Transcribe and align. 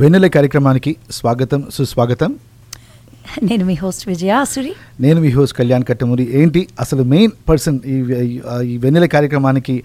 వెన్నెల 0.00 0.26
కార్యక్రమానికి 0.26 0.96
స్వాగతం 1.10 1.64
సుస్వాగతం. 1.74 2.34
నేను 3.42 3.64
మీ 3.64 3.74
హోస్ట్ 3.74 4.08
విజయాసురి 4.08 4.72
నేను 5.00 5.20
మీ 5.20 5.28
హోస్ట్ 5.28 5.56
కళ్యాణ్ 5.56 5.84
కట్టమూరి. 5.88 6.28
ఏంటి? 6.42 6.68
అసలు 6.80 7.02
మెయిన్ 7.02 7.32
పర్సన్ 7.48 7.78
ఈ 8.64 8.76
వెన్నెల 8.84 9.06
కార్యక్రమానికి 9.06 9.82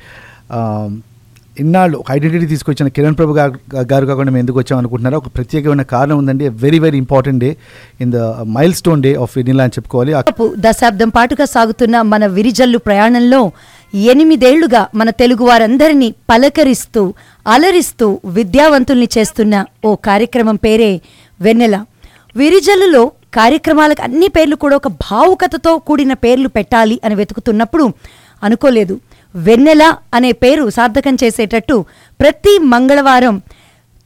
ఇన్నాళ్ళు 1.59 1.97
ఒక 1.97 2.05
ఐడెంటిటీ 2.11 2.45
తీసుకొచ్చిన 2.45 2.87
కిరణ్ 2.87 3.17
ప్రభు 3.17 3.33
గారు 3.33 3.53
గారు 3.91 4.05
కాకుండా 4.05 4.31
మేము 4.31 4.41
ఎందుకు 4.41 4.59
వచ్చాం 4.59 4.79
అనుకుంటున్నారా? 4.79 5.17
ఒక 5.17 5.27
ప్రత్యేకమైన 5.35 5.81
కారణం 5.81 6.17
ఉందండి. 6.17 6.49
Very 6.49 6.79
very 6.79 6.97
important 6.97 7.39
day 7.43 7.57
in 8.01 8.11
the 8.11 8.17
milestone 8.73 9.03
day 9.03 9.15
of 9.15 9.37
vanilla 9.37 9.63
అని 9.63 9.71
చెప్పుకోవాలి. 9.77 10.13
దశాబ్దం 10.69 11.09
పాటుగా 11.09 11.45
సాగుతున్న 11.45 12.01
మన 12.01 12.25
విరిజల్లు 12.25 12.77
ప్రయాణంలో 12.77 13.51
ఎనిమిదేళ్ళుగా 13.93 14.87
మన 14.95 15.09
తెలుగువారందరినీ 15.09 16.11
పలకరిస్తూ 16.29 17.13
అలరిస్తూ 17.47 18.19
విద్యావంతుల్ని 18.25 19.07
చేస్తున్న 19.17 19.65
ఓ 19.85 19.95
కార్యక్రమం 19.95 20.55
పేరే 20.55 21.01
వెన్నెల. 21.41 21.85
విరిజల్లులో 22.35 23.11
కార్యక్రమాలకు 23.33 24.01
అన్ని 24.01 24.27
పేర్లు 24.27 24.55
కూడా 24.55 24.75
ఒక 24.75 24.87
భావుకతతో 24.87 25.77
కూడిన 25.77 26.13
పేర్లు 26.13 26.47
పెట్టాలి 26.47 26.99
అని 27.03 27.15
వెతుకుతున్నప్పుడు 27.15 27.93
అనుకోలేదు. 28.43 28.99
వెన్నెల 29.35 29.95
అనే 30.13 30.31
పేరు 30.31 30.69
సార్థకం 30.69 31.17
చేసేటట్టు 31.23 31.85
ప్రతి 32.19 32.59
మంగళవారం 32.59 33.41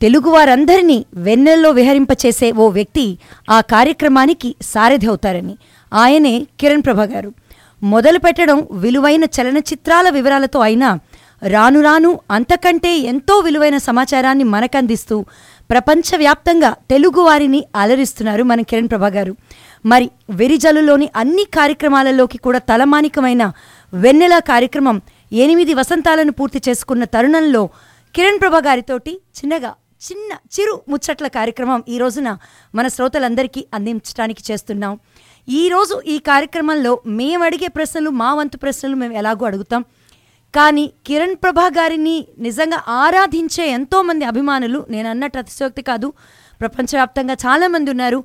తెలుగు 0.01 0.29
వారందరినీ 0.29 1.05
వెన్నెల్లో 1.13 1.71
విహరింపచేసే 1.71 2.51
ఓ 2.51 2.67
వ్యక్తి 2.67 3.17
ఆ 3.49 3.61
కార్యక్రమానికి 3.61 4.55
సారథి 4.61 5.07
అవుతారని. 5.07 5.57
ఆయనే 5.93 6.47
కిరణ్ 6.59 6.83
ప్రభ 6.83 7.01
గారు 7.01 7.33
మొదలు 7.81 8.19
పెట్టడం 8.19 8.67
విలువైన 8.71 9.23
చలనచిత్రాల 9.23 10.09
వివరాలతో 10.09 10.59
అయినా 10.59 10.99
రాను 11.43 11.81
రాను 11.81 12.19
అంతకంటే 12.31 12.97
ఎంతో 12.97 13.39
విలువైన 13.39 13.77
సమాచారాన్ని 13.77 14.43
మనకందిస్తూ 14.43 15.25
ప్రపంచవ్యాప్తంగా 15.69 16.75
తెలుగు 16.89 17.21
వారిని 17.21 17.65
అలరిస్తున్నారు 17.75 18.43
మన 18.43 18.61
కిరణ్ 18.61 18.87
ప్రభా 18.87 19.07
గారు. 19.07 19.35
మరి 19.85 20.09
వెరిజలులోని 20.29 21.09
అన్ని 21.15 21.43
కార్యక్రమాలలోకి 21.43 22.37
కూడా 22.37 22.59
తలమానికమైన 22.59 23.51
వెన్నెల 23.93 24.39
కార్యక్రమం 24.39 25.01
ఎనిమిది 25.31 25.73
వసంతాలను 25.73 26.31
పూర్తి 26.31 26.61
చేసుకున్న 26.69 27.03
తరుణంలో 27.03 27.69
కిరణ్ 28.15 28.39
ప్రభా 28.39 28.59
గారితోటి 28.59 29.11
చిన్నగా 29.39 29.73
చిన్న 30.11 30.33
చిరు 30.33 30.81
ముచ్చట్ల 30.89 31.27
కార్యక్రమం 31.27 31.83
ఈ 31.89 31.97
రోజున 31.97 32.37
మన 32.75 32.87
శ్రోతలందరికీ 32.87 33.65
అందించడానికి 33.73 34.51
చేస్తున్నాం. 34.51 34.99
ఈరోజు 35.57 35.95
ఈ 36.13 36.15
కార్యక్రమంలో 36.29 36.89
మేము 37.19 37.43
అడిగే 37.45 37.67
ప్రశ్నలు 37.75 38.09
మా 38.21 38.27
వంతు 38.37 38.57
ప్రశ్నలు 38.63 38.95
మేము 39.01 39.13
ఎలాగో 39.21 39.43
అడుగుతాం. 39.49 39.81
కానీ 40.53 40.83
కిరణ్ 41.07 41.33
ప్రభా 41.43 41.65
గారిని 41.77 42.13
నిజంగా 42.47 42.79
ఆరాధించే 43.03 43.65
ఎంతోమంది 43.77 44.25
అభిమానులు 44.31 44.79
నేను 44.93 45.07
అన్నట్టు 45.09 45.37
అతిశయోక్తి 45.41 45.83
కాదు 45.89 46.07
ప్రపంచవ్యాప్తంగా 46.61 47.35
చాలామంది 47.45 47.89
ఉన్నారు. 47.95 48.19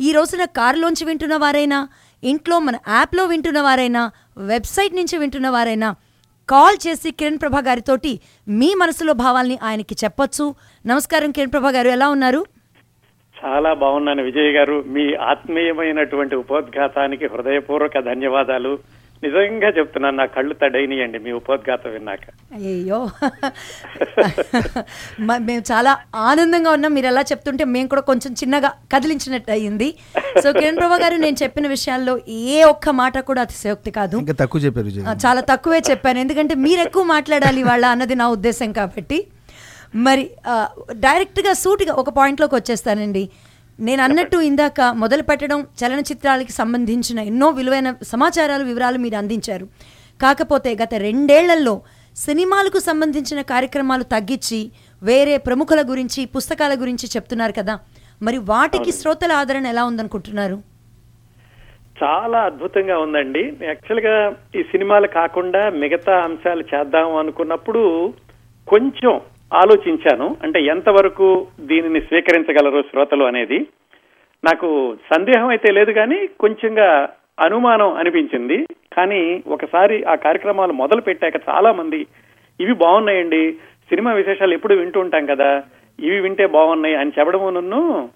ఈ 0.00 0.12
రోజున 0.16 0.44
కారులోంచి 0.58 1.04
వింటున్న 1.08 1.36
వారైనా 1.44 1.78
ఇంట్లో 2.22 2.58
మన 2.66 2.76
యాప్లో 2.94 3.24
వింటున్న 3.32 3.60
వారైనా 3.66 4.04
వెబ్సైట్ 4.52 4.94
నుంచి 5.00 5.18
వింటున్న 5.22 5.48
వారైనా 5.56 5.90
కాల్ 6.48 6.78
చేసి 6.86 7.10
కిరణ్ 7.18 7.38
ప్రభా 7.42 7.62
గారితోటి 7.68 8.12
మీ 8.60 8.70
మనసులో 8.82 9.12
భావాల్ని 9.24 9.58
ఆయనకి 9.68 9.96
చెప్పొచ్చు. 10.04 10.46
నమస్కారం 10.84 11.30
కిరణ్ 11.36 11.52
ప్రభా 11.56 11.72
గారు 11.78 11.90
ఎలా 11.96 12.08
ఉన్నారు? 12.16 12.42
చాలా 13.42 13.70
బాగున్నాను 13.82 14.22
విజయ్ 14.30 14.52
గారు. 14.58 14.78
మీ 14.94 15.04
ఆత్మీయమైనటువంటి 15.32 16.34
ఉపోద్ఘాతానికి 16.44 17.26
హృదయపూర్వక 17.34 18.00
ధన్యవాదాలు. 18.08 18.72
నిజంగా 19.24 19.68
చెప్తున్నాను 19.76 20.16
నా 20.18 20.24
కళ్ళు 20.34 20.54
తడైనయండి 20.60 21.18
మీ 21.24 21.30
ఉపోద్ఘాతం 21.38 21.90
విన్నాక. 21.94 22.24
అయ్యో 22.56 23.00
మేము 25.48 25.62
చాలా 25.70 25.92
ఆనందంగా 26.28 26.70
ఉన్నాం. 26.76 26.92
మీరు 26.96 27.08
ఎలా 27.12 27.22
చెప్తుంటే 27.30 27.64
మేము 27.74 27.88
కూడా 27.94 28.04
కొంచెం 28.10 28.30
చిన్నగా 28.40 28.70
కదిలించినట్టు 28.94 29.50
అయ్యింది 29.56 29.88
సో 30.42 30.48
కిరణ్ 30.60 30.80
ప్రభా 30.82 30.98
గారు 31.04 31.18
నేను 31.24 31.38
చెప్పిన 31.42 31.66
విషయాల్లో 31.76 32.14
ఏ 32.54 32.62
ఒక్క 32.72 32.94
మాట 33.02 33.18
కూడా 33.30 33.42
అతిశయోక్తి 33.46 33.92
కాదు. 33.98 34.16
ఇంకా 34.24 34.36
తక్కువ 34.42 34.60
చెప్పారు 34.66 35.18
చాలా 35.26 35.42
తక్కువే 35.52 35.82
చెప్పాను. 35.90 36.20
ఎందుకంటే 36.24 36.56
మీరు 36.66 36.82
ఎక్కువ 36.88 37.04
మాట్లాడాలి 37.14 37.62
వాళ్ళ 37.70 37.84
అన్నది 37.96 38.16
నా 38.22 38.28
ఉద్దేశం 38.38 38.72
కాబట్టి. 38.80 39.20
మరి 39.94 40.24
డైరెక్ట్గా 41.06 41.52
సూటిగా 41.52 41.92
ఒక 42.02 42.10
పాయింట్లోకి 42.18 42.54
వచ్చేస్తానండి. 42.54 43.24
నేను 43.78 44.02
అన్నట్టు 44.02 44.38
ఇందాక 44.50 44.80
మొదలు 45.02 45.22
పెట్టడం 45.22 45.60
చలనచిత్రాలకి 45.80 46.52
సంబంధించిన 46.52 47.18
ఎన్నో 47.30 47.50
విలువైన 47.50 47.90
సమాచారాలు 48.12 48.64
వివరాలు 48.64 48.98
మీరు 48.98 49.16
అందించారు. 49.16 49.66
కాకపోతే 50.22 50.70
గత 50.82 50.94
రెండేళ్ళలో 50.94 51.74
సినిమాలకు 52.16 52.78
సంబంధించిన 52.78 53.40
కార్యక్రమాలు 53.52 54.04
తగ్గించి 54.14 54.60
వేరే 55.02 55.36
ప్రముఖుల 55.36 55.82
గురించి 55.90 56.24
పుస్తకాల 56.24 56.74
గురించి 56.80 57.08
చెప్తున్నారు 57.16 57.54
కదా. 57.58 57.78
మరి 58.22 58.38
వాటికి 58.38 58.92
శ్రోతల 58.92 59.32
ఆదరణ 59.32 59.66
ఎలా 59.66 59.84
ఉందనుకుంటున్నారు? 59.84 60.58
చాలా 62.02 62.38
అద్భుతంగా 62.40 62.98
ఉందండి. 62.98 63.42
యాక్చువల్గా 63.62 64.14
ఈ 64.58 64.62
సినిమాలు 64.62 65.06
కాకుండా 65.06 65.70
మిగతా 65.70 66.14
అంశాలు 66.20 66.64
చేద్దాం 66.74 67.16
అనుకున్నప్పుడు 67.16 68.14
కొంచెం 68.68 69.20
ఆలోచించాను. 69.54 70.36
అంటే 70.42 70.62
ఎంతవరకు 70.62 71.46
దీనిని 71.60 72.00
స్వీకరించగలరు 72.00 72.82
శ్రోతలు 72.82 73.24
అనేది. 73.24 73.66
నాకు 74.44 74.96
సందేహం 75.14 75.48
అయితే 75.48 75.72
లేదు 75.72 75.92
కానీ 75.92 76.28
కొంచెంగా 76.40 77.08
అనుమానం 77.40 77.94
అనిపించింది. 77.94 78.66
కానీ 78.92 79.42
ఒకసారి 79.46 80.04
ఆ 80.04 80.14
కార్యక్రమాలు 80.14 80.72
మొదలు 80.72 81.00
పెట్టాక 81.00 81.32
చాలా 81.48 81.72
మంది 81.72 82.06
ఇవి 82.60 82.72
బాగున్నాయండి. 82.72 83.52
సినిమా 83.88 84.12
విశేషాలు 84.12 84.54
ఎప్పుడు 84.54 84.74
వింటూ 84.74 85.00
ఉంటాం 85.00 85.26
కదా. 85.26 85.62
ఇవి 86.00 86.20
వింటే 86.20 86.46
బాగున్నాయి 86.46 86.94
అని 86.94 87.12
చెప్పడమును 87.18 88.08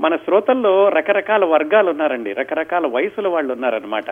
మన 0.00 0.16
శ్రోతల్లో 0.16 0.88
రకరకాల 0.88 1.44
వర్గాలు 1.44 1.90
ఉన్నారండి. 1.90 2.32
రకరకాల 2.32 2.86
వయసుల 2.86 3.28
వాళ్ళు 3.28 3.52
ఉన్నారనమాట 3.52 4.10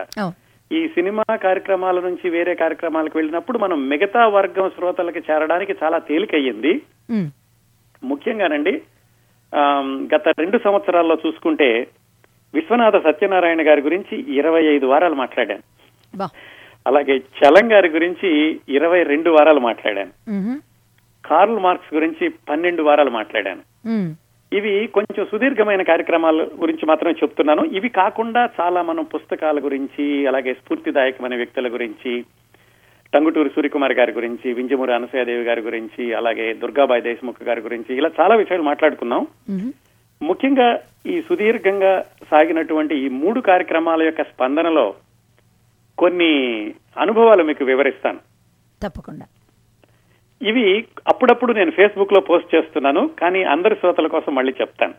ఈ 0.71 0.87
సినిమా 0.87 1.35
కార్యక్రమాల 1.35 1.99
నుంచి 1.99 2.29
వేరే 2.29 2.55
కార్యక్రమాలకు 2.55 3.17
వెళ్ళినప్పుడు 3.17 3.57
మనం 3.57 3.89
మిగతా 3.89 4.27
వర్గం 4.27 4.69
శ్రోతలకి 4.69 5.19
చేరడానికి 5.19 5.75
చాలా 5.83 5.97
తేలికయ్యింది. 5.97 6.81
ముఖ్యంగానండి 8.03 8.81
గత 10.15 10.27
రెండు 10.27 10.59
సంవత్సరాల్లో 10.63 11.17
చూసుకుంటే 11.27 11.87
విశ్వనాథ 12.53 12.97
సత్యనారాయణ 13.03 13.67
గారి 13.67 13.81
గురించి 13.81 14.33
ఇరవై 14.35 14.63
ఐదు 14.65 14.85
వారాలు 14.85 15.15
మాట్లాడాను 15.15 15.63
అలాగే 16.87 17.15
చలం 17.17 17.71
గారి 17.71 17.89
గురించి 17.89 18.59
ఇరవై 18.69 19.03
రెండు 19.03 19.29
వారాలు 19.29 19.59
మాట్లాడాను. 19.59 20.11
కార్ల్ 21.25 21.59
మార్క్స్ 21.59 21.93
గురించి 21.93 22.29
పన్నెండు 22.29 22.83
వారాలు 22.83 23.09
మాట్లాడాను. 23.09 23.63
ఇవి 24.55 24.87
కొంచెం 24.87 25.25
సుదీర్ఘమైన 25.31 25.81
కార్యక్రమాల 25.81 26.47
గురించి 26.61 26.85
మాత్రమే 26.85 27.11
చెప్తున్నాను. 27.11 27.63
ఇవి 27.63 27.89
కాకుండా 27.89 28.49
చాలా 28.61 28.81
మనం 28.81 29.03
పుస్తకాల 29.03 29.59
గురించి 29.63 30.27
అలాగే 30.27 30.53
స్ఫూర్తిదాయకమైన 30.53 31.35
వ్యక్తుల 31.35 31.73
గురించి 31.73 32.23
టంగుటూరి 33.13 33.49
సూర్యకుమార్ 33.49 33.93
గారి 33.93 34.11
గురించి 34.11 34.53
వింజమూరి 34.53 34.93
అనసూయదేవి 34.93 35.43
గారి 35.43 35.61
గురించి 35.61 36.13
అలాగే 36.13 36.53
దుర్గాబాయి 36.53 37.01
దేశముఖ్ 37.01 37.43
గారి 37.43 37.61
గురించి 37.61 37.97
ఇలా 37.97 38.09
చాలా 38.21 38.35
విషయాలు 38.35 38.63
మాట్లాడుకున్నాం. 38.63 39.27
ముఖ్యంగా 40.21 40.79
ఈ 41.07 41.21
సుదీర్ఘంగా 41.21 42.05
సాగినటువంటి 42.31 42.95
ఈ 42.95 43.09
మూడు 43.09 43.39
కార్యక్రమాల 43.41 44.03
యొక్క 44.03 44.21
స్పందనలో 44.23 44.93
కొన్ని 45.97 46.73
అనుభవాలు 46.97 47.43
మీకు 47.43 47.65
వివరిస్తాను. 47.65 48.19
తప్పకుండా. 48.83 49.25
ఇవి 50.41 50.85
అప్పుడప్పుడు 51.07 51.53
నేను 51.53 51.71
ఫేస్బుక్లో 51.71 52.19
పోస్ట్ 52.21 52.55
చేస్తున్నాను 52.55 53.09
కానీ 53.21 53.43
అందరి 53.43 53.75
శ్రోతల 53.75 54.07
కోసం 54.07 54.35
మళ్ళీ 54.35 54.53
చెప్తాను. 54.61 54.93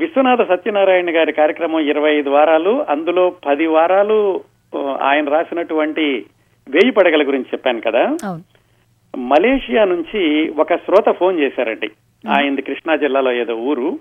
విశ్వనాథ 0.00 0.48
సత్యనారాయణ 0.48 1.16
గారి 1.16 1.32
కార్యక్రమం 1.32 1.80
ఇరవై 1.80 2.14
ఐదు 2.14 2.30
వారాలు 2.30 2.86
అందులో 2.88 3.30
పది 3.46 3.66
వారాలు 3.66 4.40
ఆయన 5.02 5.28
రాసినటువంటి 5.28 6.24
వేయి 6.68 6.90
పడగల 6.90 7.26
గురించి 7.26 7.46
చెప్పాను 7.52 7.80
కదా. 7.80 8.16
మలేషియా 9.16 9.84
నుంచి 9.84 10.48
ఒక 10.48 10.74
శ్రోత 10.74 11.10
ఫోన్ 11.10 11.40
చేశారండి. 11.40 11.90
ఆయనది 12.28 12.62
కృష్ణా 12.62 12.96
జిల్లాలో 12.96 13.32
ఏదో 13.32 13.54
ఊరు. 13.54 13.98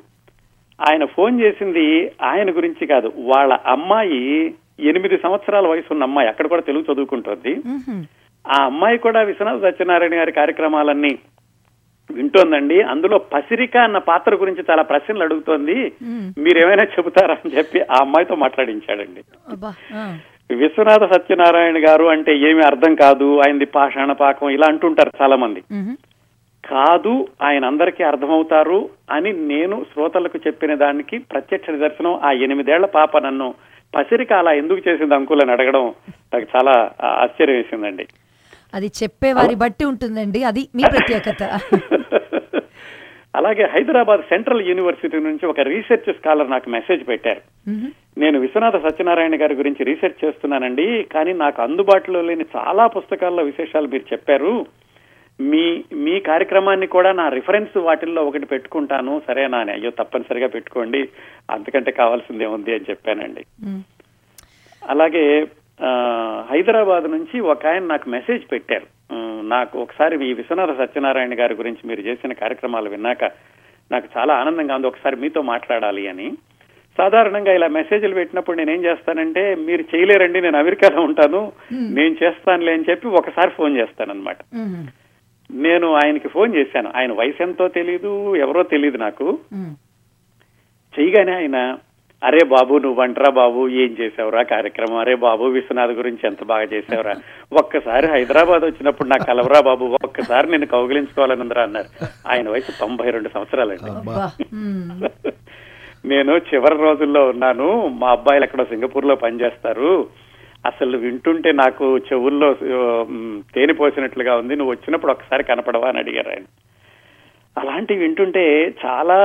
ఆయన 0.89 1.05
ఫోన్ 1.05 1.41
చేసింది 1.41 2.11
ఆయన 2.21 2.51
గురించి 2.51 2.87
కాదు. 2.87 3.13
వాళ్ళ 3.17 3.57
అమ్మాయి 3.65 4.53
ఎనిమిది 4.79 5.17
సంవత్సరాల 5.17 5.67
వయసు 5.67 5.93
ఉన్న 5.93 6.03
అమ్మాయి 6.03 6.29
అక్కడ 6.29 6.47
కూడా 6.47 6.61
తెలుగు 6.61 6.93
చదువుకుంటుంది. 6.93 7.55
ఆ 8.47 8.63
అమ్మాయి 8.63 8.97
కూడా 8.97 9.21
విశ్వనాథ 9.21 9.61
సత్యనారాయణ 9.61 10.15
గారి 10.15 10.31
కార్యక్రమాలన్నీ 10.31 11.19
వింటోందండి. 12.11 12.81
అందులో 12.81 13.17
పసిరిక 13.17 13.77
అన్న 13.77 13.97
పాత్ర 13.97 14.35
గురించి 14.35 14.65
చాలా 14.69 14.81
ప్రశ్నలు 14.81 15.23
అడుగుతోంది. 15.23 15.91
మీరేమైనా 16.37 16.83
చెబుతారా 16.83 17.33
అని 17.33 17.57
చెప్పి 17.57 17.81
ఆ 17.81 17.97
అమ్మాయితో 18.01 18.35
మాట్లాడించాడండి. 18.35 19.21
విశ్వనాథ 20.55 21.13
సత్యనారాయణ 21.13 21.87
గారు 21.87 22.05
అంటే 22.05 22.37
ఏమి 22.37 22.65
అర్థం 22.65 22.95
కాదు. 22.95 23.37
ఆయనది 23.39 23.65
పాషాణ 23.65 24.11
పాకం 24.11 24.49
ఇలా 24.49 24.67
అంటుంటారు 24.67 25.11
చాలా 25.21 25.35
మంది. 25.35 25.63
కాదు 26.65 27.27
ఆయన 27.41 27.65
అందరికీ 27.65 28.03
అర్థమవుతారు 28.03 28.89
అని 29.11 29.33
నేను 29.33 29.85
శ్రోతలకు 29.93 30.39
చెప్పిన 30.47 30.75
దానికి 30.75 31.17
ప్రత్యక్ష 31.17 31.69
నిదర్శనం. 31.69 32.19
ఆ 32.23 32.31
ఎనిమిదేళ్ళ 32.31 32.85
పాప 32.85 33.17
నన్ను 33.17 33.53
పసిరిక 33.95 34.33
అలా 34.33 34.51
ఎందుకు 34.51 34.89
చేసింది 34.89 35.15
అంకుల్ 35.15 35.41
అని 35.41 35.51
అడగడం 35.51 35.93
నాకు 36.33 36.45
చాలా 36.55 36.91
ఆశ్చర్యం 37.03 37.55
వేసిందండి. 37.55 38.07
అది 38.73 38.91
చెప్పే 39.03 39.33
వారి 39.33 39.55
బట్టి 39.55 39.85
ఉంటుందండి. 39.85 40.43
అది 40.43 40.67
మీ 40.75 40.83
ప్రత్యేకత. 40.91 41.59
అలాగే 43.35 43.65
హైదరాబాద్ 43.65 44.21
సెంట్రల్ 44.21 44.67
యూనివర్సిటీ 44.67 45.19
నుంచి 45.19 45.45
ఒక 45.45 45.59
రీసెర్చ్ 45.59 46.13
స్కాలర్ 46.13 46.51
నాకు 46.51 46.69
మెసేజ్ 46.69 47.07
పెట్టారు. 47.07 47.41
నేను 48.19 48.39
విశ్వనాథ 48.39 48.77
సత్యనారాయణ 48.77 49.41
గారి 49.41 49.55
గురించి 49.55 49.83
రీసెర్చ్ 49.83 50.25
చేస్తున్నానండి 50.25 51.03
కానీ 51.03 51.33
నాకు 51.33 51.61
అందుబాటులో 51.61 52.21
లేని 52.21 52.45
చాలా 52.57 52.87
పుస్తకాల్లో 52.87 53.43
విశేషాలు 53.43 53.87
మీరు 53.87 54.03
చెప్పారు. 54.13 54.65
మీ 55.41 55.83
మీ 55.93 56.19
కార్యక్రమాన్ని 56.19 56.87
కూడా 56.87 57.11
నా 57.11 57.29
రిఫరెన్స్ 57.29 57.77
వాటిల్లో 57.77 58.23
ఒకటి 58.23 58.45
పెట్టుకుంటాను. 58.45 59.21
సరేనా 59.27 59.57
అని. 59.57 59.71
అయ్యో 59.71 59.89
తప్పనిసరిగా 59.89 60.47
పెట్టుకోండి. 60.47 61.09
అంతకంటే 61.51 61.91
కావాల్సిందే 61.91 62.45
ఉంది 62.45 62.73
అని 62.73 62.85
చెప్పానండి. 62.89 63.45
అలాగే 64.87 65.47
హైదరాబాద్ 66.49 67.03
నుంచి 67.03 67.39
ఒక 67.39 67.65
ఆయన 67.65 67.83
నాకు 67.83 68.09
మెసేజ్ 68.09 68.51
పెట్టారు. 68.51 68.87
నాకు 69.43 69.79
ఒకసారి 69.79 70.17
మీ 70.17 70.33
విశ్వనాథ 70.33 70.77
సత్యనారాయణ 70.77 71.39
గారి 71.39 71.53
గురించి 71.53 71.87
మీరు 71.87 72.01
చేసిన 72.01 72.33
కార్యక్రమాలు 72.33 72.89
విన్నాక 72.89 73.23
నాకు 73.91 74.07
చాలా 74.17 74.33
ఆనందంగా 74.33 74.75
ఉంది. 74.75 74.87
ఒకసారి 74.87 75.15
మీతో 75.15 75.41
మాట్లాడాలి 75.41 76.07
అని. 76.07 76.31
సాధారణంగా 76.97 77.51
ఇలా 77.53 77.67
మెసేజ్లు 77.67 78.13
పెట్టినప్పుడు 78.13 78.57
నేను 78.57 78.71
ఏం 78.71 78.83
చేస్తానంటే 78.85 79.55
మీరు 79.55 79.83
చేయలేరండి 79.95 80.41
నేను 80.41 80.57
అమెరికాలో 80.59 81.01
ఉంటాను 81.01 81.51
నేను 81.71 82.15
చేస్తానులే 82.23 82.73
అని 82.73 82.85
చెప్పి 82.89 83.07
ఒకసారి 83.07 83.51
ఫోన్ 83.51 83.77
చేస్తానన్నమాట. 83.77 84.37
నేను 85.51 85.93
ఆయనకి 85.93 86.27
ఫోన్ 86.27 86.55
చేశాను. 86.55 86.91
ఆయన 86.95 87.11
వయసు 87.11 87.43
ఎంతో 87.43 87.67
తెలీదు 87.67 88.35
ఎవరో 88.35 88.63
తెలియదు 88.63 88.97
నాకు. 88.97 89.39
చేయగానే 90.95 91.33
ఆయన 91.35 91.77
అరే 92.21 92.43
బాబు 92.45 92.77
నువ్వు 92.77 93.03
అంటరా 93.03 93.29
బాబు 93.29 93.67
ఏం 93.81 93.95
చేసావురా 94.01 94.43
కార్యక్రమం? 94.43 94.97
అరే 94.97 95.15
బాబు 95.15 95.43
విశ్వనాథ్ 95.43 95.91
గురించి 95.91 96.27
ఎంత 96.27 96.43
బాగా 96.43 96.63
చేసావురా? 96.63 97.13
ఒక్కసారి 97.53 98.07
హైదరాబాద్ 98.07 98.63
వచ్చినప్పుడు 98.65 99.09
నాకు 99.09 99.25
కలవరా 99.25 99.61
బాబు 99.61 99.85
ఒక్కసారి 100.03 100.51
నేను 100.51 100.65
కౌగిలించుకోవాలని 100.65 101.41
ఉందిరా 101.41 101.63
అన్నారు. 101.63 101.89
ఆయన 102.27 102.49
వయసు 102.49 102.79
తొంభై 102.79 103.09
రెండు 103.09 103.29
సంవత్సరాలండి. 103.29 103.91
నేను 106.05 106.37
చివరి 106.49 106.77
రోజుల్లో 106.77 107.29
ఉన్నాను. 107.29 107.87
మా 107.87 108.11
అబ్బాయిలు 108.11 108.45
ఎక్కడో 108.45 108.63
సింగపూర్లో 108.63 109.15
పనిచేస్తారు. 109.15 109.91
అసలు 110.65 110.97
వింటుంటే 110.97 111.51
నాకు 111.51 111.97
చెవుల్లో 111.97 112.53
తేనె 113.53 113.73
పోసినట్లుగా 113.73 114.37
ఉంది. 114.37 114.55
నువ్వు 114.55 114.73
వచ్చినప్పుడు 114.73 115.11
ఒకసారి 115.11 115.43
కనపడవా 115.43 115.89
అని 115.89 115.99
అడిగారు 115.99 116.29
ఆయన. 116.29 116.45
అలాంటివి 117.57 117.99
వింటుంటే 117.99 118.43
చాలా 118.85 119.17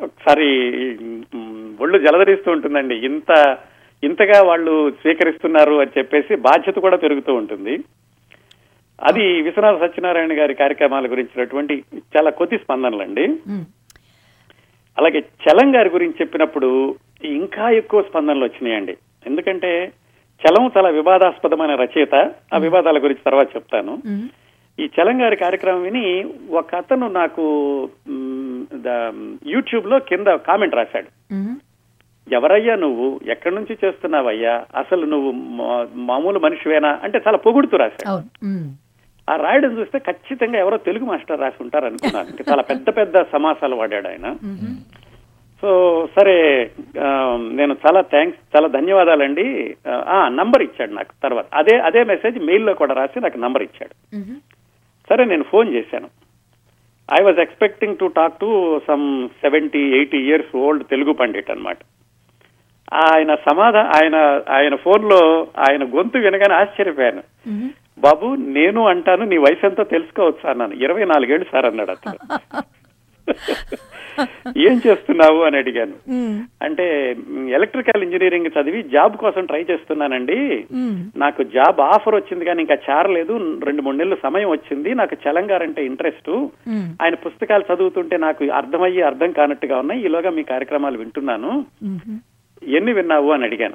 ఒకసారి 0.00 0.48
ఒళ్ళు 1.80 1.98
జలధరిస్తూ 1.98 2.52
ఉంటుందండి. 2.52 2.94
ఇంత 2.94 3.58
ఇంతగా 4.04 4.42
వాళ్ళు 4.42 4.90
స్వీకరిస్తున్నారు 4.90 5.74
అని 5.74 5.90
చెప్పేసి 5.98 6.36
బాధ్యత 6.36 6.74
కూడా 6.74 6.96
పెరుగుతూ 6.96 7.34
ఉంటుంది. 7.34 7.78
అది 9.02 9.42
విశ్వనాథ 9.42 9.80
సత్యనారాయణ 9.80 10.40
గారి 10.40 10.54
కార్యక్రమాల 10.54 11.10
గురించినటువంటి 11.10 11.84
చాలా 12.16 12.30
కొద్ది 12.30 12.58
స్పందనలండి. 12.58 13.24
అలాగే 14.98 15.18
చలం 15.18 15.76
గారి 15.76 15.88
గురించి 15.88 16.14
చెప్పినప్పుడు 16.20 16.94
ఇంకా 17.24 17.70
ఎక్కువ 17.70 18.02
స్పందనలు 18.02 18.44
వచ్చినాయండి. 18.44 18.96
ఎందుకంటే 19.26 19.92
చలం 20.44 20.70
చాలా 20.76 20.88
వివాదాస్పదమైన 20.88 21.74
రచయిత. 21.74 22.14
ఆ 22.54 22.58
వివాదాల 22.58 22.96
గురించి 22.98 23.20
తర్వాత 23.26 23.48
చెప్తాను. 23.56 23.98
ఈ 24.80 24.84
చలం 24.84 25.22
గారి 25.22 25.36
కార్యక్రమం 25.36 25.82
విని 25.82 26.24
ఒక 26.50 26.74
అతను 26.74 27.08
నాకు 27.08 27.42
యూట్యూబ్లో 29.46 29.98
కింద 29.98 30.26
కామెంట్ 30.26 30.74
రాశాడు. 30.74 31.34
ఎవరయ్యా 32.32 32.74
నువ్వు? 32.76 33.20
ఎక్కడి 33.26 33.54
నుంచి 33.54 33.78
చేస్తున్నావయ్యా? 33.84 34.64
అసలు 34.76 35.06
నువ్వు 35.06 35.32
మామూలు 35.94 36.38
మనిషివేనా? 36.38 37.00
అంటే 37.02 37.22
చాలా 37.26 37.36
పొగుడుతూ 37.36 37.76
రాశాడు. 37.76 38.10
ఆ 39.30 39.36
రాయడం 39.36 39.78
చూస్తే 39.78 39.98
ఖచ్చితంగా 39.98 40.58
ఎవరో 40.58 40.76
తెలుగు 40.76 41.04
మాస్టర్ 41.04 41.40
రాసి 41.40 41.62
ఉంటారు 41.62 41.84
అనుకున్నాను. 41.84 42.28
ఇంకా 42.28 42.44
చాలా 42.50 42.62
పెద్ద 42.62 42.96
పెద్ద 42.96 43.22
సమాసాలు 43.22 43.76
వాడాడు 43.76 44.08
ఆయన. 44.08 44.34
సో 45.60 45.70
సరే 46.18 46.70
నేను 47.58 47.76
చాలా 47.86 48.00
థ్యాంక్స్ 48.00 48.56
చాలా 48.56 48.68
ధన్యవాదాలండి. 48.68 49.76
ఆ 49.88 50.28
నంబర్ 50.28 50.62
ఇచ్చాడు 50.62 50.92
నాకు 50.92 51.12
తర్వాత. 51.22 51.46
అదే 51.54 51.76
అదే 51.78 52.04
మెసేజ్ 52.04 52.38
మెయిల్లో 52.38 52.74
కూడా 52.74 52.94
రాసి 52.94 53.20
నాకు 53.20 53.38
నంబర్ 53.38 53.62
ఇచ్చాడు. 53.62 53.94
సరే 55.08 55.24
నేను 55.24 55.42
ఫోన్ 55.42 55.68
చేశాను. 55.68 56.08
I 57.20 57.22
was 57.24 57.38
expecting 57.38 57.96
to 57.96 58.06
talk 58.06 58.40
to 58.40 58.80
some 58.88 59.28
seventy 59.28 59.82
eighty 59.96 60.18
years 60.18 60.56
old 60.56 60.84
Telugu 60.86 61.12
pandit 61.12 61.50
అన్నమాట. 61.50 61.78
ఆయన 62.92 63.34
సమాధా 63.34 63.82
ఆయన 63.96 64.16
ఆయన 64.48 64.74
ఫోన్లో 64.74 65.46
ఆయన 65.58 65.84
గొంతు 65.84 66.18
వినగానే 66.18 66.54
ఆశ్చర్యపోయాను. 66.54 67.22
బాబు 67.98 68.34
నేను 68.36 68.86
అంటాను 68.86 69.24
నీ 69.24 69.36
వయసు 69.36 69.66
ఎంతో 69.66 69.84
తెలుసుకోవచ్చు 69.84 70.50
అన్నాను 70.50 70.74
ఇరవై 70.74 71.04
నాలుగేళ్ళు 71.04 71.46
సార్ 71.52 71.66
అన్నాడు 71.66 71.90
అతను 71.90 72.18
ఏం 74.66 74.80
చేస్తున్నావు 74.86 75.42
అని 75.44 75.56
అడిగాను. 75.58 75.94
అంటే 76.62 77.16
ఎలక్ట్రికల్ 77.48 78.02
ఇంజనీరింగ్ 78.02 78.46
చదివి 78.46 78.82
జాబ్ 78.82 79.16
కోసం 79.16 79.46
ట్రై 79.46 79.64
చేస్తున్నానండి. 79.70 80.36
నాకు 81.16 81.42
జాబ్ 81.42 81.80
ఆఫర్ 81.80 82.14
వచ్చింది 82.14 82.44
కానీ 82.44 82.60
ఇంకా 82.62 82.76
చేరలేదు 82.86 83.60
రెండు 83.68 83.82
మూడు 83.82 83.96
నెలలు 83.96 84.16
సమయం 84.22 84.50
వచ్చింది 84.50 84.94
నాకు 84.94 85.16
చలంగారంటే 85.24 85.84
ఇంట్రెస్ట్. 85.84 86.30
ఆయన 87.02 87.14
పుస్తకాలు 87.14 87.64
చదువుతుంటే 87.70 88.16
నాకు 88.16 88.44
అర్థమయ్యి 88.60 89.02
అర్థం 89.02 89.32
కానట్టుగా 89.32 89.78
ఉన్నాయి 89.78 90.00
ఈలోగా 90.00 90.30
మీ 90.30 90.42
కార్యక్రమాలు 90.42 90.98
వింటున్నాను. 90.98 91.52
ఎన్ని 92.68 92.92
విన్నావు 92.92 93.32
అని 93.32 93.44
అడిగాను. 93.44 93.74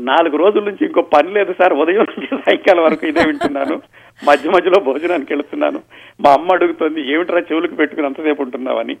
నాలుగు 0.00 0.36
రోజుల 0.36 0.64
నుంచి 0.64 0.86
ఇంకో 0.86 1.02
పని 1.02 1.32
లేదు 1.32 1.52
సార్ 1.52 1.72
ఉదయం 1.72 2.06
నుంచి 2.10 2.26
సాయంకాలం 2.26 2.84
వరకు 2.84 3.06
ఇదే 3.06 3.22
వింటున్నాను. 3.26 3.82
మధ్య 4.26 4.50
మధ్యలో 4.50 4.84
భోజనానికి 4.84 5.32
వెళుతున్నాను. 5.32 5.82
మా 6.20 6.32
అమ్మ 6.32 6.52
అడుగుతుంది 6.52 7.12
ఏమిట్రా 7.12 7.40
చెవులకు 7.40 7.74
పెట్టుకుని 7.74 8.06
అంతసేపు 8.06 8.42
ఉంటున్నావని 8.42 8.96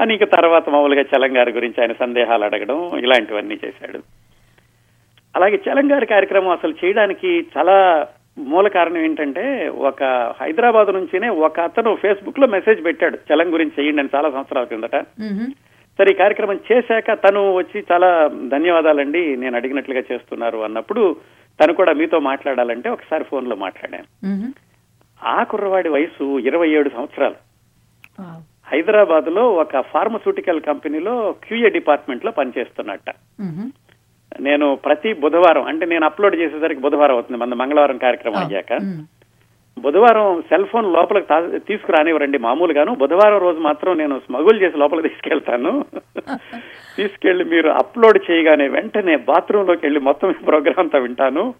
అని. 0.00 0.14
ఇంకా 0.14 0.26
తర్వాత 0.26 0.68
మామూలుగా 0.68 1.02
చలంగారి 1.02 1.52
గురించి 1.52 1.80
ఆయన 1.80 1.92
సందేహాలు 1.92 2.44
అడగడం 2.44 2.98
ఇలాంటివన్నీ 2.98 3.58
చేశాడు. 3.64 3.98
అలాగే 5.36 5.60
చలంగారి 5.68 6.06
కార్యక్రమం 6.06 6.48
అసలు 6.48 6.74
చేయడానికి 6.84 7.46
చాలా 7.58 8.06
మూల 8.38 8.68
కారణం 8.68 8.98
ఏంటంటే 8.98 9.68
ఒక 9.68 10.04
హైదరాబాద్ 10.40 10.94
నుంచినే 10.94 11.28
ఒక 11.28 11.60
అతను 11.60 11.94
ఫేస్బుక్లో 11.94 12.46
మెసేజ్ 12.46 12.84
పెట్టాడు 12.84 13.18
చలం 13.32 13.52
గురించి 13.52 13.84
చేయండి 13.84 14.00
అని 14.00 14.16
చాలా 14.16 14.30
సంవత్సరాల 14.30 14.64
కిందట. 14.64 14.96
సరే 16.00 16.10
ఈ 16.10 16.14
కార్యక్రమం 16.14 16.60
చేశాక 16.72 17.12
తను 17.12 17.54
వచ్చి 17.54 17.84
చాలా 17.92 18.30
ధన్యవాదాలండి 18.48 19.36
నేను 19.36 19.56
అడిగినట్లుగా 19.56 20.02
చేస్తున్నారు 20.12 20.58
అన్నప్పుడు 20.58 21.16
తను 21.62 21.74
కూడా 21.74 21.92
మీతో 21.92 22.20
మాట్లాడాలంటే 22.20 22.88
ఒకసారి 22.88 23.24
ఫోన్లో 23.24 23.56
మాట్లాడాను. 23.56 24.06
ఆ 25.24 25.42
కుర్రవాడి 25.42 25.88
వయసు 25.88 26.38
ఇరవై 26.38 26.68
ఏడు 26.70 26.88
సంవత్సరాలు. 26.88 27.34
హైదరాబాద్లో 28.66 29.48
ఒక 29.48 29.80
ఫార్మస్యూటికల్ 29.80 30.60
కంపెనీలో 30.60 31.32
క్యూఏ 31.32 31.68
డిపార్ట్మెంట్లో 31.68 32.30
పనిచేస్తున్నట్ట. 32.30 33.10
నేను 34.40 34.76
ప్రతి 34.76 35.12
బుధవారం 35.12 35.62
అంటే 35.62 35.86
నేను 35.86 36.04
అప్లోడ్ 36.04 36.36
చేసేసరికి 36.36 36.80
బుధవారం 36.80 37.14
అవుతుంది 37.14 37.40
మన 37.40 37.54
మంగళవారం 37.54 37.98
కార్యక్రమం 37.98 38.36
అయ్యాక. 38.46 38.72
బుధవారం 39.80 40.42
సెల్ 40.42 40.66
ఫోన్ 40.66 40.92
లోపలికి 40.92 41.58
తీసుకురానివ్వరండి 41.58 42.38
మామూలుగాను. 42.38 42.94
బుధవారం 42.94 43.38
రోజు 43.38 43.58
మాత్రం 43.58 43.98
నేను 43.98 44.18
స్మగుల్ 44.18 44.62
చేసి 44.62 44.78
లోపలికి 44.78 45.08
తీసుకెళ్తాను. 45.08 45.84
తీసుకెళ్ళి 46.96 47.44
మీరు 47.44 47.68
అప్లోడ్ 47.68 48.30
చేయగానే 48.30 48.68
వెంటనే 48.68 49.16
బాత్రూమ్లోకి 49.16 49.86
వెళ్ళి 49.86 50.00
మొత్తం 50.00 50.34
ప్రోగ్రామ్ 50.46 50.78
అంతా 50.78 50.98
వింటాను. 50.98 51.54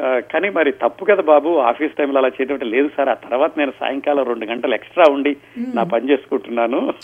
కానీ 0.00 0.48
మరి 0.50 0.72
తప్పు 0.72 1.04
కదా 1.04 1.22
బాబు. 1.22 1.58
ఆఫీస్ 1.58 1.92
టైంలో 1.92 2.18
అలా 2.18 2.28
చేయడం 2.28 2.58
లేదు 2.62 2.90
సార్. 2.96 3.08
ఆ 3.08 3.14
తర్వాత 3.14 3.52
నేను 3.58 3.72
సాయంకాలం 3.80 4.24
రెండు 4.24 4.46
గంటలు 4.46 4.74
ఎక్స్ట్రా 4.74 5.04
ఉండి 5.12 5.36
నా 5.74 5.82
పని 5.82 6.10
చేసుకుంటున్నాను. 6.10 6.94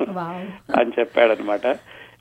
అని 0.81 0.93
చెప్పాడనమాట. 1.01 1.77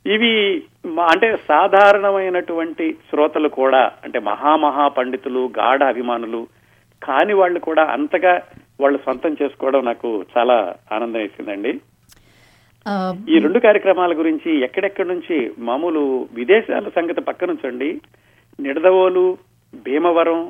ఇవి 0.07 0.63
అంటే 1.09 1.37
సాధారణమైనటువంటి 1.49 2.95
శ్రోతలు 3.09 3.49
కూడా 3.49 3.91
అంటే 4.03 4.19
మహామహా 4.19 4.87
పండితులు 4.87 5.49
గాఢ 5.59 5.83
అభిమానులు 5.83 6.47
కాని 7.03 7.33
వాళ్ళు 7.33 7.60
కూడా 7.60 7.83
అంతగా 7.95 8.33
వాళ్ళు 8.81 9.00
సొంతం 9.05 9.33
చేసుకోవడం 9.41 9.81
నాకు 9.86 10.10
చాలా 10.38 10.55
ఆనందం 10.91 11.19
వేసిందండి. 11.19 11.74
ఈ 13.33 13.36
రెండు 13.39 13.60
కార్యక్రమాల 13.60 14.13
గురించి 14.17 14.51
ఎక్కడెక్కడి 14.67 15.10
నుంచి 15.10 15.36
మామూలు 15.60 16.01
విదేశాల 16.33 16.89
సంగతి 16.98 17.22
పక్కనుంచండి 17.22 17.89
నిడదవోలు 18.60 19.24
భీమవరం 19.86 20.41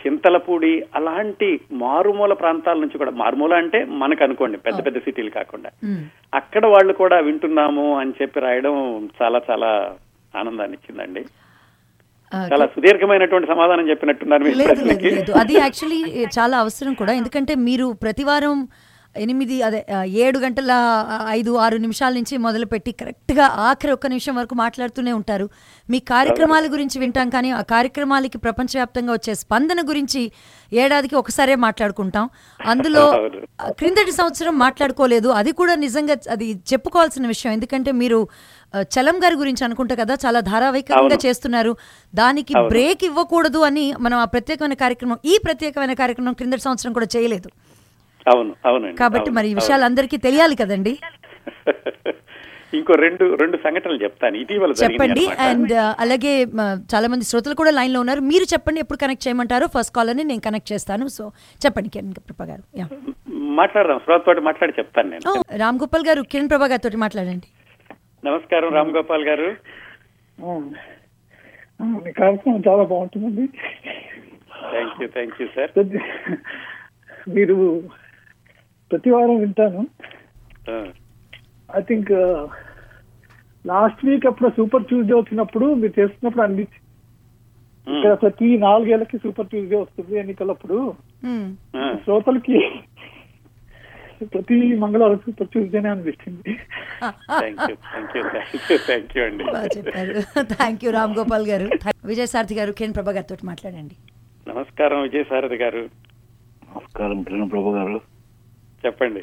చింతలపూడి 0.00 0.72
అలాంటి 0.94 1.48
మారుమూల 1.82 2.32
ప్రాంతాల 2.32 2.78
నుంచి 2.80 2.98
కూడా 2.98 3.10
మారుమూల 3.10 3.54
అంటే 3.54 3.80
మనకు 4.02 4.22
అనుకోండి 4.24 4.56
పెద్ద 4.58 4.78
పెద్ద 4.86 4.98
సిటీలు 4.98 5.30
కాకుండా. 5.30 5.70
అక్కడ 6.34 6.66
వాళ్ళు 6.66 6.92
కూడా 6.92 7.18
వింటున్నాము 7.20 7.86
అని 7.98 8.14
చెప్పి 8.22 8.40
రాయడం 8.40 8.76
చాలా 9.20 9.40
చాలా 9.50 9.70
ఆనందాన్ని 10.40 10.76
ఇచ్చిందండి 10.76 11.22
చాలా 12.52 12.66
సుదీర్ఘమైనటువంటి 12.66 13.48
సమాధానం 13.48 13.88
చెప్పినట్టున్నారు 13.90 14.44
అది 15.42 15.54
యాక్చువల్లీ 15.54 16.00
చాలా 16.38 16.58
అవసరం 16.58 16.94
కూడా. 16.94 17.12
ఎందుకంటే 17.12 17.54
మీరు 17.68 17.86
ప్రతి 18.04 18.24
వారం 18.24 18.56
ఎనిమిది 19.16 19.62
అదే 19.62 19.86
ఏడు 20.04 20.38
గంటల 20.38 20.72
ఐదు 21.28 21.54
ఆరు 21.54 21.76
నిమిషాల 21.76 22.12
నుంచి 22.12 22.36
మొదలుపెట్టి 22.36 22.92
కరెక్ట్గా 22.92 23.46
ఆఖరి 23.46 23.92
ఒక్క 23.92 24.06
నిమిషం 24.06 24.34
వరకు 24.34 24.54
మాట్లాడుతూనే 24.54 25.12
ఉంటారు. 25.12 25.48
మీ 25.90 25.98
కార్యక్రమాల 25.98 26.72
గురించి 26.72 26.98
వింటాం 26.98 27.30
కానీ 27.30 27.50
ఆ 27.50 27.60
కార్యక్రమాలకి 27.60 28.38
ప్రపంచవ్యాప్తంగా 28.38 29.12
వచ్చే 29.12 29.34
స్పందన 29.34 29.88
గురించి 29.88 30.32
ఏడాదికి 30.72 31.16
ఒకసారే 31.16 31.54
మాట్లాడుకుంటాం. 31.54 32.30
అందులో 32.66 33.12
క్రిందటి 33.70 34.12
సంవత్సరం 34.12 34.58
మాట్లాడుకోలేదు. 34.58 35.28
అది 35.28 35.52
కూడా 35.52 35.74
నిజంగా 35.74 36.16
అది 36.30 36.52
చెప్పుకోవాల్సిన 36.54 37.26
విషయం. 37.26 37.52
ఎందుకంటే 37.52 37.92
మీరు 37.92 38.28
చలం 38.80 39.24
గారి 39.24 39.34
గురించి 39.34 39.64
అనుకుంటా 39.64 39.94
కదా 39.94 40.16
చాలా 40.26 40.40
ధారావాహికంగా. 40.40 41.00
చేస్తున్నారు. 41.26 41.76
దానికి. 42.14 42.54
బ్రేక్ 42.68 43.04
ఇవ్వకూడదు 43.04 43.58
అని 43.58 43.94
మనం 44.00 44.18
ఆ 44.18 44.24
ప్రత్యేకమైన 44.24 44.74
కార్యక్రమం 44.74 45.18
ఈ 45.24 45.38
ప్రత్యేకమైన 45.44 45.92
కార్యక్రమం 45.92 46.32
క్రిందటి 46.32 46.60
సంవత్సరం 46.60 46.92
కూడా 46.92 47.06
చేయలేదు. 47.16 47.50
అవును 48.28 48.56
అవునండి 48.64 48.96
కాబట్టి 48.96 49.20
అవును, 49.20 49.36
మరి 49.36 49.46
ఈ 49.46 49.50
అవును. 49.50 49.60
విషయాలు 49.60 49.84
అందరికీ 49.84 50.16
తెలియాలి 50.16 50.56
కదండి. 50.56 50.92
ఇంకో 52.74 52.92
రెండు 52.94 53.34
రెండు 53.34 53.56
సంఘటనలు 53.56 54.02
చెప్తాను. 54.02 54.36
ఇటీవల 54.36 54.72
చెప్పండి. 54.72 55.26
అండ్ 55.40 55.72
అలాగే 55.98 56.32
చాలా 56.94 57.08
మంది 57.08 57.24
శ్రోతలు 57.24 57.54
కూడా 57.54 57.70
లైన్లో 57.70 58.00
ఉన్నారు. 58.00 58.20
మీరు 58.20 58.44
చెప్పండి 58.44 58.80
ఎప్పుడు 58.80 58.98
కనెక్ట్ 58.98 59.28
చేయమంటారో? 59.28 59.66
ఫస్ట్ 59.66 59.94
కాల్ 59.96 60.10
అని 60.10 60.24
నేను 60.24 60.40
కనెక్ట్ 60.40 60.72
చేస్తాను. 60.72 61.08
సో 61.08 61.24
చెప్పండి 61.66 61.88
కిరణ్ 61.88 62.14
ప్రభా 62.28 62.44
గారు. 62.44 62.62
యా. 62.78 62.86
మాట్లాడదాం. 63.58 64.00
మాట్లాడి 64.44 64.72
చెప్తాను 64.78 65.10
నేను. 65.10 65.42
రామ్ 65.56 65.78
గోపాల్ 65.78 66.06
గారు 66.06 66.22
కిరణ్ 66.22 66.50
ప్రభా 66.50 66.66
గారితో 66.66 66.98
మాట్లాడండి. 66.98 67.48
నమస్కారం 68.24 68.74
రామ్ 68.74 68.96
గోపాల్ 68.96 69.24
గారు. 69.24 69.48
మీ 72.02 72.12
కార్యక్రమం 72.12 72.62
చాలా 72.68 72.82
బాగుంటుందండి. 72.82 73.46
Thank 74.70 75.02
you 75.02 75.08
thank 75.08 75.42
you 75.42 75.48
sir. 75.56 75.72
మీరు 77.28 77.56
ప్రతి 78.92 79.10
వారం 79.14 79.36
వింటాను. 79.42 79.82
ఐ 81.78 81.82
థింక్ 81.88 82.12
లాస్ట్ 83.66 84.02
వీక్ 84.06 84.26
అప్పుడు 84.26 84.48
సూపర్ 84.56 84.86
ట్యూస్డే 84.86 85.14
వచ్చినప్పుడు 85.14 85.66
మీరు 85.80 86.00
చేస్తున్నప్పుడు 86.00 86.44
అనిపించి 86.44 86.78
ఇక్కడ 87.96 88.12
ప్రతి 88.22 88.48
నాలుగేళ్ళకి 88.64 89.16
సూపర్ 89.18 89.48
ట్యూస్డే 89.52 89.76
వస్తుంది 89.76 90.14
ఎన్నికలప్పుడు. 90.22 90.78
శ్రోతలకి 92.04 92.58
ప్రతి 94.32 94.56
మంగళవారం 94.82 95.20
సూపర్ 95.24 95.48
ట్యూస్డేనే 95.52 95.88
అనిపిస్తుంది. 95.92 96.50
థ్యాంక్ 100.52 100.84
యూ 100.84 100.90
రామ్ 100.98 101.14
గోపాల్ 101.18 101.46
గారు. 101.52 101.66
విజయ్ 102.10 102.30
సారథి 102.34 102.54
గారు 102.60 102.72
కిరణ్ 102.78 102.96
ప్రభా 102.98 103.16
గారితో 103.18 103.36
మాట్లాడండి. 103.50 103.96
నమస్కారం 104.50 105.00
విజయ్ 105.02 105.26
సారథి 105.30 105.58
గారు. 105.64 105.82
నమస్కారం 106.70 107.18
కిరణ్ 107.28 107.50
ప్రభు 107.50 107.74
గారు. 107.78 107.96
చెప్పండి. 108.86 109.22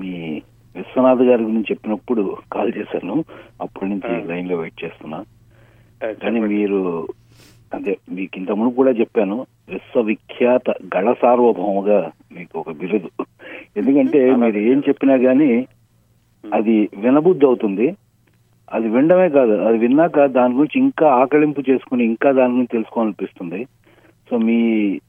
మీ 0.00 0.42
విశ్వనాథ్ 0.76 1.22
గారి 1.22 1.42
గురించి 1.42 1.64
చెప్పినప్పుడు 1.70 2.36
కాల్ 2.52 2.72
చేశాను. 2.78 3.24
అప్పటి 3.62 3.90
నుంచి. 3.90 4.24
లైన్లో 4.24 4.56
వెయిట్ 4.56 4.84
చేస్తున్నా. 4.84 5.24
కానీ. 6.02 6.40
మీరు 6.40 7.08
అదే 7.74 7.98
మీకు 8.10 8.38
ఇంత 8.38 8.50
మునుపు 8.50 8.74
కూడా 8.74 8.90
చెప్పాను 8.90 9.46
విశ్వవిఖ్యాత 9.68 10.70
గళ 10.70 11.12
సార్వభౌమగా 11.22 12.12
మీకు 12.32 12.58
ఒక 12.58 12.70
బిరుదు. 12.70 13.10
ఎందుకంటే 13.76 14.34
మీరు 14.34 14.58
ఏం 14.58 14.82
చెప్పినా 14.88 15.14
గానీ 15.14 15.66
అది 16.54 16.88
వినబుద్ధి 16.96 17.46
అవుతుంది. 17.46 17.96
అది 18.72 18.88
వినడమే 18.88 19.28
కాదు 19.28 19.52
అది 19.52 19.78
విన్నాక 19.78 20.24
దాని 20.24 20.54
గురించి 20.54 20.82
ఇంకా 20.82 21.08
ఆకలింపు 21.08 21.62
చేసుకుని 21.70 22.04
ఇంకా 22.04 22.32
దాని 22.32 22.50
గురించి 22.50 22.66
తెలుసుకోవాలనిపిస్తుంది. 22.66 23.64
సో 24.30 24.38
మీ 24.38 25.00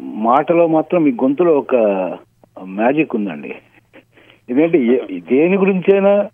మాటలో 0.00 0.66
మాత్రం 0.66 1.02
మీ 1.02 1.10
గొంతులో 1.10 1.58
ఒక 1.58 1.76
మ్యాజిక్ 2.64 3.16
ఉందండి. 3.16 3.54
ఎందుకంటే 4.50 5.00
దేని 5.18 5.56
గురించైనా 5.56 6.28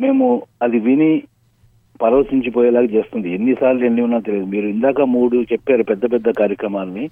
మేము 0.00 0.42
అది 0.62 0.78
విని 0.78 1.22
పరవశించిపోయేలాగా 2.02 2.84
చేస్తుంది. 2.84 3.32
ఎన్నిసార్లు 3.32 3.84
ఎన్ని 3.84 4.02
ఉన్నా 4.02 4.18
తెలియదు. 4.18 4.46
మీరు 4.46 4.66
ఇందాక 4.66 5.00
మూడు 5.00 5.36
చెప్పారు 5.36 5.82
పెద్ద 5.82 6.12
పెద్ద 6.12 6.30
కార్యక్రమాలని. 6.30 7.08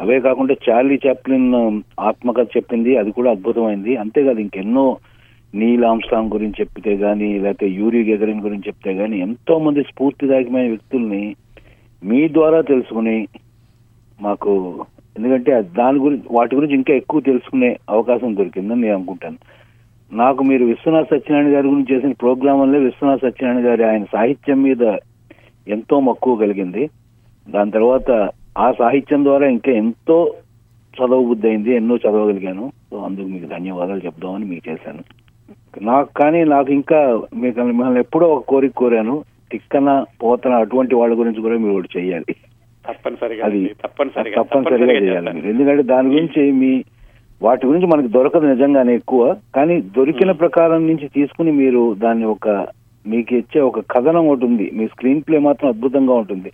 అవే 0.00 0.20
కాకుండా 0.20 0.54
చార్లీ 0.70 0.98
చాప్లిన్ 1.06 1.82
ఆత్మకథ 2.00 2.46
చెప్పింది 2.56 2.96
అది 2.96 3.10
కూడా 3.10 3.30
అద్భుతమైంది. 3.30 3.96
అంతేకాదు 3.96 4.40
ఇంకెన్నో 4.40 4.96
నీల్ 5.54 5.84
ఆమ్స్టాంగ్ 5.84 6.30
గురించి 6.30 6.54
చెప్తే 6.60 6.94
గానీ 6.94 7.38
లేకపోతే 7.38 7.68
యూరి 7.68 8.02
గెగరిన్ 8.02 8.40
గురించి 8.40 8.62
చెప్తే 8.66 8.92
గానీ 8.92 9.18
ఎంతో 9.18 9.58
మంది 9.58 9.82
స్ఫూర్తిదాయకమైన 9.82 10.68
వ్యక్తుల్ని 10.68 11.34
మీ 12.04 12.28
ద్వారా 12.28 12.60
తెలుసుకుని 12.60 13.28
మాకు 14.20 14.84
ఎందుకంటే 15.18 15.62
దాని 15.62 15.98
గురించి 15.98 16.22
వాటి 16.30 16.56
గురించి 16.56 16.74
ఇంకా 16.74 16.94
ఎక్కువ 16.94 17.20
తెలుసుకునే 17.20 17.76
అవకాశం 17.90 18.36
దొరికిందని 18.36 18.80
నేను 18.80 18.94
అనుకుంటాను. 18.94 19.36
నాకు 20.12 20.44
మీరు 20.44 20.64
విశ్వనాథ్ 20.64 21.06
సత్యనారాయణ 21.06 21.54
గారి 21.54 21.68
గురించి 21.68 21.96
చేసిన 21.96 22.12
ప్రోగ్రామ్ 22.12 22.60
వల్లే 22.60 22.78
విశ్వనాథ్ 22.78 23.20
సత్యనారాయణ 23.20 23.66
గారి 23.66 23.84
ఆయన 23.84 24.04
సాహిత్యం 24.04 24.62
మీద 24.62 24.82
ఎంతో 25.68 26.00
మక్కువ 26.00 26.36
కలిగింది. 26.36 26.90
దాని 27.48 27.70
తర్వాత 27.70 28.30
ఆ 28.58 28.72
సాహిత్యం 28.72 29.24
ద్వారా 29.24 29.48
ఇంకా 29.48 29.72
ఎంతో 29.72 30.34
చదవబుద్ధి 30.94 31.48
అయింది 31.48 31.74
ఎన్నో 31.74 31.96
చదవగలిగాను. 31.96 32.72
సో 32.90 32.98
అందుకు 32.98 33.26
మీకు 33.26 33.46
ధన్యవాదాలు 33.46 34.00
చెప్దామని 34.06 34.44
మీకు 34.44 34.70
చేశాను. 34.70 34.98
నాకు 35.82 36.14
కానీ 36.14 36.44
నాకు 36.44 36.72
ఇంకా 36.72 37.22
మీకు 37.34 37.60
మిమ్మల్ని 37.60 38.00
ఎప్పుడో 38.00 38.26
ఒక 38.26 38.44
కోరిక 38.44 38.72
కోరాను. 38.72 39.24
తిక్కన 39.50 40.04
పోతన 40.22 40.52
అటువంటి 40.52 40.94
వాళ్ళ 40.94 41.18
గురించి 41.18 41.40
కూడా 41.40 41.58
మీరు 41.58 41.72
ఒకటి 41.72 41.98
చెయ్యాలి. 41.98 42.34
తప్పనిసరిగా 42.88 43.44
అది 43.44 43.74
తప్పనిసరిగా 43.84 44.42
తప్పనిసరిగా 44.42 44.92
చేయాలి. 44.92 45.48
ఎందుకంటే 45.48 45.82
దాని 45.82 46.08
గురించి 46.14 46.52
మీ 46.52 46.84
వాటి 47.42 47.66
గురించి 47.66 47.86
మనకి 47.86 48.08
దొరకదు 48.08 48.46
నిజంగానే 48.46 48.94
ఎక్కువ. 48.94 49.36
కానీ 49.54 49.80
దొరికిన 49.80 50.30
ప్రకారం 50.30 50.86
నుంచి 50.86 51.08
తీసుకుని 51.08 51.52
మీరు 51.52 51.94
దాన్ని 51.94 52.24
ఒక 52.24 52.66
మీకు 53.06 53.34
ఇచ్చే 53.34 53.60
ఒక 53.60 53.80
కథనం 53.80 54.28
ఒకటి 54.28 54.46
ఉంది. 54.46 54.70
మీ 54.74 54.86
స్క్రీన్ 54.86 55.22
ప్లే 55.22 55.38
మాత్రం 55.38 55.68
అద్భుతంగా 55.68 56.12
ఉంటుంది. 56.12 56.52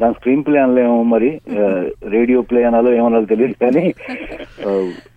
దాని 0.00 0.14
స్క్రీన్ 0.14 0.44
ప్లే 0.44 0.58
అనలేమో 0.58 1.02
మరి 1.02 1.40
రేడియో 2.08 2.40
ప్లే 2.40 2.62
అనాలో 2.62 2.92
ఏమనాలో 2.92 3.24
తెలియదు 3.24 3.54
కానీ 3.62 3.84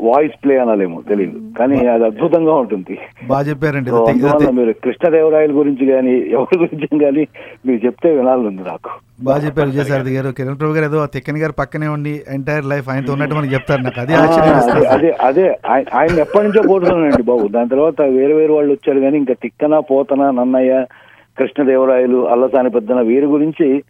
వాయిస్ 0.00 0.44
ప్లే 0.44 0.58
అనాలేమో 0.58 1.02
తెలియదు 1.08 1.40
కానీ 1.58 1.86
అది 1.86 2.04
అద్భుతంగా 2.04 2.54
ఉంటుంది. 2.54 2.98
బాగా 3.26 3.48
చెప్పారండి. 3.48 3.90
మీరు 4.52 4.72
కృష్ణదేవరాయల 4.72 5.52
గురించి 5.52 5.86
కానీ 5.86 6.12
ఎవరి 6.12 6.58
గురించి 6.58 7.04
కానీ 7.04 7.26
మీరు 7.66 7.86
చెప్తే 7.86 8.10
వినాలని 8.10 8.56
నాకు. 8.56 8.90
బాగా 9.22 9.46
చెప్పారు 9.46 9.68
విజయసారథి 9.68 10.14
గారు. 10.14 10.30
కిరణ్ 10.30 10.60
ప్రభు 10.60 10.72
గారు 10.72 10.84
ఏదో 10.84 11.06
తిక్కన్ 11.06 11.38
గారు 11.38 11.52
పక్కనే 11.52 11.88
ఉండి 11.88 12.22
ఎంటైర్ 12.28 12.64
లైఫ్ 12.64 12.88
ఆయనతో 12.88 13.12
ఉన్నట్టు 13.12 13.34
మనకి 13.34 13.54
చెప్తారు 13.54 13.82
నాకు. 13.82 14.00
అదే 14.00 14.14
ఆశ్చర్యం 14.14 14.76
అదే. 14.76 14.86
అదే 14.86 15.10
అదే 15.10 15.58
ఆయ- 15.66 15.90
ఆయన 15.94 16.18
ఎప్పటి 16.18 16.48
నుంచో 16.48 16.68
కోరుతున్నానండి 16.68 17.22
బాబు. 17.22 17.48
దాని 17.48 17.68
తర్వాత 17.68 18.02
వేరే 18.02 18.32
వేరే 18.34 18.52
వాళ్ళు 18.52 18.72
వచ్చారు 18.72 19.00
కానీ 19.00 19.18
ఇంకా 19.18 19.34
తిక్కన 19.42 19.78
పోతన 19.78 20.30
నన్నయ్య 20.30 20.86
కృష్ణదేవరాయలు 21.38 22.30
అల్లసాని 22.30 22.70
పెద్దన 22.70 23.00
వీరి 23.00 23.26
గురించి 23.26 23.82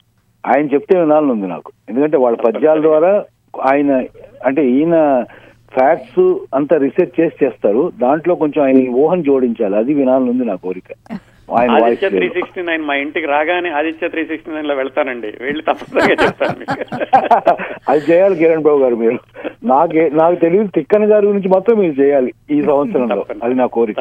ఆయన 0.47 0.67
చెప్తే 0.67 1.01
వినాలని 1.01 1.33
ఉంది 1.33 1.47
నాకు. 1.47 1.73
ఎందుకంటే 1.89 2.17
వాళ్ళ 2.17 2.37
పద్యాల 2.37 2.83
ద్వారా 2.83 3.25
ఆయన 3.61 4.05
అంటే 4.47 4.71
ఈయన 4.71 5.25
ఫ్యాక్ట్స్ 5.73 6.39
అంతా 6.55 6.77
రీసెర్చ్ 6.77 7.21
చేసి 7.21 7.45
చేస్తారు 7.45 7.93
దాంట్లో 8.03 8.35
కొంచెం 8.35 8.65
ఆయన 8.65 8.89
ఊహను 8.89 9.23
జోడించాలి. 9.23 9.77
అది 9.77 9.95
వినాలని 9.95 10.31
ఉంది 10.31 10.45
నా 10.45 10.55
కోరిక. 10.55 11.19
ఆయన 11.57 11.71
ఆదిత్య 11.71 12.09
త్రీ 12.09 12.29
సిక్స్టీ 12.29 12.63
నైన్ 12.63 12.83
మా 12.83 12.95
ఇంటికి 12.95 13.27
రాగానే 13.27 13.71
ఆదిత్య 13.71 14.09
త్రీ 14.09 14.25
సిక్స్టీ 14.25 14.53
నైన్లో 14.53 14.75
వెళ్తానండి. 14.75 15.33
వెళ్ళి 15.41 15.63
తప్పనిసరిగా 15.63 16.27
చెప్తాను. 16.27 16.87
అది 17.89 18.01
చేయాలి 18.13 18.37
కిరణ్ 18.37 18.63
బాబు 18.63 18.79
గారు 18.79 18.97
మీరు. 18.97 19.19
నాకే 19.65 20.11
నాకు 20.13 20.35
తెలియదు 20.35 20.67
తిక్కన 20.67 21.11
గారి 21.13 21.27
గురించి 21.27 21.49
మాత్రం 21.49 21.79
మీరు 21.79 21.93
చేయాలి 21.93 22.33
ఈ 22.51 22.63
సంవత్సరంలో. 22.63 23.23
తప్పని- 23.23 23.45
అది 23.45 23.55
నా 23.55 23.67
కోరిక. 23.67 23.99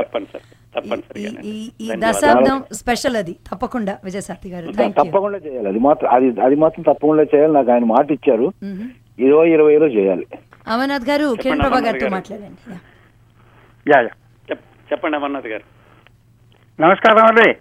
ఈ- 1.46 1.72
ధన్యవాదాలు. 1.90 2.12
దశాబ్దం 2.12 2.64
స్పెషల్ 2.72 3.16
అది. 3.16 3.36
తప్పకుండా 3.52 3.98
విజయసారథి 4.04 4.50
గారు. 4.50 4.72
తప్పకుండా 4.92 5.38
చేయాలి. 5.38 5.68
అది 5.68 5.80
మాత్రం 5.80 6.10
అది 6.10 6.42
అది 6.42 6.56
మాత్రం 6.56 6.94
తప్పకుండా 6.94 7.24
చేయాలి. 7.24 7.54
నాకు 7.54 7.72
ఆయన 7.72 7.84
మాట 7.84 8.12
ఇచ్చారు. 8.12 8.52
ఇరవై 9.22 9.50
ఇరవైలో 9.50 9.88
చేయాలి. 9.88 10.28
అమర్నాథ్ 10.68 11.10
గారు 11.10 11.20
కిరణ్ 11.20 11.32
చెప్పండి, 11.32 11.62
ప్రభా 11.62 11.66
అమర్నాథ్ 11.66 11.86
గారితో 11.86 12.06
గారు. 12.06 12.14
మాట్లాడండి. 12.14 12.72
యా. 12.72 12.78
Yeah 13.96 14.02
yeah. 14.02 14.10
చెప్- 14.52 14.94
చెప్పండి 14.94 15.18
అమర్నాథ్ 15.18 15.48
గారు. 15.48 15.64
నమస్కారం 16.82 17.26
అండి. 17.26 17.56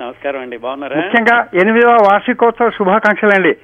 నమస్కారం 0.00 0.40
అండి. 0.40 0.56
బాగున్నారా? 0.56 1.00
ముఖ్యంగా 1.00 1.46
ఎనిమిదవ 1.54 1.90
వార్షికోత్సవ 1.90 2.70
శుభాకాంక్షలు 2.70 3.34
అండి. 3.34 3.56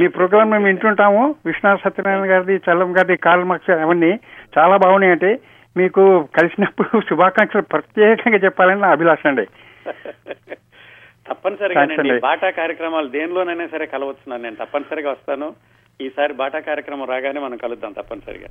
మీ. 0.00 0.08
ప్రోగ్రామ్ 0.08 0.50
మేము 0.50 0.66
వింటుంటాము. 0.66 1.34
విశ్వనాథ్ 1.46 1.80
సత్యనారాయణ 1.80 2.30
గారిది 2.30 2.54
చల్లం 2.54 2.98
గారిది 2.98 3.16
కాల్ 3.16 3.44
మార్క్స్ 3.44 3.70
అవన్నీ 3.70 4.18
చాలా 4.58 4.76
బాగున్నాయి 4.76 5.12
అంటే 5.12 5.38
మీకు 5.76 6.28
కలిసినప్పుడు 6.36 7.00
శుభాకాంక్షలు 7.10 7.62
ప్రత్యేకంగా 7.62 8.36
చెప్పాలని 8.36 8.80
నా 8.80 8.88
అభిలాష 8.88 9.26
అండి. 9.26 9.46
అండి. 11.78 12.20
బాటా 12.20 12.50
కార్యక్రమాలు 12.50 13.08
దేనిలోనైనా 13.08 13.66
సరే 13.66 13.86
కలవచ్చున్నాను 13.86 14.42
నేను 14.42 14.56
తప్పనిసరిగా 14.56 15.10
వస్తాను. 15.10 15.54
ఈసారి 16.00 16.32
బాటా 16.32 16.58
కార్యక్రమం 16.58 17.06
రాగానే 17.08 17.40
మనం 17.40 17.56
కలుద్దాం 17.56 17.92
తప్పనిసరిగా. 17.92 18.46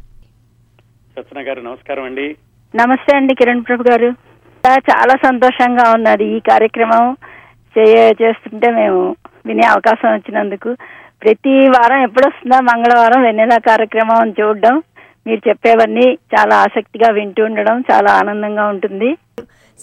సత్యన 1.15 1.47
గారు 1.47 1.61
నమస్కారం 1.61 2.03
అండి. 2.03 2.35
నమస్తే 2.75 3.17
అండి 3.17 3.35
కిరణ్ 3.35 3.63
ప్రభు 3.67 3.83
గారు. 3.89 4.09
చాలా 4.67 5.15
సంతోషంగా 5.25 5.91
ఉన్నది 5.93 6.25
ఈ 6.25 6.39
కార్యక్రమం 6.39 7.17
చేయ 7.77 8.13
చేస్తుంటే 8.21 8.71
మేము 8.71 9.15
వినే 9.45 9.65
అవకాశం 9.67 10.13
వచ్చినందుకు. 10.13 10.75
ప్రతి 11.23 11.69
వారం 11.69 12.03
ఎప్పుడొస్తుందా 12.03 12.59
మంగళవారం 12.59 13.21
వెన్నెల 13.21 13.57
కార్యక్రమం 13.67 14.15
అని 14.15 14.33
చూడడం. 14.41 14.81
మీరు 15.27 15.49
చెప్పేవన్నీ 15.49 16.17
చాలా 16.35 16.55
ఆసక్తిగా 16.55 17.11
వింటూ 17.11 17.45
ఉండడం 17.45 17.83
చాలా 17.91 18.11
ఆనందంగా 18.11 18.67
ఉంటుంది. 18.67 19.17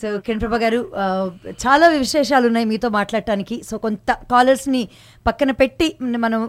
సో 0.00 0.07
కిరణ్ 0.25 0.41
ప్రభా 0.43 0.59
గారు 0.65 0.81
చాలా 1.65 1.87
విశేషాలు 1.99 2.47
ఉన్నాయి 2.50 2.67
మీతో 2.73 2.88
మాట్లాడటానికి. 2.99 3.57
సో 3.69 3.75
కొంత 3.85 4.11
కాలర్స్ని 4.33 4.83
పక్కన 5.29 5.50
పెట్టి 5.61 5.88
మనం 6.25 6.41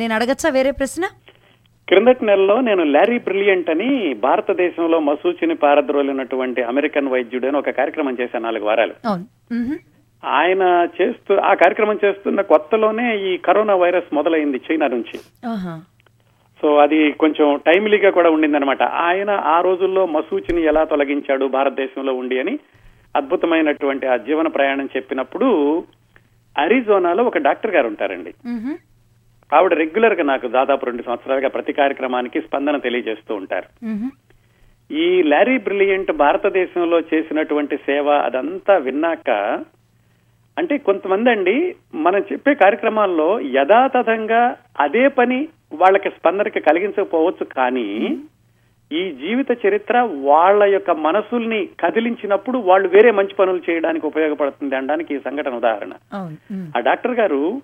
నేను 0.00 0.12
అడగచ్చా 0.18 0.50
వేరే 0.56 0.72
ప్రశ్న? 0.80 1.04
క్రిందటి 1.88 2.24
నెలలో 2.24 2.56
నేను 2.66 2.82
లారీ 2.94 3.18
బ్రిలియంట్ 3.18 3.70
అని 3.74 3.88
భారతదేశంలో 4.24 4.98
మసూచిని 5.06 5.54
పారద్రోలినటువంటి 5.62 6.60
అమెరికన్ 6.72 7.12
వైద్యుడు 7.14 7.46
అని 7.46 7.58
ఒక 7.60 7.70
కార్యక్రమం 7.78 8.16
చేశాను 8.20 8.44
నాలుగు 8.46 8.68
వారాలు. 8.68 8.94
ఆయన 10.22 10.62
చేస్తూ 10.98 11.32
ఆ 11.50 11.52
కార్యక్రమం 11.62 11.98
చేస్తున్న 12.04 12.40
కొత్తలోనే 12.52 13.06
ఈ 13.28 13.32
కరోనా 13.46 13.74
వైరస్ 13.74 14.10
మొదలైంది 14.18 14.60
చైనా 14.66 14.86
నుంచి. 14.94 15.16
సో 16.60 16.68
అది 16.84 17.00
కొంచెం 17.22 17.46
టైమ్లీగా 17.66 18.10
కూడా 18.16 18.30
ఉండిందనమాట 18.30 18.82
ఆయన 19.06 19.30
ఆ 19.54 19.56
రోజుల్లో 19.60 20.02
మసూచిని 20.06 20.62
ఎలా 20.70 20.82
తొలగించాడు 20.84 21.44
భారతదేశంలో 21.56 22.12
ఉండి 22.14 22.38
అని 22.40 22.54
అద్భుతమైనటువంటి 23.16 24.06
ఆ 24.06 24.16
జీవన 24.16 24.48
ప్రయాణం 24.48 24.88
చెప్పినప్పుడు 24.96 25.48
అరిజోనాలో 26.58 27.24
ఒక 27.24 27.38
డాక్టర్ 27.38 27.70
గారు 27.70 27.86
ఉంటారండి. 27.86 28.32
ఆవిడ 29.52 29.74
రెగ్యులర్గా 29.74 30.22
నాకు 30.22 30.48
దాదాపు 30.48 30.86
రెండు 30.86 31.02
సంవత్సరాలుగా 31.02 31.48
ప్రతి 31.48 31.72
కార్యక్రమానికి 31.72 32.40
స్పందన 32.40 32.76
తెలియజేస్తూ 32.76 33.34
ఉంటారు. 33.34 33.68
ఈ 34.92 35.22
లారీ 35.22 35.58
బ్రిలియంట్ 35.58 36.12
భారతదేశంలో 36.12 37.00
చేసినటువంటి 37.00 37.76
సేవ 37.76 38.10
అదంతా 38.10 38.76
విన్నాక 38.76 39.30
అంటే 40.58 40.78
కొంతమంది 40.78 41.30
అండి 41.30 41.74
మనం 41.94 42.20
చెప్పే 42.32 42.54
కార్యక్రమాల్లో 42.54 43.40
యథాతథంగా 43.40 44.56
అదే 44.80 45.08
పని 45.08 45.48
వాళ్ళకి 45.74 46.10
స్పందనకి 46.10 46.60
కలిగించకపోవచ్చు 46.60 47.44
కానీ 47.44 48.18
ఈ 48.92 49.12
జీవిత 49.12 49.66
చరిత్ర 49.66 50.00
వాళ్ళ 50.00 50.64
యొక్క 50.64 50.90
మనసుల్ని 50.90 51.68
కదిలించినప్పుడు 51.80 52.58
వాళ్ళు 52.58 52.88
వేరే 52.88 53.10
మంచి 53.10 53.34
పనులు 53.34 53.70
చేయడానికి 53.70 54.06
ఉపయోగపడుతుంది 54.06 54.76
అనడానికి 54.76 55.14
ఈ 55.14 55.18
సంఘటన 55.18 55.54
ఉదాహరణ. 55.54 55.92
ఆ 56.76 56.80
డాక్టర్ 56.80 57.12
గారు 57.12 57.62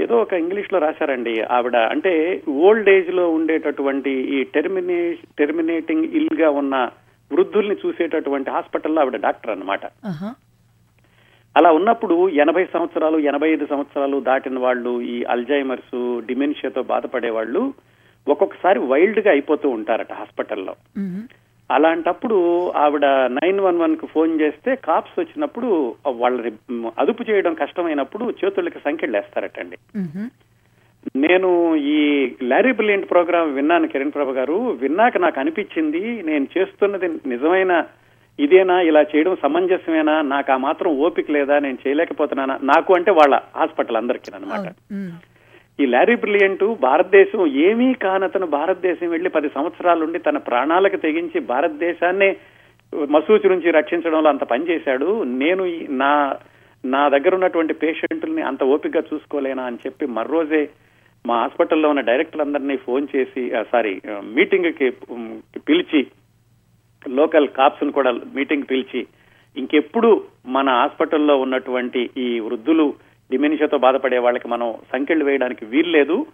ఏదో 0.00 0.16
ఒక 0.16 0.32
ఇంగ్లీష్లో 0.32 0.78
రాశారండి 0.78 1.42
ఆవిడ. 1.42 1.76
అంటే 1.76 2.42
ఓల్డ్ 2.48 2.88
ఏజ్లో 2.88 3.30
ఉండేటటువంటి 3.30 4.10
ఈ 4.10 4.44
టెర్మినే 4.44 5.16
టెర్మినేటింగ్ 5.38 6.04
ఇల్గా 6.04 6.50
ఉన్న 6.50 6.90
వృద్ధుల్ని 7.32 7.76
చూసేటటువంటి 7.86 8.50
హాస్పిటల్లో 8.50 9.00
ఆవిడ 9.00 9.16
డాక్టర్ 9.16 9.50
అన్నమాట. 9.50 9.84
ఆహా. 9.84 10.34
అలా 11.56 11.72
ఉన్నప్పుడు 11.72 12.28
ఎనభై 12.28 12.64
సంవత్సరాలు 12.72 13.18
ఎనభై 13.18 13.50
ఐదు 13.52 13.66
సంవత్సరాలు 13.66 14.20
దాటిన 14.20 14.58
వాళ్ళు 14.58 15.00
ఈ 15.00 15.24
అల్జైమర్స్ 15.24 16.20
డిమెన్షియాతో 16.26 16.82
బాధపడే 16.82 17.30
వాళ్ళు 17.30 17.74
ఒక్కొక్కసారి 18.28 18.78
వైల్డ్గా 18.78 19.30
అయిపోతూ 19.30 19.68
ఉంటారట 19.68 20.12
హాస్పిటల్లో. 20.12 20.74
అలాంటప్పుడు 21.70 22.36
ఆవిడ 22.70 23.06
నైన్ 23.36 23.60
వన్ 23.60 23.78
వన్కు 23.78 24.06
ఫోన్ 24.06 24.40
చేస్తే 24.40 24.76
కాప్స్ 24.84 25.20
వచ్చినప్పుడు 25.20 25.68
వాళ్ళని 26.06 26.52
అదుపు 26.98 27.22
చేయడం 27.30 27.54
కష్టమైనప్పుడు 27.54 28.34
చేతులకి 28.40 28.78
సంఖ్యలు 28.78 29.16
వేస్తారటండి. 29.16 29.78
నేను 31.16 31.76
ఈ 31.76 31.98
లారీ 32.42 32.72
బ్రిలియంట్ 32.72 33.10
ప్రోగ్రామ్ 33.10 33.54
విన్నాను 33.54 33.88
కిరణ్ 33.88 34.14
ప్రభ 34.14 34.30
గారు 34.30 34.56
విన్నాక 34.82 35.18
నాకు 35.18 35.40
అనిపించింది 35.40 36.22
నేను 36.22 36.46
చేస్తున్నది 36.58 37.08
నిజమైన 37.28 37.84
ఇదేనా 38.38 38.80
ఇలా 38.80 39.02
చేయడం 39.02 39.36
సమంజసమేనా 39.42 40.22
నాకు 40.22 40.52
ఆ 40.52 40.56
మాత్రం 40.56 40.90
ఓపిక 40.98 41.30
లేదా 41.30 41.58
నేను 41.58 41.78
చేయలేకపోతున్నానా 41.86 42.58
నాకు 42.62 42.94
అంటే 42.94 43.10
వాళ్ళ 43.10 43.34
హాస్పిటల్ 43.56 43.96
అందరికీ 43.96 44.30
అనమాట. 44.34 44.66
ఈ 45.78 45.86
లారీ 45.86 46.14
బ్రిలియంట్ 46.14 46.64
భారతదేశం 46.80 47.40
ఏమీ 47.64 47.88
కానతను 47.94 48.46
భారతదేశం 48.46 49.08
వెళ్ళి 49.10 49.28
పది 49.28 49.48
సంవత్సరాలుండి 49.48 50.18
తన 50.18 50.38
ప్రాణాలకు 50.46 50.96
తెగించి 50.96 51.38
భారతదేశాన్నే 51.48 52.28
మసూచి 53.10 53.48
నుంచి 53.48 53.70
రక్షించడంలో 53.70 54.28
అంత 54.28 54.44
పనిచేశాడు 54.44 55.08
నేను 55.40 55.62
నా 55.94 56.12
నా 56.84 57.08
దగ్గర 57.08 57.34
ఉన్నటువంటి 57.34 57.74
పేషెంట్లని 57.74 58.42
అంత 58.42 58.62
ఓపికగా 58.64 59.02
చూసుకోలేనా 59.10 59.62
అని 59.66 59.78
చెప్పి 59.86 60.06
మర్రోజే 60.08 60.62
మా 61.24 61.36
హాస్పిటల్లో 61.40 61.88
ఉన్న 61.88 62.00
డైరెక్టర్లందరినీ 62.00 62.76
ఫోన్ 62.76 63.06
చేసి 63.16 63.42
సారీ 63.72 63.94
మీటింగ్కి 64.34 64.88
పిలిచి 65.68 66.00
లోకల్ 67.02 67.48
కాప్స్ 67.48 67.84
కూడా 67.90 68.10
మీటింగ్ 68.34 68.68
పిలిచి 68.70 69.00
ఇంకెప్పుడు 69.56 70.10
మన 70.48 70.68
హాస్పిటల్లో 70.70 71.36
ఉన్నటువంటి 71.36 72.00
ఈ 72.16 72.28
వృద్ధులు 72.40 72.86
డిమెన్షియాతో 73.30 73.78
బాధపడే 73.78 74.18
వాళ్ళకి 74.18 74.48
మనం 74.48 74.74
సంఖ్యలు 74.92 75.24
వేయడానికి 75.24 75.64
వీల్లేదు 75.64 76.26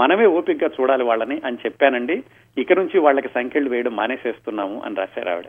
మనమే 0.00 0.26
ఓపికగా 0.26 0.68
చూడాలి 0.76 1.04
వాళ్ళని 1.04 1.36
అని 1.44 1.58
చెప్పానండి. 1.66 2.16
ఇక 2.58 2.72
నుంచి 2.72 2.98
వాళ్ళకి 2.98 3.28
సంఖ్యలు 3.28 3.68
వేయడం 3.68 3.96
మానేసేస్తున్నాము 3.96 4.82
అని 4.86 4.96
రాశారు 4.96 5.30
ఆవిడ. 5.30 5.48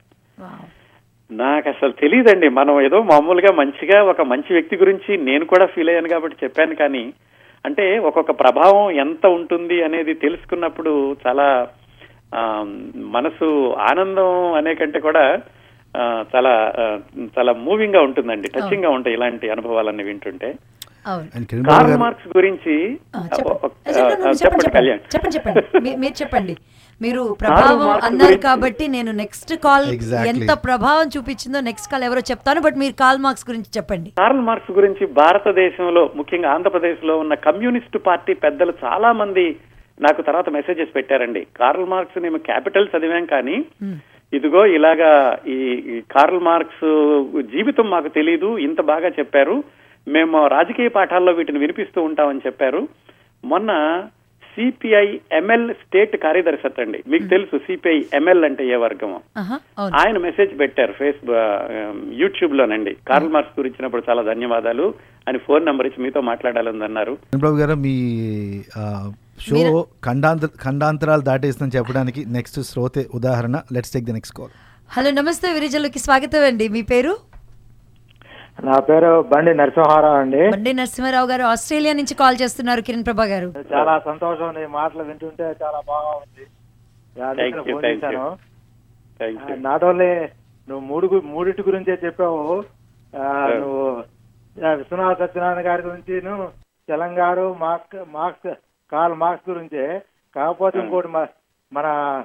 నాకు 1.32 1.70
అసలు 1.70 1.92
తెలియదండి 1.92 2.50
మనం 2.50 2.82
ఏదో 2.82 3.00
మామూలుగా 3.04 3.52
మంచిగా 3.54 4.04
ఒక 4.04 4.22
మంచి 4.22 4.54
వ్యక్తి 4.54 4.76
గురించి 4.78 5.18
నేను 5.18 5.46
కూడా 5.46 5.66
ఫీల్ 5.66 5.90
అయ్యాను 5.90 6.10
కాబట్టి 6.10 6.38
చెప్పాను 6.44 6.76
కానీ 6.76 7.04
అంటే 7.66 7.86
ఒక్కొక్క 7.98 8.32
ప్రభావం 8.32 8.92
ఎంత 8.92 9.26
ఉంటుంది 9.28 9.84
అనేది 9.84 10.14
తెలుసుకున్నప్పుడు 10.14 11.18
చాలా 11.28 11.68
మనసు 12.96 13.48
ఆనందం 13.92 14.54
అనే 14.54 14.74
కంటే 14.74 15.00
కూడా 15.00 15.24
చాలా 16.36 16.54
చాలా 17.38 17.52
మూవింగ్గా 17.54 18.02
ఉంటుందండి. 18.02 18.48
టచింగ్గా 18.48 18.90
ఉంటాయి 18.90 19.16
ఇలాంటి 19.16 19.50
అనుభవాలన్నీ 19.50 20.04
వింటుంటే. 20.04 20.50
కార్ల్ 21.70 21.96
మార్క్స్ 22.04 22.28
గురించి 22.38 22.76
చెప్పండి. 24.42 24.72
కళ్యాణ్. 24.78 25.02
చెప్పండి 25.14 25.36
చెప్పండి. 25.38 25.62
మీరు 26.04 26.16
చెప్పండి. 26.22 26.56
మీరు 27.02 27.22
ప్రభావం 27.42 27.90
అన్నారు 28.08 28.38
కాబట్టి 28.46 28.86
నేను 28.96 29.12
నెక్స్ట్ 29.20 29.54
కాల్. 29.66 29.86
ఎంత 30.32 30.52
ప్రభావం 30.66 31.08
చూపించిందో 31.16 31.60
నెక్స్ట్ 31.70 31.92
కాల్ 31.92 32.04
ఎవరో 32.08 32.22
చెప్తాను 32.32 32.62
బట్ 32.62 32.78
మీరు 32.84 32.96
కాల్ 33.04 33.22
మార్క్స్ 33.26 33.48
గురించి 33.50 33.70
చెప్పండి. 33.78 34.10
కార్ల్ 34.22 34.44
మార్క్స్ 34.50 34.72
గురించి 34.72 35.06
భారతదేశంలో 35.22 36.04
ముఖ్యంగా 36.16 36.52
ఆంధ్రప్రదేశ్లో 36.56 37.16
ఉన్న 37.18 37.34
కమ్యూనిస్టు 37.48 37.98
పార్టీ 38.10 38.34
పెద్దలు 38.46 38.74
చాలా 38.86 39.12
మంది 39.12 39.46
నాకు 40.02 40.22
తర్వాత 40.22 40.50
మెసేజెస్ 40.50 40.96
పెట్టారండి. 40.96 41.48
కార్ల్ 41.60 41.86
మార్క్స్ 41.86 42.22
మేము 42.26 42.38
క్యాపిటల్ 42.50 42.92
చదివాం 42.94 43.26
కానీ 43.26 43.58
ఇదిగో 44.34 44.66
ఇలాగా 44.78 45.12
ఈ 45.48 45.58
ఈ 45.94 46.02
కార్ల్ 46.12 46.40
మార్క్స్ 46.40 46.86
జీవితం 47.54 47.90
మాకు 47.90 48.08
తెలియదు 48.08 48.58
ఇంత 48.68 48.82
బాగా 48.82 49.10
చెప్పారు. 49.20 49.56
మేము 50.10 50.48
రాజకీయ 50.48 50.88
పాఠాల్లో 50.88 51.32
వీటిని 51.32 51.60
వినిపిస్తూ 51.60 52.02
ఉంటామని 52.02 52.42
చెప్పారు. 52.46 52.88
మొన్న 53.46 53.72
సిపిఐ 54.54 55.18
ఎంఎల్ 55.32 55.74
స్టేట్ 55.74 56.18
కార్యదర్శి 56.18 56.68
అటండి 56.68 57.04
మీకు 57.08 57.28
తెలుసు 57.28 57.58
సిపిఐ 57.58 58.04
ఎంఎల్ 58.14 58.46
అంటే 58.46 58.68
ఏ 58.68 58.76
వర్గమో? 58.76 59.22
అవును. 59.38 59.96
ఆయన 59.96 60.18
మెసేజ్ 60.18 60.60
పెట్టారు 60.60 60.92
ఫేస్బుక్ 60.92 62.14
యూట్యూబ్ 62.14 62.56
లోనండి 62.56 62.98
కార్ల్ 63.08 63.30
మార్క్స్ 63.30 63.60
గురించినప్పుడు 63.60 64.04
చాలా 64.10 64.22
ధన్యవాదాలు. 64.22 64.94
అని 65.28 65.38
ఫోన్ 65.38 65.66
నంబర్ 65.66 65.88
ఇచ్చి 65.88 66.04
మీతో 66.04 66.22
మాట్లాడాలని 66.22 66.84
అన్నారు. 66.84 67.18
గారు 67.46 67.76
మీ 67.76 67.96
షో 69.42 69.88
ఖండాంతరాలు 70.66 71.22
దాటేస్తుందని 71.22 71.78
చెప్పడానికి 71.78 72.26
నెక్స్ట్ 72.28 72.60
శ్రోతే 72.60 73.06
ఉదాహరణ. 73.14 73.62
Let's 73.74 73.92
take 73.92 74.06
the 74.06 74.12
next 74.12 74.38
call 74.38 74.52
hello 74.92 75.12
నమస్తే 75.12 75.54
విరిజల్లుకి 75.54 76.00
స్వాగతం 76.00 76.44
అండి. 76.44 76.68
మీ 76.68 76.82
పేరు? 76.82 77.29
నా 78.64 78.80
పేరు 78.80 79.22
బండి 79.22 79.54
నరసింహారావు 79.54 80.18
అండి. 80.18 80.50
బండి 80.50 80.74
నరసింహారావు 80.74 81.28
గారు 81.28 81.44
ఆస్ట్రేలియా 81.44 81.94
నుంచి 81.94 82.14
కాల్ 82.14 82.38
చేస్తున్నారు 82.42 82.82
కిరణ్ 82.82 83.06
ప్రభా 83.06 83.26
గారు. 83.26 83.54
చాలా 83.74 84.00
సంతోషం 84.00 84.54
నీ 84.54 84.66
మాటలు 84.66 85.04
వింటుంటే 85.04 85.44
చాలా 85.44 85.82
బాగా 85.88 86.08
ఉంది. 86.08 86.48
నాట్ 89.58 89.84
ఓన్లీ 89.84 90.16
నువ్వు 90.70 90.80
మూడు 90.80 91.22
మూడిటి 91.26 91.62
గురించే 91.62 92.00
చెప్పావు. 92.06 92.64
ఆ, 93.18 93.48
నువ్వు 93.48 94.04
విశ్వనాథ 94.76 95.20
సత్యనారాయణ 95.20 95.68
గారి 95.68 95.82
గురించి 95.82 96.22
Telangana 96.90 97.40
Marx 97.60 98.14
Marx 98.14 98.54
Karl 98.92 99.16
Marx 99.16 99.50
గురించే. 99.50 100.02
కాకపోతే 100.36 100.80
ఇంకోటి 100.80 101.08
మ- 101.08 101.28
మన 101.74 102.24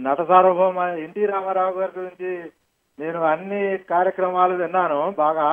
నట 0.00 0.28
సార్వభౌమ 0.28 0.78
ఎన్టీ 0.78 1.26
రామారావు 1.26 1.72
గారి 1.72 2.00
గురించి 2.00 2.50
నేను 2.98 3.20
అన్ని 3.32 3.62
కార్యక్రమాలు 3.92 4.54
విన్నాను 4.54 4.98
బాగా. 5.22 5.48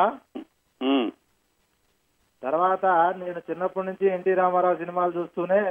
తర్వాత 2.44 2.86
నేను 3.22 3.40
చిన్నప్పటి 3.50 3.88
నుంచి 3.88 4.06
ఎన్టీ 4.16 4.34
రామారావు 4.34 4.76
సినిమాలు 4.76 5.12
చూస్తూనే 5.20 5.62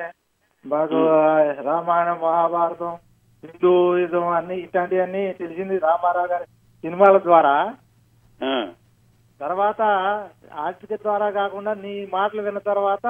మాకు 0.64 0.98
రామాయణం 1.68 2.18
మహాభారతం 2.20 2.92
హిందూయిజం 3.44 4.26
అన్ని 4.38 4.56
ఇట్లాంటివన్నీ 4.60 5.22
తెలిసింది 5.32 5.76
రామారావు 5.78 6.28
గారి 6.32 6.46
సినిమాల 6.84 7.18
ద్వారా. 7.28 7.54
తర్వాత 9.40 9.82
ఆర్టిక 10.64 10.94
ద్వారా 11.02 11.30
కాకుండా 11.30 11.72
నీ 11.74 11.94
మాటలు 12.12 12.42
విన్న 12.42 12.60
తర్వాత 12.70 13.06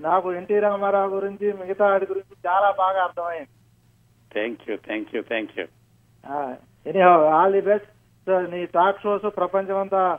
నాకు 0.00 0.28
ఎన్టీ 0.32 0.56
రామారావు 0.58 1.10
గురించి 1.16 1.46
మిగతా 1.52 1.86
వాటి 1.90 2.06
గురించి 2.10 2.34
చాలా 2.46 2.68
బాగా 2.82 3.00
అర్థమైంది. 3.02 3.52
Thank 4.30 4.64
you 4.70 4.76
thank 4.86 5.12
you 5.16 5.22
thank 5.30 5.54
you 5.58 5.66
all 6.96 7.52
the 7.52 7.60
best 7.60 7.88
నీ 8.50 8.66
టాక్ 8.66 9.02
షోస్ 9.02 9.36
ప్రపంచం 9.36 9.76
అంతా 9.76 10.18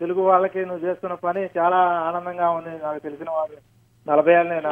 తెలుగు 0.00 0.20
వాళ్ళకి 0.20 0.64
నువ్వు 0.64 0.88
చేస్తున్న 0.88 1.14
పని 1.14 1.48
చాలా 1.58 1.76
ఆనందంగా 1.76 2.50
ఉంది. 2.50 2.70
నాకు 2.82 2.98
తెలిసిన 2.98 3.30
వాళ్ళు 3.30 3.56
నలభై 4.10 4.32
ఏళ్ళ 4.32 4.50
నేను 4.50 4.68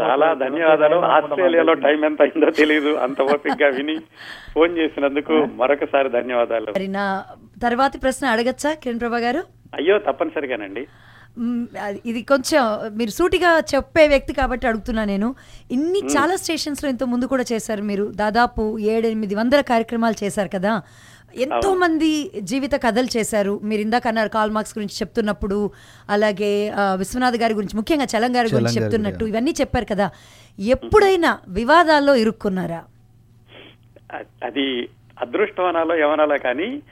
చాలా 0.00 0.34
ధన్యవాదాలు. 0.34 0.96
ఆస్ట్రేలియాలో. 0.96 1.74
టైం 1.74 2.04
ఎంత 2.04 2.22
అయిందో 2.22 2.50
తెలియదు 2.50 2.94
అంత 2.94 3.22
ఓపికగా 3.22 3.66
విని 3.66 3.98
ఫోన్ 4.54 4.78
చేసినందుకు 4.78 5.32
మరొకసారి 5.62 6.08
ధన్యవాదాలు. 6.08 6.70
మరి 6.70 6.88
నా 6.88 7.24
తర్వాతి 7.62 7.98
ప్రశ్న 7.98 8.26
అడగచ్చా 8.26 8.74
కిరణ్ 8.74 9.00
ప్రభా 9.00 9.18
గారు? 9.18 9.42
అయ్యో 9.74 9.98
తప్పనిసరిగానండి. 9.98 10.86
ఇది 12.06 12.22
కొంచెం 12.22 12.64
మీరు 12.96 13.10
సూటిగా 13.10 13.50
చెప్పే 13.74 14.08
వ్యక్తి 14.08 14.32
కాబట్టి 14.32 14.66
అడుగుతున్నా 14.66 15.04
నేను. 15.04 15.34
ఇన్ని 15.70 15.98
చాలా 15.98 16.36
స్టేషన్స్లో 16.36 16.90
ఇంత 16.90 17.04
ముందు 17.04 17.26
కూడా 17.26 17.44
చేశారు 17.52 17.82
మీరు. 17.82 18.04
దాదాపు 18.04 18.78
ఏడెనిమిది 18.78 19.34
వందల 19.34 19.60
కార్యక్రమాలు 19.60 20.24
చేశారు 20.24 20.50
కదా. 20.56 20.82
ఎంతో 21.36 21.74
మంది 21.74 22.30
జీవిత 22.38 22.72
కథలు 22.72 23.08
చేశారు. 23.16 23.60
మీరు 23.64 23.80
ఇందాక 23.80 24.06
అన్నారు 24.08 24.28
కాల్ 24.28 24.50
మార్క్స్ 24.50 24.78
గురించి 24.78 24.94
చెప్తున్నప్పుడు 25.00 25.70
అలాగే 26.08 26.72
విశ్వనాథ్ 26.94 27.36
గారి 27.36 27.54
గురించి 27.54 27.76
ముఖ్యంగా 27.76 28.06
చలం 28.14 28.36
గారి 28.36 28.54
గురించి 28.54 28.74
చెప్తున్నట్టు. 28.80 29.24
ఇవన్నీ 29.24 29.54
చెప్పారు 29.60 29.84
కదా. 29.84 30.10
ఎప్పుడైనా 30.58 31.38
వివాదాల్లో 31.48 32.14
ఇరుక్కున్నారా? 32.14 32.82
అది 34.44 34.88
అదృష్టం 35.20 35.64
అనాలో 35.64 35.94
ఏమనాలో 35.96 36.38
కానీ 36.38 36.82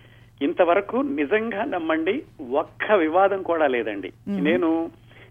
ఇంతవరకు 0.42 0.96
నిజంగా 0.96 1.64
నమ్మండి 1.64 2.22
ఒక్క 2.52 2.92
వివాదం 2.92 3.42
కూడా 3.42 3.66
లేదండి. 3.66 4.12
నేను 4.28 4.90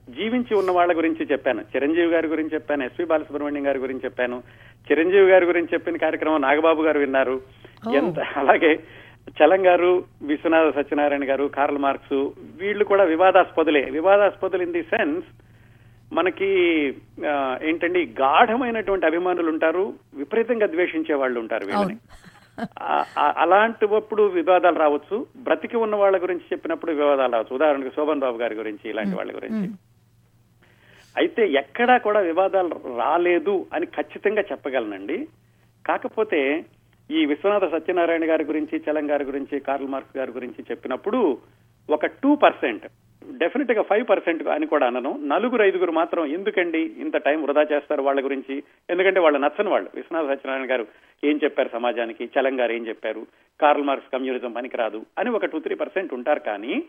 జీవించి 0.09 0.53
ఉన్న 0.55 0.71
వాళ్ళ 0.71 0.97
గురించి 0.97 1.25
చెప్పాను. 1.31 1.61
చిరంజీవి 1.61 2.07
గారి 2.07 2.27
గురించి 2.27 2.53
చెప్పాను 2.53 2.83
ఎస్వి 2.83 3.05
బాలసుబ్రహ్మణ్యం 3.05 3.67
గారి 3.67 3.79
గురించి 3.79 4.05
చెప్పాను. 4.05 4.43
చిరంజీవి 4.91 5.31
గారి 5.31 5.45
గురించి 5.45 5.73
చెప్పిన 5.73 5.97
కార్యక్రమం 5.97 6.41
నాగబాబు 6.41 6.83
గారు 6.83 6.99
విన్నారు. 6.99 7.41
ఎంత 7.95 8.19
అలాగే 8.19 8.71
చలం 9.29 9.65
గారు 9.65 10.03
విశ్వనాథ 10.23 10.75
సత్యనారాయణ 10.75 11.29
గారు 11.29 11.45
కార్ల్ 11.45 11.77
మార్క్స్ 11.77 12.19
వీళ్ళు 12.61 12.83
కూడా 12.83 13.03
వివాదాస్పదులే. 13.03 13.83
వివాదాస్పదులు 13.83 14.63
ఇన్ 14.63 14.73
ది 14.73 14.81
సెన్స్ 14.81 15.25
మనకి 16.13 16.49
ఏంటండి 17.63 18.01
గాఢమైనటువంటి 18.21 19.05
అభిమానులు 19.05 19.49
ఉంటారు 19.51 19.93
విపరీతంగా 20.13 20.67
ద్వేషించే 20.67 21.15
వాళ్ళు 21.15 21.39
ఉంటారు 21.39 21.65
వీళ్ళని. 21.65 21.97
ఆ- 22.81 23.33
అలాంటివప్పుడు 23.37 24.23
వివాదాలు 24.23 24.79
రావచ్చు. 24.79 25.27
బ్రతికి 25.37 25.77
ఉన్న 25.77 25.95
వాళ్ళ 25.95 26.21
గురించి 26.21 26.41
చెప్పినప్పుడు 26.41 26.91
వివాదాలు 26.91 27.31
రావచ్చు. 27.31 27.55
ఉదాహరణకు 27.55 27.95
శోభన్ 27.95 28.19
బాబు 28.19 28.37
గారి 28.37 28.55
గురించి 28.55 28.89
ఇలాంటి 28.89 29.15
వాళ్ళ 29.15 29.35
గురించి. 29.35 29.67
అయితే 31.17 31.47
ఎక్కడా 31.47 31.97
కూడా 31.97 32.19
వివాదాలు 32.19 32.69
రాలేదు 32.97 33.65
అని 33.73 33.85
ఖచ్చితంగా 33.85 34.41
చెప్పగలనండి. 34.41 35.27
కాకపోతే 35.87 36.65
ఈ 37.11 37.25
విశ్వనాథ 37.25 37.71
సత్యనారాయణ 37.71 38.31
గారి 38.31 38.43
గురించి 38.43 38.83
చలం 38.89 39.11
గారి 39.11 39.23
గురించి 39.23 39.59
కార్ల్ 39.59 39.87
మార్క్స్ 39.87 40.17
గారి 40.17 40.31
గురించి 40.31 40.65
చెప్పినప్పుడు 40.71 41.37
ఒక 41.89 42.05
టూ 42.05 42.35
పర్సెంట్ 42.35 42.87
డెఫినెట్గా 43.23 43.81
ఫైవ్ 43.81 44.05
పర్సెంట్ 44.09 44.47
అని 44.47 44.65
కూడా 44.65 44.87
అనను. 44.87 45.11
నలుగురు 45.25 45.63
ఐదుగురు 45.63 45.91
మాత్రం 45.91 46.25
ఎందుకండి 46.25 46.81
ఇంత 47.03 47.17
టైం 47.17 47.43
వృధా 47.43 47.61
చేస్తారు 47.61 48.01
వాళ్ళ 48.01 48.23
గురించి? 48.23 48.63
ఎందుకంటే 48.89 49.19
వాళ్ళు 49.19 49.39
నచ్చని 49.39 49.69
వాళ్ళు. 49.69 49.89
విశ్వనాథ 49.95 50.25
సత్యనారాయణ 50.25 50.71
గారు 50.71 50.87
ఏం 51.23 51.39
చెప్పారు 51.43 51.69
సమాజానికి? 51.73 52.29
చలం 52.35 52.59
గారు 52.59 52.71
ఏం 52.71 52.87
చెప్పారు? 52.87 53.27
కార్ల్ 53.61 53.83
మార్క్స్ 53.83 54.11
కమ్యూనిజం 54.13 54.51
పనికిరాదు 54.51 55.05
అని 55.19 55.29
ఒక 55.29 55.45
టూ 55.45 55.59
త్రీ 55.59 55.75
పర్సెంట్ 55.75 56.13
ఉంటారు 56.13 56.39
కానీ 56.39 56.83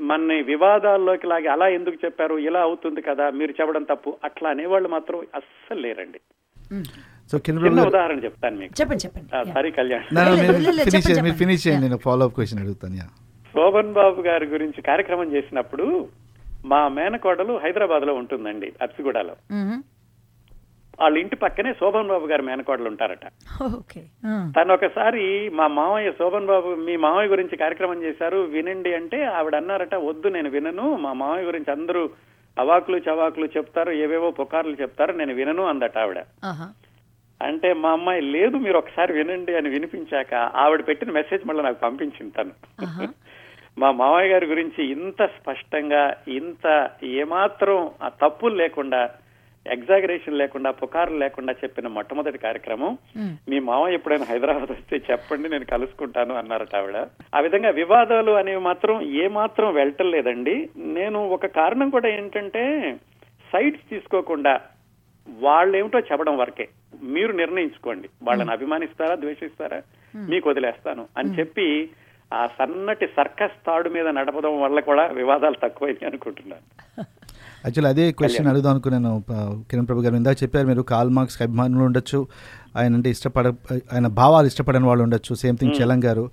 మన 0.00 0.32
వివాదాల్లోకి 0.42 1.26
లాగి 1.26 1.46
అలా 1.46 1.68
ఎందుకు 1.68 1.96
చెప్పారు? 2.04 2.34
ఇలా 2.34 2.60
అవుతుంది 2.60 3.00
కదా 3.02 3.30
మీరు 3.30 3.50
చెప్పడం 3.50 3.82
తప్పు. 3.82 4.16
అట్లా 4.24 4.50
అనేవాళ్ళు 4.50 4.88
మాత్రం 4.88 5.18
అస్సలు 5.34 5.80
లేరండి. 5.80 6.20
సో 7.32 7.38
గారు 7.38 7.86
ఉదాహరణ 7.86 8.18
చెప్తాను 8.24 8.56
మీకు. 8.56 8.80
చెప్పండి 8.80 9.06
చెప్పండి. 9.06 9.52
సారీ 9.52 9.70
కళ్యాణ్. 9.70 10.06
ఫినిష్ 11.32 11.68
చేయండి. 11.68 11.82
నేను 11.82 11.96
ఫాలో 11.96 12.26
అప్ 12.26 12.34
క్వశ్చన్ 12.34 12.60
అడుగుతాను 12.60 12.96
శోభన్ 13.54 13.92
బాబు 13.92 14.20
గారి 14.22 14.46
గురించి 14.46 14.82
కార్యక్రమం 14.82 15.28
చేసినప్పుడు 15.32 15.86
మా 16.66 16.88
మేనకోడలు 16.88 17.54
హైదరాబాద్లో 17.64 18.14
ఉంటుందండి 18.14 18.68
అప్సిగూడలో. 18.82 19.34
వాళ్ళ 21.00 21.14
ఇంటి 21.18 21.36
పక్కనే 21.36 21.70
శోభన్ 21.72 22.10
బాబు 22.12 22.26
గారి 22.26 22.42
మేనకోడలు 22.42 22.88
ఉంటారట. 22.88 23.24
తను 24.56 24.74
ఒకసారి 24.74 25.24
మా 25.58 25.66
మామయ్య 25.78 26.12
శోభన్ 26.12 26.46
బాబు 26.46 26.68
మీ 26.86 26.96
మామయ్య 26.96 27.32
గురించి 27.32 27.56
కార్యక్రమం 27.56 28.02
చేశారు 28.02 28.38
వినండి 28.54 28.94
అంటే 28.94 29.24
ఆవిడ 29.38 29.54
అన్నారట 29.56 29.94
వద్దు 30.08 30.28
నేను 30.28 30.50
వినను 30.50 30.96
మా 30.96 31.12
మామయ్య 31.12 31.46
గురించి 31.46 31.70
అందరూ 31.70 32.10
అవాకులు 32.56 32.98
చవాకులు 32.98 33.46
చెప్తారు 33.56 33.92
ఏవేవో 34.04 34.30
పుకార్లు 34.30 34.76
చెప్తారు 34.82 35.12
నేను 35.12 35.34
వినను 35.34 35.62
అందట 35.66 35.98
ఆవిడ. 35.98 36.18
అంటే 37.40 37.72
మా 37.72 37.92
అమ్మాయి 37.92 38.20
లేదు 38.20 38.56
మీరు 38.56 38.78
ఒకసారి 38.78 39.12
వినండి 39.12 39.54
అని 39.56 39.68
వినిపించాక 39.68 40.34
ఆవిడ 40.34 40.86
పెట్టిన 40.86 41.10
మెసేజ్ 41.10 41.46
మళ్ళీ 41.46 41.62
నాకు 41.62 41.80
పంపించింది 41.86 42.32
తను. 42.38 42.52
మా 43.76 43.88
మామయ్య 43.98 44.30
గారి 44.30 44.46
గురించి 44.46 44.80
ఇంత 44.94 45.22
స్పష్టంగా 45.36 46.02
ఇంత 46.36 46.66
ఏమాత్రం 47.16 47.76
ఆ 48.02 48.10
తప్పులు 48.20 48.54
లేకుండా 48.56 49.00
ఎగ్జాగరేషన్ 49.66 50.38
లేకుండా 50.40 50.70
పుకార్లు 50.72 51.18
లేకుండా 51.18 51.52
చెప్పిన 51.60 51.86
మొట్టమొదటి 51.88 52.38
కార్యక్రమం 52.38 52.90
మ్. 53.18 53.30
మీ 53.48 53.58
మామయ్య 53.68 53.98
ఎప్పుడైనా 53.98 54.26
హైదరాబాద్ 54.26 54.72
వస్తే 54.72 54.96
చెప్పండి 55.06 55.46
నేను 55.48 55.66
కలుసుకుంటాను 55.66 56.34
అన్నారట 56.34 56.74
ఆవిడ. 56.76 56.98
ఆ 57.34 57.40
విధంగా 57.40 57.70
వివాదాలు 57.78 58.32
అనేవి 58.32 58.62
మాత్రం 58.62 58.94
ఏ 59.16 59.28
మాత్రం 59.36 59.68
వెళ్ళటం 59.74 60.10
లేదండి. 60.10 60.56
నేను 60.96 61.20
ఒక 61.32 61.46
కారణం 61.56 61.90
కూడా 61.90 62.08
ఏంటంటే 62.10 62.64
సైట్స్ 63.50 63.88
తీసుకోకుండా 63.90 64.54
వాళ్ళేమిటో 65.26 66.00
చెప్పడం 66.02 66.34
వరకే. 66.38 66.66
మీరు 67.14 67.32
నిర్ణయించుకోండి. 67.34 68.08
వాళ్ళని 68.22 68.52
అభిమానిస్తారా 68.52 69.14
ద్వేషిస్తారా? 69.16 69.80
మీకు 70.28 70.46
వదిలేస్తాను 70.50 71.04
అని 71.16 71.30
చెప్పి 71.38 71.68
ఆ 72.34 72.40
సన్నటి 72.58 73.06
సర్కస్ 73.16 73.56
తాడు 73.66 73.88
మీద 73.88 74.06
నడపడం 74.18 74.54
వల్ల 74.62 74.78
కూడా 74.80 75.04
వివాదాలు 75.20 75.56
తక్కువైంది 75.64 76.04
అనుకుంటున్నాను. 76.10 76.64
యాక్చువల్లీ 77.64 77.90
అదే 77.90 78.04
క్వశ్చన్ 78.12 78.48
అడుగుదాం 78.50 78.72
అనుకున్నాను 78.74 79.10
కిరణ్ 79.70 79.86
ప్రభు 79.88 80.00
గారు 80.00 80.16
ఇందాక 80.16 80.36
చెప్పారు 80.42 80.66
మీరు 80.66 80.82
కాల్ 80.92 81.10
మార్క్స్ 81.10 81.36
అభిమానులు 81.42 81.84
ఉండొచ్చు 81.84 82.18
ఆయన 82.76 82.92
అంటే 82.94 83.10
ఇష్టపడ 83.10 83.46
ఆయన 83.92 84.06
భావాలు 84.20 84.46
ఇష్టపడని 84.46 84.86
వాళ్ళు 84.86 85.04
ఉండొచ్చు 85.04 85.34
సేమ్ 85.42 85.58
థింగ్ 85.58 85.76
చలం 85.80 86.00
గారు. 86.04 86.24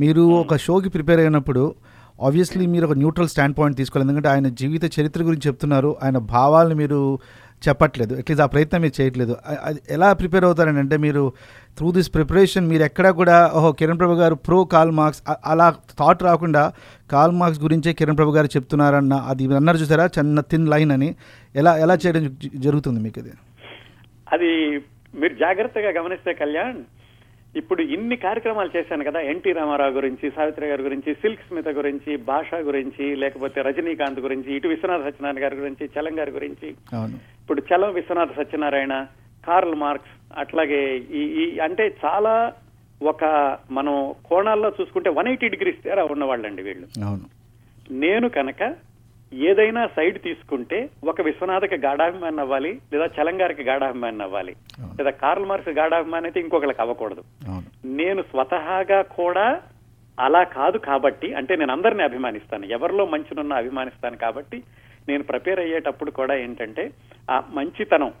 మీరు 0.00 0.22
ఒక 0.42 0.56
షోకి 0.56 0.88
ప్రిపేర్ 0.88 1.20
అయినప్పుడు 1.20 1.62
ఆబ్వియస్లీ 2.22 2.64
మీరు 2.66 2.84
ఒక 2.86 2.92
న్యూట్రల్ 2.92 3.28
స్టాండ్ 3.28 3.56
పాయింట్ 3.58 3.76
తీసుకోవాలి 3.76 4.04
ఎందుకంటే 4.06 4.28
ఆయన 4.28 4.48
జీవిత 4.60 4.84
చరిత్ర 4.96 5.20
గురించి 5.22 5.46
చెప్తున్నారు 5.46 5.90
ఆయన 6.02 6.18
భావాలను 6.34 6.74
మీరు 6.74 6.98
చెప్పట్లేదు. 7.68 8.14
అట్లీస్ట్ 8.14 8.42
ఆ 8.42 8.46
ప్రయత్నం 8.46 8.80
మీరు 8.80 9.00
చేయట్లేదు. 9.00 9.36
అది 9.64 9.80
ఎలా 9.90 10.12
ప్రిపేర్ 10.12 10.44
అవుతారని 10.44 10.78
అంటే 10.78 10.96
మీరు 10.96 11.32
త్రూ 11.76 11.92
దిస్ 11.92 12.14
ప్రిపరేషన్ 12.14 12.68
మీరు 12.68 12.82
ఎక్కడా 12.82 13.10
కూడా 13.10 13.50
ఓహో 13.54 13.72
కిరణ్ 13.72 13.98
ప్రభు 13.98 14.14
గారు 14.14 14.34
ప్రో 14.34 14.64
కాల్ 14.64 14.90
మార్క్స్ 14.90 15.22
అలా 15.46 15.70
థాట్ 15.98 16.22
రాకుండా 16.22 16.72
కాల్ 17.10 17.32
మార్క్స్ 17.32 17.62
గురించే 17.62 17.92
కిరణ్ 17.92 18.16
ప్రభు 18.16 18.30
గారు 18.30 18.46
చెప్తున్నారన్న 18.46 19.14
అది 19.14 19.54
అన్నారు 19.54 19.76
చూసారా? 19.76 20.06
చిన్న 20.18 20.40
థిన్ 20.40 20.68
లైన్ 20.68 20.92
అని. 20.92 21.14
ఎలా 21.56 21.76
ఎలా 21.76 21.94
చేయడం 21.94 22.36
జ- 22.44 22.48
జరుగుతుంది 22.54 23.00
మీకు 23.00 23.20
అది 23.20 23.32
అది 24.32 24.50
మీరు 25.14 25.34
జాగ్రత్తగా 25.34 26.02
గమనిస్తే 26.02 26.32
కళ్యాణ్ 26.32 26.78
ఇప్పుడు 27.54 27.82
ఇన్ని 27.82 28.16
కార్యక్రమాలు 28.16 28.70
చేశాను 28.76 29.04
కదా 29.04 29.20
ఎన్టీ 29.20 29.52
రామారావు 29.52 29.92
గురించి 29.92 30.30
సావిత్రి 30.30 30.66
గారి 30.66 30.82
గురించి 30.82 31.14
సిల్క్ 31.14 31.46
స్మిత 31.48 31.68
గురించి 31.68 32.16
భాష 32.16 32.54
గురించి 32.54 33.16
లేకపోతే 33.16 33.62
రజనీకాంత్ 33.62 34.20
గురించి 34.20 34.56
ఇటు 34.56 34.68
విశ్వనాథ 34.68 35.02
సత్యనారాయణ 35.02 35.42
గారి 35.44 35.56
గురించి 35.56 35.90
చలం 35.96 36.18
గారి 36.18 36.30
గురించి. 36.30 36.68
ఇప్పుడు 37.42 37.62
చలం 37.70 37.94
విశ్వనాథ 37.94 38.30
సత్యనారాయణ 38.36 39.06
కార్ల్ 39.46 39.74
మార్క్స్ 39.74 40.14
అట్లాగే 40.38 40.80
ఈ 41.20 41.22
ఈ 41.42 41.58
అంటే 41.58 41.96
చాలా 42.04 42.34
ఒక 43.00 43.24
మనం 43.70 44.14
కోణాల్లో 44.24 44.72
చూసుకుంటే 44.80 45.10
వన్ 45.10 45.28
ఎయిటీ 45.28 45.48
డిగ్రీస్ 45.48 45.82
తేడా 45.84 46.04
ఉన్నవాళ్ళండి 46.04 46.62
వీళ్ళు. 46.62 46.86
నేను 48.04 48.28
కనుక 48.28 48.62
ఏదైనా 49.32 49.82
సైడ్ 49.96 50.18
తీసుకుంటే 50.22 50.78
ఒక 51.10 51.20
విశ్వనాథకి 51.20 51.76
గాఢాభిమాని 51.86 52.40
అవ్వాలి 52.44 52.72
లేదా 52.92 53.06
చలంగారికి 53.16 53.62
గాఢాభిమాని 53.62 54.22
అవ్వాలి. 54.22 54.54
లేదా 54.98 55.10
కార్ల్ 55.10 55.48
మార్క్స్ 55.50 55.76
గాఢాభిమాని 55.78 56.26
అయితే 56.26 56.40
ఇంకొకరికి 56.40 56.82
అవ్వకూడదు. 56.82 57.22
నేను 57.84 58.22
స్వతహాగా 58.22 59.02
కూడా 59.02 59.60
అలా 60.18 60.42
కాదు 60.44 60.78
కాబట్టి 60.78 61.28
అంటే 61.32 61.56
నేను 61.56 61.72
అందరిని 61.72 62.02
అభిమానిస్తాను. 62.02 62.66
ఎవరిలో 62.66 63.06
మంచినున్న 63.06 63.60
అభిమానిస్తాను 63.62 64.16
కాబట్టి 64.16 64.58
నేను 65.08 65.22
ప్రిపేర్ 65.22 65.60
అయ్యేటప్పుడు 65.60 66.10
కూడా 66.10 66.34
ఏంటంటే 66.34 66.90
ఆ 67.30 67.38
మంచితనం 67.58 68.12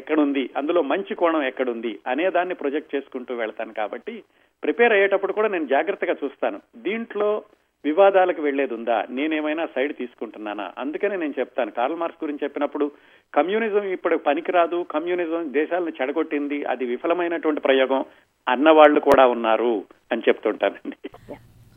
ఎక్కడుంది 0.00 0.50
అందులో 0.56 0.82
మంచి 0.82 1.12
కోణం 1.14 1.42
ఎక్కడుంది 1.42 1.98
అనే 2.06 2.30
దాన్ని 2.30 2.54
ప్రొజెక్ట్ 2.54 2.96
చేసుకుంటూ 2.96 3.34
వెళ్తాను 3.34 3.72
కాబట్టి 3.72 4.24
ప్రిపేర్ 4.62 4.92
అయ్యేటప్పుడు 4.92 5.32
కూడా 5.32 5.48
నేను 5.48 5.66
జాగ్రత్తగా 5.66 6.14
చూస్తాను. 6.24 6.60
దీంట్లో 6.76 7.42
వివాదాలకు 7.84 8.42
వెళ్ళేది 8.42 8.74
ఉందా 8.74 9.06
నేనేమైనా 9.10 9.66
సైడ్ 9.66 9.96
తీసుకుంటున్నానా? 9.96 10.72
అందుకనే 10.78 11.16
నేను 11.16 11.34
చెప్తాను. 11.38 11.70
కార్ల్ 11.70 11.96
మార్క్స్ 11.96 12.24
గురించి 12.24 12.40
చెప్పినప్పుడు 12.42 12.90
కమ్యూనిజం 13.34 13.82
ఇప్పుడు 13.82 14.16
పనికిరాదు. 14.16 14.86
కమ్యూనిజం 14.90 15.52
దేశాలను 15.52 15.92
చెడగొట్టింది. 16.02 16.64
అది 16.64 16.84
విఫలమైనటువంటి 16.84 17.60
ప్రయోగం 17.60 18.04
అన్న 18.48 18.70
వాళ్ళు 18.70 19.00
కూడా 19.00 19.26
ఉన్నారు 19.26 19.84
అని 20.12 20.22
చెప్తుంటానండి. 20.28 21.08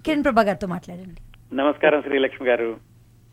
కిరణ్ 0.05 0.23
ప్రభా 0.23 0.41
గారితో 0.41 0.67
మాట్లాడండి. 0.67 1.55
నమస్కారం 1.55 2.01
శ్రీలక్ష్మి 2.01 2.47
గారు. 2.47 2.77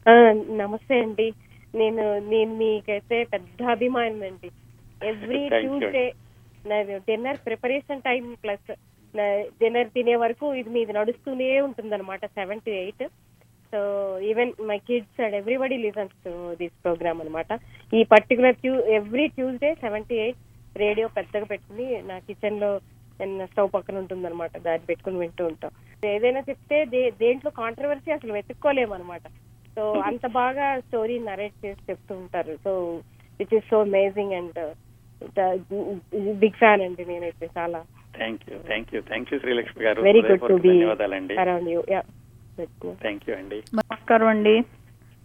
ఆ, 0.09 0.12
నమస్తే 0.57 0.98
అండి. 0.98 1.33
నేను 1.74 2.18
నేను 2.18 2.54
మీకైతే 2.54 3.24
పెద్ద 3.24 3.62
అభిమానం 3.62 4.22
అండి. 4.22 4.50
Every. 5.09 5.48
Tuesday 5.48 6.12
dinner 6.96 7.37
preparation 7.46 8.02
time 8.02 8.37
plus 8.44 8.72
dinner 9.61 9.90
తినే 9.90 10.16
వరకు 10.16 10.54
ఇది 10.54 10.70
మీది 10.70 10.92
నడుస్తూనే 10.92 11.61
ఉంటుంది 11.61 11.94
అనమాట 11.94 12.26
seven 12.26 12.61
to 12.61 12.70
eight 12.70 13.09
so 13.72 13.81
even 14.18 14.52
my 14.61 14.78
kids 14.78 15.20
and 15.20 15.35
everybody 15.35 15.76
listens 15.76 16.12
to 16.24 16.54
this 16.54 16.85
program 16.85 17.20
అనమాట 17.20 17.59
ఈ 17.94 18.04
particular 18.04 18.57
ట్యూ 18.57 18.74
every 18.74 19.28
Tuesday 19.28 19.74
seventy 19.74 20.14
eight 20.14 20.37
radio 20.76 21.09
పెద్దగా 21.09 21.44
పెట్టుకుని 21.44 22.02
నా 22.02 22.18
కిచెన్లో 22.18 22.81
స్టవ్ 23.44 23.70
పక్కన 23.74 23.98
ఉంటుంది 23.98 24.26
అనమాట 24.26 24.59
దాన్ని 24.59 24.87
పెట్టుకుని 24.87 25.18
వింటూ 25.18 25.46
ఉంటాం. 25.46 25.70
ఏదైనా 26.07 26.40
చెప్తే 26.40 26.85
దే- 26.85 27.11
దేంట్లో 27.11 27.50
కాంట్రవర్సీ 27.50 28.12
అసలు 28.12 28.33
వెతుక్కోలేము 28.33 28.94
అనమాట 28.94 29.22
సో 29.76 29.92
అంత 29.92 30.26
బాగా 30.26 30.81
స్టోరీ 30.81 31.18
నరేట్ 31.18 31.66
చేసి 31.66 31.81
చెప్తూ 31.90 32.14
ఉంటారు. 32.14 32.59
So 32.64 33.00
which 33.38 33.54
is 33.54 33.64
so 33.70 33.81
amazing 33.81 34.33
and 34.33 34.74
big 36.35 36.52
fan 36.52 36.81
అండి 36.81 37.04
నేనైతే 37.04 37.48
చాలా. 37.59 37.85
Thank 38.18 38.40
you 38.52 38.59
thank 38.66 38.94
you 38.94 39.00
thank 39.00 39.35
you 39.35 39.40
Srilakshmi 39.40 39.85
గారు. 39.85 40.02
వెరీ 40.02 40.22
గుడ్ 40.22 40.40
టు 40.40 40.54
బి 40.54 40.68
ధన్యవాదాలండి. 40.68 41.37
Around 41.37 41.68
you 41.68 41.83
yeah 41.90 42.02
thank 42.92 43.31
you 43.31 43.37
అండి. 43.37 43.57
నమస్కారం 43.74 44.26
అండి. 44.26 44.62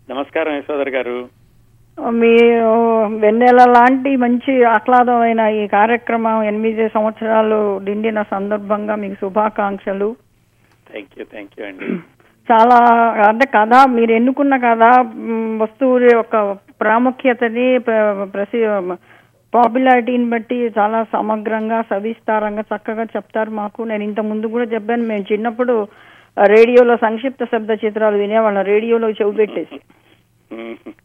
నమస్కారం 0.09 0.57
యశోదర్ 0.57 0.89
గారు. 0.89 1.29
మీ 2.09 2.37
వెన్నెల 3.19 3.55
లాంటి 3.55 4.15
మంచి 4.15 4.63
ఆహ్లాదమైన 4.63 5.39
ఈ 5.39 5.67
కార్యక్రమం 5.67 6.43
ఎనిమిది 6.43 6.89
సంవత్సరాలు 6.89 7.77
నిండిన 7.77 8.21
సందర్భంగా 8.21 8.95
మీకు 8.95 9.13
శుభాకాంక్షలు. 9.13 10.15
థ్యాంక్ 10.91 11.19
యూ 11.19 11.25
థ్యాంక్ 11.25 11.59
యూ 11.59 11.65
అండి. 11.65 11.85
చాలా 12.53 12.75
అంటే 13.29 13.45
కథ 13.45 13.89
మీరు 13.89 14.11
ఎన్నుకున్న 14.11 14.57
కథ 14.57 14.83
వస్తువు 15.61 15.99
యొక్క 15.99 16.51
ప్రాముఖ్యతని 16.51 17.79
ప్ర- 17.79 18.25
ప్రసి 18.25 18.65
పాపులారిటీని 19.53 20.29
బట్టి 20.29 20.57
చాలా 20.79 21.03
సమగ్రంగా 21.03 21.81
సవిస్తారంగా 21.81 22.63
చక్కగా 22.71 23.03
చెప్తారు 23.03 23.49
మాకు. 23.49 23.83
నేను 23.83 24.03
ఇంత 24.03 24.19
ముందు 24.19 24.47
కూడా 24.47 24.65
చెప్పాను 24.73 25.03
మేము 25.03 25.25
చిన్నప్పుడు 25.31 25.87
రేడియోలో 26.37 26.95
సంక్షిప్త 26.95 27.43
శబ్ద 27.43 27.71
చిత్రాలు 27.85 28.17
వినేవాళ్ళం 28.17 28.65
రేడియోలో 28.65 29.09
చెవి 29.09 29.31
పెట్టేసి. 29.31 29.77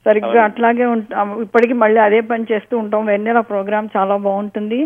సరిగ్గా 0.06 0.44
అట్లాగే 0.44 0.84
ఉంటాం 0.84 1.42
ఇప్పటికీ 1.42 1.72
మళ్ళీ 1.72 2.00
అదే 2.00 2.20
పని 2.20 2.46
చేస్తూ 2.52 2.78
ఉంటాం. 2.78 3.06
వెన్నెల 3.06 3.40
ప్రోగ్రామ్ 3.40 3.88
చాలా 3.96 4.16
బాగుంటుంది. 4.16 4.80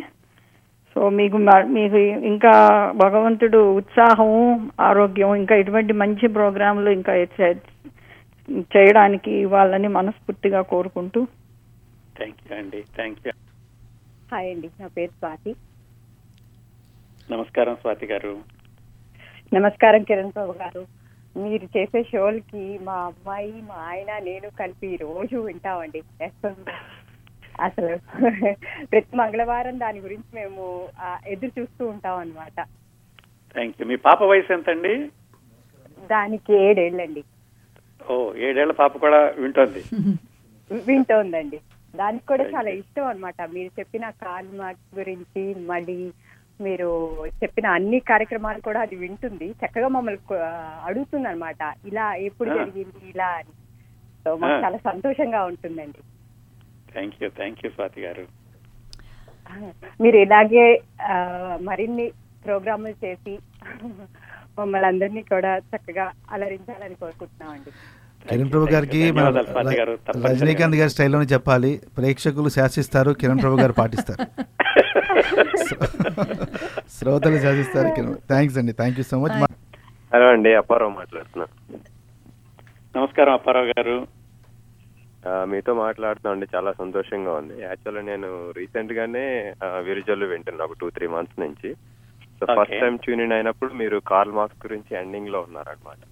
సో 0.97 1.09
మీకు 1.09 1.37
మీకు 1.77 1.97
ఇంకా 2.33 2.53
భగవంతుడు 2.95 3.61
ఉత్సాహం 3.77 4.33
ఆరోగ్యం 4.81 5.35
ఇంకా 5.35 5.55
ఇటువంటి 5.55 5.93
మంచి 5.93 6.27
ప్రోగ్రాంలు 6.27 6.91
ఇంకా 6.91 7.15
చేయడానికి 8.77 9.45
వాళ్ళని 9.45 9.89
మనస్ఫూర్తిగా 9.89 10.61
కోరుకుంటూ. 10.61 11.23
థ్యాంక్ 12.19 12.43
యూ 12.49 12.59
అండి. 12.59 12.83
Thank 12.97 13.23
you. 13.27 13.33
హాయ్ 14.33 14.51
అండి 14.51 14.69
నా 14.81 14.87
పేరు 14.87 15.11
స్వాతి. 15.11 15.53
నమస్కారం 17.31 17.75
స్వాతి 17.81 18.07
గారు. 18.07 18.31
నమస్కారం 19.55 20.03
కిరణ్ 20.03 20.31
బాబు 20.37 20.55
గారు. 20.61 20.83
మీరు 21.37 21.67
చేసే 21.77 22.03
షోలకి 22.03 22.63
మా 22.83 22.95
అమ్మాయి 23.09 23.53
మా 23.69 23.75
ఆయన 23.89 24.13
నేను 24.29 24.51
కలిపి 24.61 24.91
రోజు 25.03 25.37
వింటామండి. 25.37 26.03
అసలు 27.61 27.93
ప్రతి 28.85 29.17
మంగళవారం 29.17 29.81
దాని 29.81 30.01
గురించి 30.01 30.31
మేము 30.35 30.89
ఎదురు 31.27 31.61
చూస్తూ 31.61 31.87
ఉంటాం 31.87 32.17
అన్నమాట 32.19 32.57
థ్యాంక్ 33.55 33.77
యూ 33.81 33.87
మీ 33.87 33.97
పాప 33.97 34.23
వయసు 34.23 34.53
ఎంతండి? 34.53 34.95
దానికి 36.11 36.55
ఏడేళ్ళండి. 36.69 37.25
ఓ 38.11 38.17
ఏడేళ్ళ 38.47 38.73
పాప 38.73 38.97
కూడా 38.97 39.21
వింటోంది. 39.39 39.85
వింటోందండి. 40.89 41.61
దానికి 41.97 42.27
కూడా 42.27 42.45
చాలా 42.45 42.71
ఇష్టం 42.71 43.07
అన్నమాట. 43.07 43.43
మీరు 43.55 43.81
చెప్పిన 43.81 44.11
కాల్ 44.11 44.59
మార్క్స్ 44.59 44.99
గురించి 44.99 45.55
మళ్ళీ 45.67 45.99
మీరు 46.61 46.91
చెప్పిన 47.43 47.67
అన్ని 47.67 48.01
కార్యక్రమాలు 48.01 48.61
కూడా 48.61 48.81
అది 48.81 48.97
వింటుంది. 48.97 49.51
చక్కగా 49.63 49.89
మమ్మల్ని 49.89 50.37
అడుగుతుంది 50.85 51.29
అనమాట 51.29 51.63
ఇలా 51.87 52.15
ఎప్పుడు 52.15 52.51
ఆ. 52.51 52.55
జరిగింది 52.55 53.09
ఇలా 53.09 53.27
అని. 53.27 53.55
సో 54.25 54.37
మాకు 54.37 54.55
ఆ. 54.55 54.63
చాలా 54.63 54.77
సంతోషంగా 54.77 55.45
ఉంటుందండి. 55.45 56.03
Thank 56.93 57.23
you 57.23 57.29
thank 57.29 57.65
you 57.65 57.71
Swathi 57.71 58.01
గారు. 58.01 58.25
మీరు 60.01 60.17
ఇలాగే 60.17 60.67
మరిన్ని 61.61 62.13
ప్రోగ్రాములు 62.45 62.95
చేసి 63.05 63.39
మమ్మల్ని 64.59 64.89
అందరినీ 64.89 65.23
కూడా 65.23 65.59
చక్కగా 65.59 66.13
అలరించాలని 66.31 66.95
కోరుకుంటున్నామండి. 66.95 67.71
కిరణ్ 68.29 68.53
ప్రభు 68.53 68.73
గారికి. 68.73 69.13
రజనీకాంత్ 70.27 70.77
గారి 70.77 70.91
స్టైల్లోనే 70.91 71.25
చెప్పాలి. 71.25 71.81
ప్రేక్షకులు 71.99 72.49
శాసిస్తారు 72.49 73.11
కిరణ్ 73.11 73.43
ప్రభు 73.43 73.57
గారు 73.57 73.73
పాటిస్తారు. 73.73 74.23
శ్రోతలు 76.97 77.39
శాసిస్తారు 77.39 77.89
కిరణ్ 77.89 78.15
థ్యాంక్స్ 78.15 78.59
అండి. 78.59 78.73
Thank 78.73 78.99
you 78.99 79.05
so 79.05 79.21
much 79.21 79.47
hello 80.15 80.29
అండి 80.29 80.55
అప్పారావు 80.55 80.91
మాట్లాడుతున్నాను 80.91 81.79
నమస్కారం 82.99 83.33
అప్పారావు 83.33 83.67
గారు. 83.67 84.07
మీతో 85.45 85.75
మాట్లాడుతున్నాం 85.75 86.49
చాలా 86.57 86.73
సంతోషంగా 86.73 87.33
ఉంది. 87.33 87.63
యాక్చువల్లీ 87.63 88.03
నేను 88.03 88.53
రీసెంట్ 88.57 88.93
గానే 88.93 89.55
విరుజల్లు 89.79 90.27
వింటున్నా 90.27 90.65
ఒక 90.65 90.71
టూ 90.81 90.91
త్రీ 90.91 91.07
మంత్స్ 91.07 91.41
నుంచి. 91.41 91.77
So. 92.41 92.47
First 92.61 92.81
time 92.81 92.97
tune 92.97 93.21
in 93.21 93.33
అయినప్పుడు 93.33 93.73
మీరు 93.73 93.99
కార్ల్ 93.99 94.33
మార్క్స్ 94.33 94.67
గురించి 94.67 95.03
ఎండింగ్లో 95.03 95.41
ఉన్నారనమాట 95.41 96.12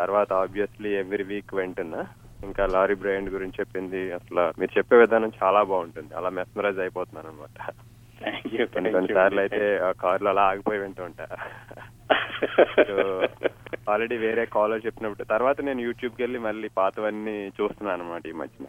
తర్వాత 0.00 0.30
ఆబ్వియస్లీ 0.42 0.92
ఎవ్రీ 1.02 1.24
వీక్ 1.32 1.54
వింటున్నా 1.58 2.02
ఇంకా 2.44 2.62
లారీ 2.66 2.94
బ్రాండ్ 3.02 3.34
గురించి 3.34 3.60
చెప్పింది. 3.60 4.00
అసలు 4.18 4.42
మీరు 4.60 4.72
చెప్పే 4.78 4.96
విధానం 5.02 5.30
చాలా 5.42 5.62
బాగుంటుంది. 5.72 6.12
అలా 6.20 6.30
మెస్మరైజ్ 6.38 6.80
అయిపోతున్నాను 6.84 7.28
అనమాట 7.28 7.58
కొన్ని 8.74 8.90
కొన్నిసార్లు 8.92 9.40
అయితే 9.40 9.64
ఆ 9.86 9.90
కార్లో 10.02 10.28
అలా 10.30 10.42
ఆగిపోయి 10.50 10.82
వింటూ 10.82 11.02
ఉంటా. 11.04 11.26
సో 12.88 12.96
ఆల్రెడీ 13.92 14.16
వేరే 14.24 14.44
కాలర్ 14.54 14.84
చెప్పినప్పుడు 14.86 15.24
తర్వాత 15.32 15.58
నేను 15.68 15.80
యూట్యూబ్కి 15.86 16.22
వెళ్ళి 16.22 16.38
మళ్ళీ 16.46 16.68
పాతవన్నీ 16.78 17.36
చూస్తున్నాను 17.58 17.96
అనమాట 17.96 18.26
ఈ 18.32 18.34
మధ్యన. 18.40 18.68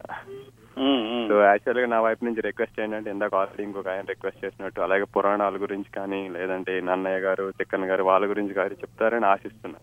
సో 1.29 1.35
యాక్చువల్గా 1.49 1.87
నా 1.93 1.99
వైపు 2.07 2.25
నుంచి 2.25 2.41
రిక్వెస్ట్ 2.47 2.81
ఏంటంటే 2.83 3.09
ఇందాక 3.15 3.35
ఆల్రెడీ 3.41 3.63
ఇంకొక 3.63 3.89
ఆయన 3.93 4.11
రిక్వెస్ట్ 4.13 4.43
చేసినట్టు 4.45 4.85
అలాగే 4.87 5.05
పురాణాల 5.15 5.55
గురించి 5.65 5.89
కానీ 5.99 6.21
లేదంటే 6.35 6.73
నన్నయ్య 6.89 7.23
గారు 7.27 7.45
తిక్కన్ 7.59 7.89
గారు 7.91 8.05
వాళ్ళ 8.11 8.25
గురించి 8.33 8.53
కానీ 8.59 8.81
చెప్తారని 8.83 9.27
ఆశిస్తున్నా. 9.33 9.79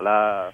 అలా 0.00 0.50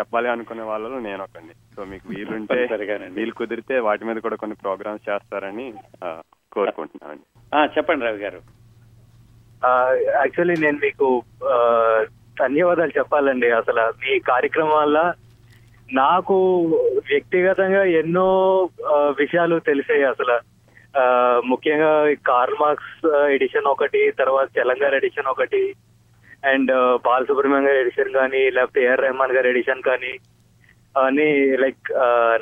చెప్పాలి 0.00 0.28
అనుకునే 0.28 0.62
వాళ్ళలో 0.62 0.98
నేను 0.98 1.22
ఒకడిని. 1.22 1.52
సో 1.76 1.84
మీకు 1.84 2.08
వీలుంటే. 2.08 2.66
వీలు 3.12 3.32
కుదిరితే 3.32 3.78
వాటి 3.78 4.04
మీద 4.04 4.16
కూడా 4.16 4.36
కొన్ని 4.36 4.56
ప్రోగ్రామ్స్ 4.56 5.10
చేస్తారని 5.10 5.74
ఆ, 7.54 7.64
చెప్పండి 7.64 8.06
రవి 8.06 8.18
గారు. 8.18 8.40
యాక్చువల్లీ 10.20 10.54
నేను 10.60 10.78
మీకు 10.78 11.22
ఆ, 11.44 11.56
ధన్యవాదాలు 12.40 12.92
చెప్పాలండి. 12.98 13.50
అసలు 13.50 13.90
మీ 13.90 14.18
కార్యక్రమం 14.18 14.70
వల్ల 14.70 15.12
నాకు 15.92 16.66
వ్యక్తిగతంగా 17.10 17.84
ఎన్నో 17.84 18.28
విషయాలు 19.18 19.58
తెలిసాయి 19.58 20.04
అసలు. 20.04 20.38
ఆ, 20.98 21.40
ముఖ్యంగా 21.46 22.08
ఈ 22.08 22.14
కార్ల్ 22.14 22.54
మార్క్స్ 22.60 23.06
ఎడిషన్ 23.30 23.64
ఒకటి 23.64 24.10
తర్వాత 24.10 24.48
తెలంగాణ 24.54 24.94
ఎడిషన్ 24.94 25.26
ఒకటి 25.26 25.74
అండ్ 26.50 26.72
బాలసుబ్రహ్మణ్యం 27.06 27.66
గారి 27.68 27.80
ఎడిషన్ 27.80 28.12
కానీ 28.12 28.42
లేకపోతే 28.50 28.80
ఏఆర్ 28.84 29.04
రెహమాన్ 29.06 29.36
గారి 29.36 29.48
ఎడిషన్ 29.48 29.82
కానీ 29.82 30.12
అని 31.04 31.28
లైక్ 31.62 31.88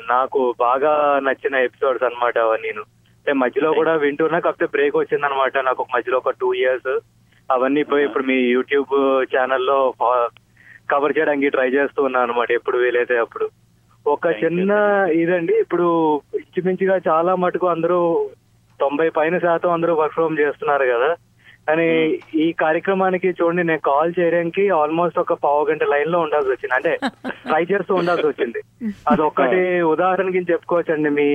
నాకు 0.09 0.41
బాగా 0.59 0.93
నచ్చిన 1.23 1.55
ఎపిసోడ్స్ 1.67 2.03
అవన్నీ 2.03 2.67
నేను. 2.67 2.83
అంటే 3.17 3.33
మధ్యలో 3.33 3.69
కూడా 3.73 3.93
వింటున్నా 3.95 4.39
కాకపోతే 4.39 4.65
బ్రేక్ 4.71 4.95
వచ్చింది 4.97 5.25
అనమాట 5.25 5.57
నాకు 5.57 5.81
ఒక 5.83 5.91
మధ్యలో 5.95 6.17
ఒక 6.17 6.33
టూ 6.41 6.53
ఇయర్స్ 6.53 6.93
అవన్నీ 7.49 7.83
పోయి 7.83 8.03
ఇప్పుడు 8.05 8.23
మీ 8.23 8.37
యూట్యూబ్ 8.55 8.93
ఛానల్లో 9.35 9.77
కవర్ 10.91 11.15
చేయడానికి 11.17 11.49
ట్రై 11.49 11.69
చేస్తూ 11.69 11.99
ఉన్నాను 12.03 12.25
అనమాట 12.25 12.51
ఎప్పుడు 12.51 12.77
వీలైతే 12.77 13.17
అప్పుడు. 13.17 13.45
ఒక 14.05 14.27
చిన్న 14.43 14.71
ఇదండి 15.21 15.53
ఇప్పుడు 15.59 15.85
ఇంచుమించుగా 16.39 16.95
చాలా 17.07 17.33
మటుకు 17.35 17.67
అందరూ 17.67 17.99
తొంభై 18.79 19.09
పైన 19.09 19.35
శాతం 19.37 19.71
అందరూ 19.71 19.93
వర్క్ 19.95 20.13
ఫ్రమ్ 20.13 20.39
చేస్తున్నారు 20.39 20.85
కదా. 20.85 21.09
కానీ 21.67 21.87
ఈ 22.35 22.53
కార్యక్రమానికి 22.53 23.29
చూడండి 23.29 23.63
నేను 23.63 23.79
కాల్ 23.79 24.13
చేయడానికి 24.19 24.69
ఆల్మోస్ట్ 24.69 25.19
ఒక 25.19 25.33
పావు 25.33 25.65
గంట 25.65 25.83
లైన్లో 25.83 26.19
ఉండాల్సి 26.19 26.49
వచ్చింది. 26.49 26.75
అంటే 26.75 26.91
ట్రై 27.47 27.63
చేస్తూ 27.63 27.95
ఉండాల్సి 27.95 28.27
వచ్చింది. 28.27 28.61
అదొక్కటి 29.09 29.81
ఉదాహరణకి 29.81 30.51
చెప్పుకోవచ్చండి. 30.51 31.09
మీ 31.09 31.27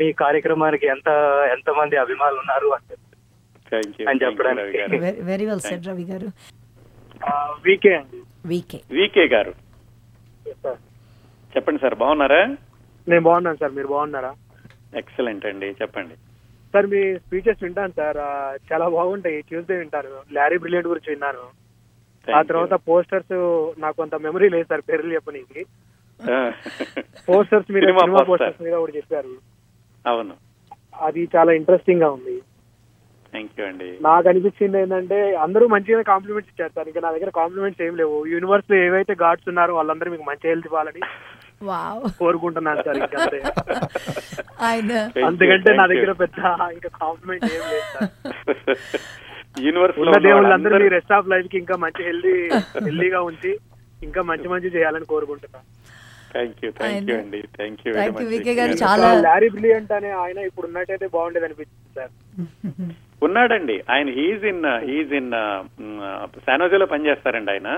మీ 0.00 0.12
కార్యక్రమానికి 0.12 0.86
ఎంత 0.86 1.08
ఎంత 1.52 1.70
మంది 1.70 1.96
అభిమానులు 1.96 2.38
ఉన్నారు 2.38 2.66
అని 2.66 2.96
అని 4.08 4.24
చెప్పడానికి. 4.24 4.78
వెరీ 5.22 5.46
వెల్ 5.46 5.60
సెడ్ 5.60 5.86
రవి 5.86 6.04
గారు. 6.04 6.28
వీకే 7.66 7.94
అండి. 7.94 8.18
వీకే 8.46 8.80
వికే 8.90 9.24
గారు. 9.26 9.54
చెప్పండి 11.56 11.80
సార్. 11.80 11.94
బాగున్నారా? 11.94 12.46
నేను 13.08 13.22
బాగున్నాను 13.22 13.56
సార్. 13.56 13.72
మీరు 13.72 13.88
బాగున్నారా? 13.88 14.32
ఎక్సలెంట్ 14.96 15.46
అండి. 15.46 15.70
చెప్పండి. 15.82 16.14
సార్ 16.76 16.86
మీ 16.86 17.18
స్పీచెస్ 17.18 17.62
వింటాను 17.62 17.92
సార్. 17.96 18.16
చాలా 18.72 18.88
బాగుంటాయి. 18.88 19.42
ట్యూస్డే 19.42 19.76
వింటాను. 19.76 20.34
లారీ 20.34 20.58
బ్రిలియంట్ 20.58 20.88
గురించి 20.88 21.12
విన్నాను. 21.12 21.66
ఆ 22.36 22.42
తర్వాత. 22.42 22.74
పోస్టర్స్ 22.74 23.72
నాకు 23.78 24.02
అంత 24.02 24.14
మెమరీ 24.14 24.48
లేదు 24.48 24.66
సార్ 24.68 24.80
పేర్లు 24.80 25.14
చెప్పనీకి. 25.14 25.64
పోస్టర్స్ 27.28 27.72
మీద 27.72 27.82
సినిమా. 27.82 28.22
పోస్టర్స్ 28.22 28.62
మీద 28.62 28.72
కూడా 28.72 28.92
చెప్పారు. 28.96 29.28
అవును. 30.06 30.34
అది 31.00 31.28
చాలా 31.36 31.52
ఇంట్రెస్టింగ్గా 31.52 32.10
ఉంది. 32.10 32.42
అండి. 33.62 33.98
నాకు 34.00 34.28
అనిపించింది 34.28 34.80
ఏంటంటే 34.80 35.34
అందరూ 35.34 35.66
మంచిగా 35.66 36.02
కాంప్లిమెంట్స్ 36.02 36.52
ఇచ్చారు 36.54 36.72
సార్. 36.76 36.88
ఇంకా 36.88 37.00
నా 37.00 37.12
దగ్గర 37.12 37.30
కాంప్లిమెంట్స్ 37.30 37.82
ఏం 37.82 37.96
లేవు. 37.96 38.26
యూనివర్స్లో 38.26 38.76
ఏవైతే 38.76 39.16
గాడ్స్ 39.22 39.48
ఉన్నారో 39.48 39.74
వాళ్ళందరూ 39.74 40.10
మీకు 40.10 40.22
మంచి 40.22 40.48
హెల్త్ 40.48 40.66
ఇవ్వాలని 40.66 41.00
వావ్ 41.04 41.35
కోరుకుంటున్నాను 42.18 42.82
సార్ 42.82 42.96
ఇంకా 42.96 43.18
అంతే. 43.22 43.38
ఆయన. 44.62 44.92
అందుకంటే 45.26 45.70
నా 45.72 45.84
Thank 45.84 45.92
you. 45.92 45.94
దగ్గర 45.94 46.12
పెద్ద 46.14 46.38
ఇంకా 46.72 46.88
కాంప్లిమెంట్ 46.98 47.44
ఏం 47.48 47.62
లేదు 47.70 48.10
యూనివర్స్లో 49.62 50.04
ఉన్న 50.04 50.18
దేవుళ్ళందరూ 50.18 50.42
వాళ్ళందరూ- 50.42 50.82
మీ 50.82 50.88
రెస్ట్ 50.88 51.12
ఆఫ్ 51.12 51.28
లైఫ్కి 51.28 51.58
ఇంకా 51.58 51.76
మంచి 51.76 52.02
హెల్దీ 52.04 52.34
హెల్దీగా 52.84 53.20
ఉంచి 53.22 53.52
ఇంకా 54.02 54.22
మంచి 54.22 54.48
మంచి 54.48 54.68
చేయాలని 54.68 55.04
కోరుకుంటున్నాను 55.04 55.66
థ్యాంక్ 56.32 56.64
యూ 56.64 56.70
థ్యాంక్ 56.78 57.10
యూ 57.10 57.16
అండి. 57.18 57.40
Thank 57.56 57.80
you 57.84 57.90
very 57.92 58.02
Thank 58.02 58.16
you, 58.16 58.24
much 58.24 58.32
VK 58.34 58.54
గారు. 58.54 58.74
చాలా 58.82 59.08
లారీ 59.20 59.48
బ్రిలియంట్ 59.48 59.92
అనే 59.92 60.10
ఆయన 60.22 60.38
ఇప్పుడు 60.40 60.66
ఉన్నట్టయితే 60.66 61.06
బాగుండేది 61.08 61.46
అనిపించింది 61.46 61.92
సార్. 61.96 62.12
ఉన్నాడండి. 63.22 63.82
ఆయన 63.90 64.08
హీజ్ 64.10 64.44
ఇన్ 64.44 64.62
హీజ్ 64.84 65.12
ఇన్ 65.12 65.30
శానోజోలో 66.46 66.86
పనిచేస్తారండి 66.86 67.50
ఆయన. 67.50 67.70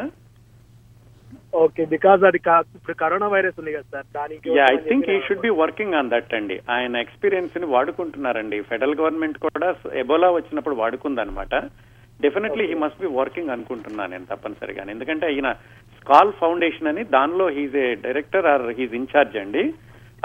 ఓకే 1.53 1.83
బికాజ్ 1.93 2.23
అది 2.29 2.39
ఇప్పుడు 2.77 2.95
కరోనా 3.03 3.29
వైరస్ 3.35 3.59
ఉంది 3.61 3.75
కదా 3.77 3.87
సార్ 3.93 4.07
దానికి 4.17 4.51
I 4.73 4.77
think 4.89 5.07
he 5.15 5.19
should 5.27 5.45
be 5.47 5.53
working 5.63 5.97
on 5.99 6.11
that 6.15 6.35
అండి. 6.39 6.57
ఆయన 6.75 6.97
ఎక్స్పీరియన్స్ని 7.05 7.67
వాడుకుంటున్నారండి. 7.75 8.59
ఫెడరల్ 8.71 8.99
గవర్నమెంట్ 9.01 9.39
కూడా 9.47 9.69
ఎబోలా 10.03 10.31
వచ్చినప్పుడు 10.37 10.77
వాడుకుందనమాట 10.83 11.55
definitely 12.21 12.65
he 12.71 12.77
must 12.85 13.03
be 13.03 13.11
working 13.19 13.53
అనుకుంటున్నాను 13.55 14.13
నేను 14.15 14.27
తప్పనిసరిగా. 14.31 14.85
ఎందుకంటే 14.95 15.27
ఈయన 15.37 15.51
స్కాల్ 15.99 16.33
ఫౌండేషన్ 16.41 16.91
అని 16.93 17.05
దానిలో 17.17 17.47
he's 17.59 17.77
a 17.85 17.89
director 18.07 18.49
or 18.55 18.67
he's 18.79 18.97
in charge 19.01 19.37
అండి. 19.43 19.65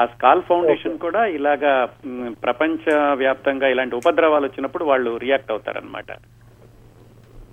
ఆ 0.01 0.03
స్కాల్ 0.13 0.41
ఫౌండేషన్ 0.47 0.95
కూడా 1.03 1.23
ఇలాగా 1.37 1.73
ప్రపంచ 2.45 2.93
వ్యాప్తంగా 3.23 3.67
ఇలాంటి 3.73 3.95
ఉపద్రవాలు 3.99 4.47
వచ్చినప్పుడు 4.47 4.85
వాళ్ళు 4.91 5.11
రియాక్ట్ 5.25 5.51
అవుతారనమాట 5.55 6.11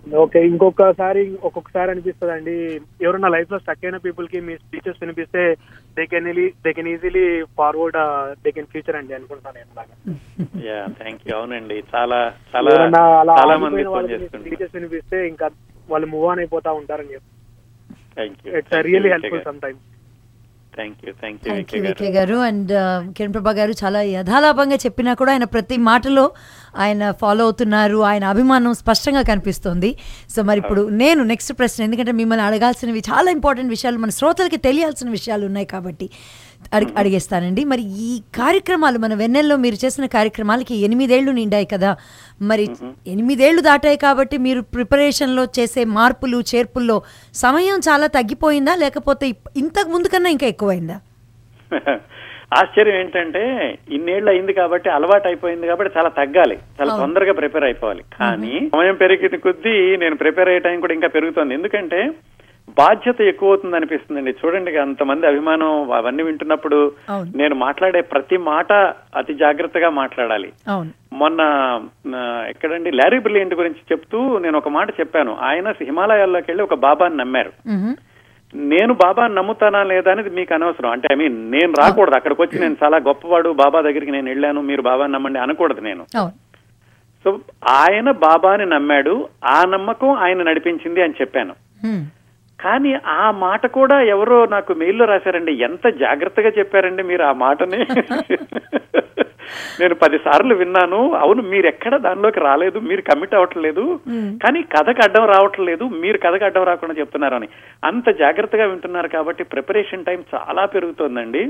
ఓకే 0.07 0.47
ఇంకొకసారి 0.47 1.37
ఒక్కొక్కసారి 1.43 1.91
అనిపిస్తుంది 1.91 2.33
అండి 2.33 2.55
ఎవరైనా 3.05 3.29
లైఫ్లో 3.29 3.59
స్టక్ 3.59 3.85
అయిన 3.85 3.97
పీపుల్కి 3.97 4.41
మీ 4.41 4.55
స్పీచెస్ 4.57 5.01
వినిపిస్తే 5.01 5.43
they 5.97 6.07
can 6.07 6.29
they 6.65 6.73
can 6.73 6.89
easily 6.89 7.43
forward 7.59 7.99
they 8.45 8.51
can 8.51 8.67
future 8.67 8.97
అండి 8.97 9.15
అనుకుంటున్నాను 9.15 9.59
నేను. 9.59 9.71
యా 10.69 10.87
థ్యాంక్ 11.01 11.23
యూ 11.27 11.37
అవునండి. 11.37 11.85
చాలా 11.95 12.21
చాలా 12.55 12.73
చాలా 13.41 13.57
మంది 13.57 13.85
స్పీచెస్ 13.85 14.77
వినిపిస్తే 14.77 15.29
ఇంకా 15.29 15.49
వాళ్ళు 15.89 16.07
మూవ్ 16.07 16.27
ఆన్ 16.27 16.39
అయిపోతా 16.39 16.73
ఉంటారని 16.73 17.15
చెప్పి. 17.15 17.31
It's 18.59 18.75
really 18.83 19.09
helpful 19.09 19.45
sometimes 19.61 19.87
thank 20.81 21.01
you 21.07 21.13
thank 21.23 21.41
you 21.45 21.51
thank 21.53 21.73
you 21.77 21.81
VK 21.87 22.11
గారు. 22.19 22.37
అండ్ 22.49 22.73
కిరణ్ 23.17 23.35
ప్రభా 23.37 23.53
గారు 23.61 23.73
చాలా 23.83 24.03
యథాలాపంగా 24.17 24.79
చెప్పినా 24.85 25.15
కూడా 25.21 25.31
ఆయన 25.35 25.47
ప్రతి 25.55 25.77
మాటలో 25.91 26.25
ఆయన 26.85 27.11
ఫాలో 27.23 27.43
అవుతున్నారు. 27.49 27.99
ఆయన 28.11 28.25
అభిమానం 28.35 28.75
స్పష్టంగా 28.83 29.23
కనిపిస్తుంది. 29.31 29.91
సో 30.35 30.43
మరి 30.51 30.59
ఇప్పుడు 30.65 30.83
నేను 31.03 31.23
నెక్స్ట్ 31.33 31.53
ప్రశ్న 31.61 31.85
ఎందుకంటే 31.89 32.13
మిమ్మల్ని 32.21 32.45
అడగాల్సినవి 32.49 33.03
చాలా 33.11 33.29
ఇంపార్టెంట్ 33.39 33.71
విషయాలు 33.77 33.99
మన 34.05 34.11
శ్రోతలకి 34.19 34.61
తెలియాల్సిన 34.69 35.11
విషయాలు 35.19 35.45
ఉన్నాయి 35.51 35.69
కాబట్టి. 35.75 36.09
అడిగి 36.73 36.93
అడిగేస్తానండి. 36.97 37.65
మరి 37.65 37.83
ఈ 37.83 38.23
కార్యక్రమాలు 38.35 38.99
మన 38.99 39.15
వెన్నెల్లో 39.15 39.57
మీరు 39.57 39.75
చేసిన 39.85 40.07
కార్యక్రమాలకి 40.07 40.75
ఎనిమిదేళ్ళు 40.77 41.33
నిండాయి 41.33 41.67
కదా. 41.67 41.97
మరి 42.43 42.69
ఎనిమిదేళ్ళు 43.07 43.61
దాటాయి 43.61 43.97
కాబట్టి 43.97 44.39
మీరు 44.39 44.61
ప్రిపరేషన్లో 44.61 45.45
చేసే 45.45 45.85
మార్పులు 45.85 46.43
చేర్పుల్లో 46.55 47.03
సమయం 47.35 47.79
చాలా 47.79 48.07
తగ్గిపోయిందా? 48.07 48.75
లేకపోతే 48.75 49.35
ఇంతకు 49.57 49.91
ముందు 49.91 50.09
కన్నా 50.09 50.31
ఇంకా 50.31 50.47
ఎక్కువైందా? 50.47 50.99
ఆశ్చర్యం 52.53 52.97
ఏంటంటే 52.97 53.43
ఇన్నేళ్ళు 53.91 54.31
అయింది 54.31 54.53
కాబట్టి 54.53 54.91
అలవాటు 54.91 55.29
అయిపోయింది 55.29 55.67
కాబట్టి 55.67 55.99
చాలా 55.99 56.09
తగ్గాలి. 56.09 56.59
చాలా. 56.81 56.97
తొందరగా 56.97 57.33
ప్రిపేర్ 57.33 57.65
అయిపోవాలి. 57.65 58.03
కానీ 58.03 58.71
సమయం 58.75 58.95
పెరిగిన 58.95 59.37
కొద్దీ 59.37 59.97
నేను 59.97 60.17
ప్రిపేర్ 60.17 60.49
అయ్యే 60.49 60.59
టైం 60.59 60.81
కూడా 60.81 60.95
ఇంకా 60.95 61.09
పెరుగుతుంది. 61.09 61.55
ఎందుకంటే 61.55 62.01
బాధ్యత 62.77 63.21
ఎక్కువ 63.21 63.49
అవుతుంది 63.49 63.77
అనిపిస్తుందండి 63.77 64.31
చూడండి 64.31 64.77
అంతమంది 64.77 65.27
అభిమానం 65.27 65.93
అవన్నీ 65.93 66.23
వింటున్నప్పుడు. 66.23 66.93
నేను 67.37 67.55
మాట్లాడే 67.55 68.01
ప్రతి 68.01 68.37
మాట 68.37 68.73
అతి 69.17 69.35
జాగ్రత్తగా 69.35 69.91
మాట్లాడాలి. 69.91 70.53
మొన్న 71.13 71.41
ఎక్కడండి? 72.49 72.91
లారీ 72.91 73.19
బ్రిలియంట్ 73.19 73.55
గురించి 73.55 73.79
చెప్తూ 73.93 74.39
నేను 74.39 74.59
ఒక 74.59 74.69
మాట 74.69 74.91
చెప్పాను. 75.01 75.37
ఆయన 75.41 75.69
హిమాలయాల్లోకి 75.69 76.51
వెళ్ళి 76.51 76.65
ఒక 76.65 76.75
బాబాని 76.75 77.17
నమ్మారు. 77.17 77.53
నేను 78.55 78.95
బాబాని 78.95 79.35
నమ్ముతానా 79.35 79.83
లేదా 79.83 80.13
అనేది 80.13 80.31
మీకు 80.31 80.55
అనవసరం. 80.55 80.91
అంటే 80.91 81.09
ఐ 81.13 81.17
మీన్ 81.17 81.51
నేను 81.51 81.73
రాకూడదు. 81.79 82.17
అక్కడికి 82.17 82.43
వచ్చి 82.43 82.59
నేను 82.59 82.77
చాలా 82.85 82.97
గొప్పవాడు 82.97 83.51
బాబా 83.51 83.81
దగ్గరికి 83.81 84.13
నేను 84.13 84.29
వెళ్ళాను 84.29 84.61
మీరు 84.61 84.83
బాబాని 84.83 85.13
నమ్మండి 85.13 85.39
అనకూడదు 85.39 85.81
నేను. 85.81 86.07
సో 87.25 87.41
ఆయన 87.69 88.11
బాబాని 88.11 88.67
నమ్మాడు. 88.67 89.29
ఆ 89.45 89.65
నమ్మకం 89.65 90.11
ఆయన 90.11 90.43
నడిపించింది 90.43 91.03
అని 91.03 91.15
చెప్పాను. 91.21 91.55
కానీ 92.63 92.91
ఆ 93.21 93.25
మాట 93.45 93.63
కూడా 93.79 93.97
ఎవరో 94.15 94.39
నాకు 94.55 94.73
మెయిల్లో 94.83 95.05
రాశారండి. 95.11 95.53
ఎంత 95.69 95.87
జాగ్రత్తగా 96.05 96.51
చెప్పారండి 96.59 97.03
మీరు 97.11 97.25
ఆ 97.31 97.33
మాటని? 97.45 97.81
నేను 99.81 99.95
పది 100.03 100.19
సార్లు 100.25 100.55
విన్నాను. 100.61 101.01
అవును 101.23 101.43
మీరు 101.53 101.67
ఎక్కడ 101.73 101.95
దానిలోకి 102.07 102.41
రాలేదు? 102.47 102.79
మీరు 102.89 103.03
కమిట్ 103.09 103.35
అవ్వట్లేదు 103.39 103.85
కానీ 104.43 104.61
కథకు 104.75 105.01
అడ్డం 105.05 105.25
రావట్లేదు 105.33 105.85
మీరు 106.03 106.19
కథకు 106.25 106.45
అడ్డం 106.49 106.65
రాకుండా 106.71 106.95
చెప్తున్నారు 107.01 107.37
అని 107.39 107.49
అంత 107.91 108.09
జాగ్రత్తగా 108.23 108.67
వింటున్నారు 108.73 109.09
కాబట్టి 109.17 109.45
ప్రిపరేషన్ 109.55 110.07
టైం 110.09 110.21
చాలా 110.35 110.65
పెరుగుతోందండి. 110.75 111.43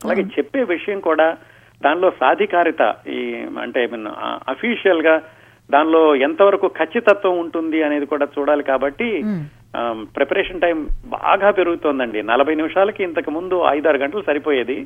అలాగే 0.00 0.24
చెప్పే 0.36 0.62
విషయం 0.74 1.00
కూడా 1.08 1.28
దానిలో 1.84 2.08
సాధికారిత 2.20 2.82
ఈ 3.16 3.20
అంటే 3.64 3.80
అఫీషియల్గా 4.54 5.16
దానిలో 5.70 6.02
ఎంతవరకు 6.26 6.66
ఖచ్చితత్వం 6.78 7.34
ఉంటుంది 7.44 7.78
అనేది 7.86 8.06
కూడా 8.12 8.26
చూడాలి 8.34 8.64
కాబట్టి 8.72 9.08
ప్రిపరేషన్ 10.16 10.62
టైం 10.64 10.78
బాగా 11.14 11.48
పెరుగుతోందండి 11.58 12.20
నలభై 12.30 12.54
నిమిషాలకి 12.60 13.00
ఇంతకు 13.06 13.30
ముందు 13.36 13.56
ఐదారు 13.76 13.98
గంటలు 14.02 14.22
సరిపోయేది. 14.28 14.76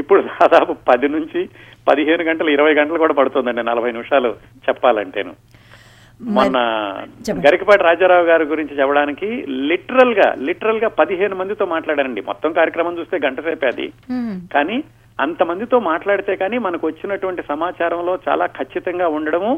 ఇప్పుడు 0.00 0.20
దాదాపు 0.40 0.72
పది 0.90 1.08
నుంచి 1.16 1.42
పదిహేను 1.90 2.24
గంటలు 2.30 2.50
ఇరవై 2.56 2.72
గంటలు 2.80 3.02
కూడా 3.04 3.16
పడుతుందండి 3.20 3.64
నలభై 3.70 3.92
నిమిషాలు 3.96 4.30
చెప్పాలంటేను 4.66 5.34
మొన్న 6.20 6.58
చెప్పండి. 7.26 7.44
గరికపాటి 7.46 7.82
రాజారావు 7.86 8.26
గారి 8.28 8.44
గురించి 8.50 8.78
చెప్పడానికి 8.80 9.28
లిటరల్గా 9.70 10.28
లిటరల్గా 10.48 10.88
పదిహేను 11.00 11.36
మందితో 11.40 11.66
మాట్లాడారండి 11.72 12.22
మొత్తం 12.30 12.52
కార్యక్రమం 12.58 12.98
చూస్తే 12.98 13.18
గంట 13.26 13.40
సేపే 13.46 13.70
అది. 13.72 13.86
కానీ 14.54 14.76
అంతమందితో 15.18 15.78
మాట్లాడితే 15.90 16.32
కానీ 16.42 16.56
మనకు 16.66 16.84
వచ్చినటువంటి 16.86 17.42
సమాచారంలో 17.50 18.14
చాలా 18.28 18.46
ఖచ్చితంగా 18.58 19.08
ఉండడము 19.16 19.52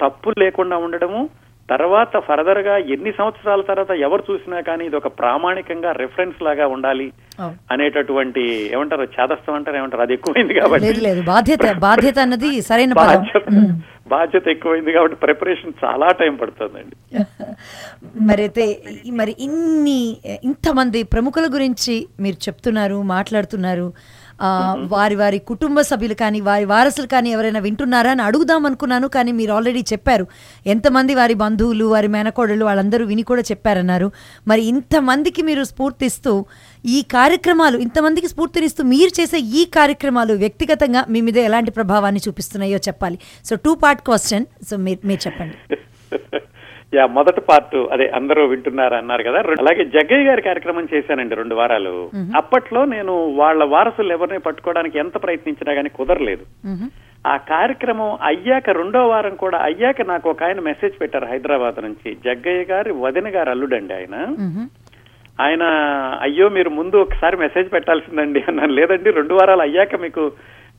తప్పు 0.00 0.30
లేకుండా 0.42 0.76
ఉండడము 0.86 1.20
తర్వాత 1.70 2.18
ఫర్దర్గా 2.18 2.76
ఎన్ని 2.76 3.12
సంవత్సరాల 3.12 3.60
తర్వాత 3.60 3.90
ఎవరు 3.90 4.24
చూసినా 4.30 4.60
కానీ 4.60 4.84
ఇది 4.84 4.96
ఒక 4.96 5.06
ప్రామాణికంగా 5.06 5.92
రెఫరెన్స్ 5.92 6.42
లాగా 6.42 6.66
ఉండాలి. 6.66 7.12
అనేటటువంటి 7.72 8.70
ఏమంటారు 8.72 9.08
చాదస్తం 9.20 9.54
అంటారు 9.54 9.76
ఏమంటారు? 9.76 10.02
అది 10.02 10.12
ఎక్కువైంది 10.12 10.54
కాబట్టి. 10.54 10.92
లేదు 10.92 11.22
బాధ్యత 11.22 11.72
బాధ్యత 11.78 12.18
అన్నది 12.18 12.62
సరైన 12.62 12.92
బాధ్యత 14.08 14.48
ఎక్కువైంది 14.48 14.92
కాబట్టి 14.92 15.16
ప్రిపరేషన్ 15.16 15.72
చాలా 15.84 16.08
టైం 16.08 16.36
పడుతుందండి. 16.36 17.16
మరైతే 18.22 18.80
ఈ- 19.06 19.10
మరి 19.10 19.36
ఇన్ని 19.40 20.16
ఇంతమంది 20.44 21.02
ప్రముఖుల 21.02 21.48
గురించి 21.54 22.06
మీరు 22.20 22.36
చెప్తున్నారు 22.36 23.02
మాట్లాడుతున్నారు. 23.02 23.92
వారి 24.88 25.16
వారి 25.16 25.38
కుటుంబ 25.38 25.80
సభ్యులు 25.80 26.14
కానీ 26.14 26.40
వారి 26.40 26.64
వారసులు 26.64 27.06
కానీ 27.06 27.30
ఎవరైనా 27.30 27.60
వింటున్నారా 27.60 28.10
అని 28.10 28.22
అడుగుదాం 28.22 28.66
అనుకున్నాను 28.66 29.08
కానీ 29.08 29.32
మీరు 29.32 29.52
ఆల్రెడీ 29.52 29.84
చెప్పారు. 29.92 30.26
ఎంతమంది 30.66 31.14
వారి 31.14 31.34
బంధువులు 31.34 31.84
వారి 31.84 32.08
మేనకోడళ్ళు 32.08 32.64
వాళ్ళందరూ 32.64 33.06
విని 33.06 33.22
కూడా 33.22 33.42
చెప్పారన్నారు. 33.50 34.12
మరి 34.48 34.64
ఇంతమందికి 34.64 35.42
మీరు 35.42 35.64
స్ఫూర్తిస్తూ 35.64 36.44
ఈ 36.86 37.02
కార్యక్రమాలు 37.02 37.78
ఇంతమందికి 37.78 38.28
స్ఫూర్తినిస్తూ 38.28 38.84
మీరు 38.84 39.20
చేసే 39.20 39.38
ఈ 39.38 39.64
కార్యక్రమాలు 39.64 40.32
వ్యక్తిగతంగా 40.34 41.04
మీ 41.08 41.20
మీద 41.20 41.38
ఎలాంటి 41.38 41.70
ప్రభావాన్ని 41.70 42.20
చూపిస్తున్నాయో 42.28 42.78
చెప్పాలి. 42.88 43.18
So 43.44 43.56
two 43.56 43.74
part 43.74 44.02
question 44.02 44.44
so 44.70 44.76
మీరు 44.76 45.06
మీరు 45.06 45.28
చెప్పండి. 45.28 45.56
యా 46.94 47.06
మొదటి 47.06 47.40
పార్ట్ 47.40 47.92
అదే 47.92 48.08
అందరూ 48.08 48.46
వింటున్నారు 48.46 48.94
అన్నారు 48.94 49.22
కదా. 49.22 49.38
అలాగే 49.38 49.84
జగ్గయ్య 49.84 50.28
గారి 50.28 50.42
కార్యక్రమం 50.42 50.88
చేశానండి 50.94 51.34
రెండు 51.34 51.54
వారాలు. 51.54 52.10
అప్పట్లో 52.36 52.84
నేను 52.84 53.12
వాళ్ళ 53.26 53.64
వారసులు 53.64 54.12
ఎవరిని 54.12 54.38
పట్టుకోవడానికి 54.38 54.98
ఎంత 54.98 55.22
ప్రయత్నించినా 55.22 55.72
గానీ 55.72 55.88
కుదరలేదు. 55.88 56.44
ఆ 57.26 57.36
కార్యక్రమం 57.36 58.18
అయ్యాక 58.22 58.70
రెండో 58.70 59.06
వారం 59.08 59.34
కూడా 59.34 59.58
అయ్యాక 59.58 60.02
నాకు 60.02 60.30
ఒక 60.30 60.42
ఆయన 60.42 60.60
మెసేజ్ 60.60 61.00
పెట్టారు 61.00 61.26
హైదరాబాద్ 61.26 61.84
నుంచి. 61.84 62.14
జగ్గయ్య 62.14 62.64
గారి 62.70 62.92
వదిన 62.92 63.28
గారు 63.28 63.50
అల్లుడండి 63.50 63.94
ఆయన. 63.94 64.14
ఆయన 65.40 65.62
అయ్యో 66.20 66.48
మీరు 66.48 66.70
ముందు 66.70 66.96
ఒకసారి 66.96 67.36
మెసేజ్ 67.36 67.72
పెట్టాల్సిందండి 67.72 68.44
అన్నాను. 68.48 68.72
లేదండి 68.72 69.10
రెండు 69.10 69.34
వారాలు 69.34 69.60
అయ్యాక 69.60 69.94
మీకు 69.94 70.32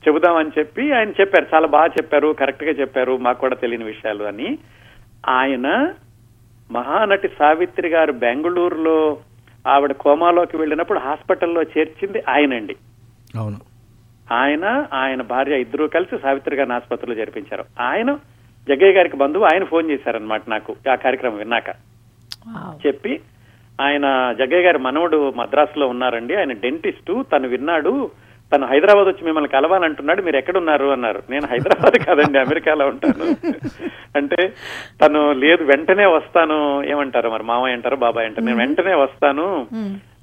చెబుదామని 0.08 0.50
చెప్పి 0.58 0.92
ఆయన 0.92 1.08
చెప్పారు. 1.08 1.46
చాలా 1.54 1.66
బాగా 1.66 1.86
చెప్పారు 1.86 2.36
కరెక్ట్గా 2.40 2.70
చెప్పారు 2.70 3.16
మాకు 3.16 3.40
కూడా 3.40 3.54
తెలియని 3.54 3.84
విషయాలు 3.84 4.24
అని. 4.24 4.58
ఆయన 5.28 5.94
మహానటి 6.70 7.28
సావిత్రి 7.28 7.88
గారు 7.88 8.12
బెంగళూరులో 8.12 9.18
ఆవిడ 9.66 9.92
కోమాలోకి 9.92 10.56
వెళ్ళినప్పుడు 10.56 10.98
హాస్పిటల్లో 10.98 11.62
చేర్చింది 11.62 12.22
ఆయనండి. 12.28 12.76
అవును. 13.38 13.60
ఆయన 14.32 14.86
ఆయన 14.92 15.22
భార్య 15.22 15.60
ఇద్దరూ 15.60 15.86
కలిసి 15.86 16.18
సావిత్రి 16.18 16.56
గారిని 16.56 16.74
ఆసుపత్రిలో 16.74 17.14
జరిపించారు. 17.14 17.64
ఆయన 17.80 18.12
జగ్గయ్య 18.68 18.92
గారికి 18.92 19.16
బంధువు 19.16 19.44
ఆయన 19.44 19.64
ఫోన్ 19.64 19.90
చేశారనమాట 19.90 20.42
నాకు 20.48 20.76
ఆ 20.92 20.94
కార్యక్రమం 20.94 21.36
విన్నాక. 21.36 21.68
చెప్పి 22.86 23.20
ఆయన 23.80 24.34
జగ్గయ్య 24.38 24.64
గారి 24.64 24.78
మనవడు 24.78 25.32
మద్రాసులో 25.36 25.86
ఉన్నారండి. 25.86 26.36
ఆయన 26.36 26.52
డెంటిస్టు 26.52 27.24
తను 27.32 27.48
విన్నాడు 27.48 28.10
తను 28.52 28.66
హైదరాబాద్ 28.66 29.08
వచ్చి 29.08 29.24
మిమ్మల్ని 29.24 29.50
కలవాలంటున్నాడు 29.50 30.22
మీరు 30.22 30.36
ఎక్కడున్నారు 30.36 30.86
అన్నారు. 30.86 31.22
నేను 31.30 31.46
హైదరాబాద్ 31.46 31.98
కాదండి 31.98 32.38
అమెరికాలో 32.38 32.86
ఉంటాను. 32.86 33.26
అంటే 34.16 34.52
తను 35.02 35.32
లేదు 35.32 35.64
వెంటనే 35.64 36.06
వస్తాను. 36.06 36.84
ఏమంటారు 36.84 37.30
మరి 37.30 37.42
మామయ్య 37.42 37.74
అంటారు 37.74 37.96
బాబాయ్ 37.96 38.26
అంటారు? 38.26 38.46
నేను 38.46 38.58
వెంటనే 38.58 38.94
వస్తాను 38.94 39.66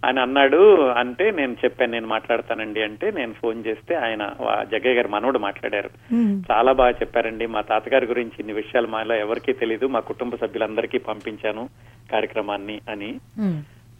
అని 0.05 0.19
అన్నాడు 0.19 0.89
అంటే 0.89 1.31
నేను 1.31 1.51
చెప్పాను 1.51 1.91
నేను 1.91 2.07
మాట్లాడతానండి 2.07 2.81
అంటే 2.81 3.11
నేను 3.11 3.33
ఫోన్ 3.41 3.63
చేస్తే 3.67 3.95
ఆయన 3.95 4.23
జగ్గయ్య 4.71 4.95
గారి 4.95 5.07
మనవడు 5.07 5.39
మాట్లాడారు. 5.39 5.89
చాలా 6.51 6.71
బాగా 6.71 6.91
చెప్పారండి 6.91 7.45
మా 7.45 7.61
తాతగారి 7.61 8.05
గురించి 8.05 8.37
ఇన్ని 8.39 8.53
విషయాలు 8.53 8.87
మాలో 8.87 9.15
ఎవరికీ 9.15 9.53
తెలియదు 9.53 9.87
మా 9.87 9.99
కుటుంబ 9.99 10.35
సభ్యులందరికీ 10.35 10.97
పంపించాను 10.97 11.69
కార్యక్రమాన్ని 12.11 12.79
అని. 12.89 13.11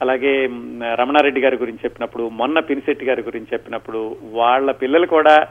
అలాగే 0.02 0.46
రమణారెడ్డి 0.94 1.42
గారి 1.42 1.58
గురించి 1.58 1.80
చెప్పినప్పుడు 1.84 2.30
మొన్న 2.30 2.60
పినిశెట్టి 2.60 3.06
గారి 3.06 3.22
గురించి 3.22 3.48
చెప్పినప్పుడు 3.54 4.16
వాళ్ళ 4.32 4.72
పిల్లలు 4.72 5.08
కూడా 5.08 5.48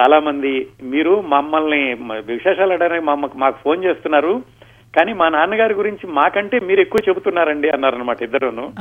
చాలా 0.00 0.20
మంది 0.20 0.66
మీరు 0.82 1.20
మమ్మల్ని 1.20 1.96
విశేషాలు 2.26 2.72
అడగడానికి 2.72 3.06
మమ్మకు 3.06 3.38
మాకు 3.38 3.58
ఫోన్ 3.64 3.84
చేస్తున్నారు 3.84 4.42
కానీ 4.98 5.12
మా 5.12 5.28
నాన్నగారి 5.28 5.74
గురించి 5.74 6.06
మాకంటే 6.06 6.60
మీరు 6.60 6.80
ఎక్కువ 6.80 7.00
చెబుతున్నారండి 7.08 7.70
అన్నారనమాట 7.70 8.22
ఇద్దరును. 8.22 8.72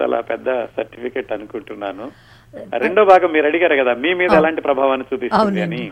చాలా 0.00 0.20
పెద్ద 0.20 0.64
సర్టిఫికెట్ 0.64 1.32
అనుకుంటున్నాను. 1.32 2.10
రెండో 2.78 3.04
భాగం 3.04 3.32
మీరు 3.32 3.46
అడిగారు 3.46 3.76
కదా 3.76 3.94
మీ 3.94 4.14
మీద. 4.14 4.30
ఎలాంటి 4.32 4.60
ప్రభావాన్ని 4.60 5.06
చూపిస్తుంది 5.14 5.62
అని. 5.62 5.90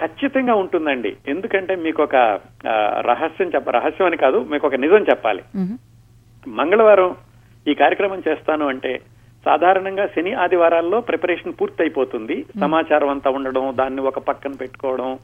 ఖచ్చితంగా 0.00 0.54
ఉంటుందండి. 0.54 1.16
ఎందుకంటే 1.28 1.74
మీకు 1.74 2.02
ఒక 2.02 2.40
రహస్యం 3.00 3.50
చెప్ప 3.54 3.70
రహస్యం 3.70 4.06
అని 4.06 4.16
కాదు 4.16 4.46
మీకు 4.50 4.66
ఒక 4.66 4.74
నిజం 4.74 5.02
చెప్పాలి. 5.02 5.42
మంగళవారం 6.48 7.16
ఈ 7.68 7.74
కార్యక్రమం 7.74 8.22
చేస్తాను 8.28 8.68
అంటే 8.68 9.00
సాధారణంగా 9.46 10.06
శని 10.06 10.32
ఆదివారాల్లో 10.32 11.00
ప్రిపరేషన్ 11.00 11.52
పూర్తి 11.60 11.82
అయిపోతుంది 11.82 12.46
సమాచారం 12.60 13.08
అంతా 13.08 13.30
ఉండడం 13.30 13.72
దాన్ని 13.78 14.00
ఒక 14.00 14.18
పక్కన 14.18 14.52
పెట్టుకోవడం 14.60 15.18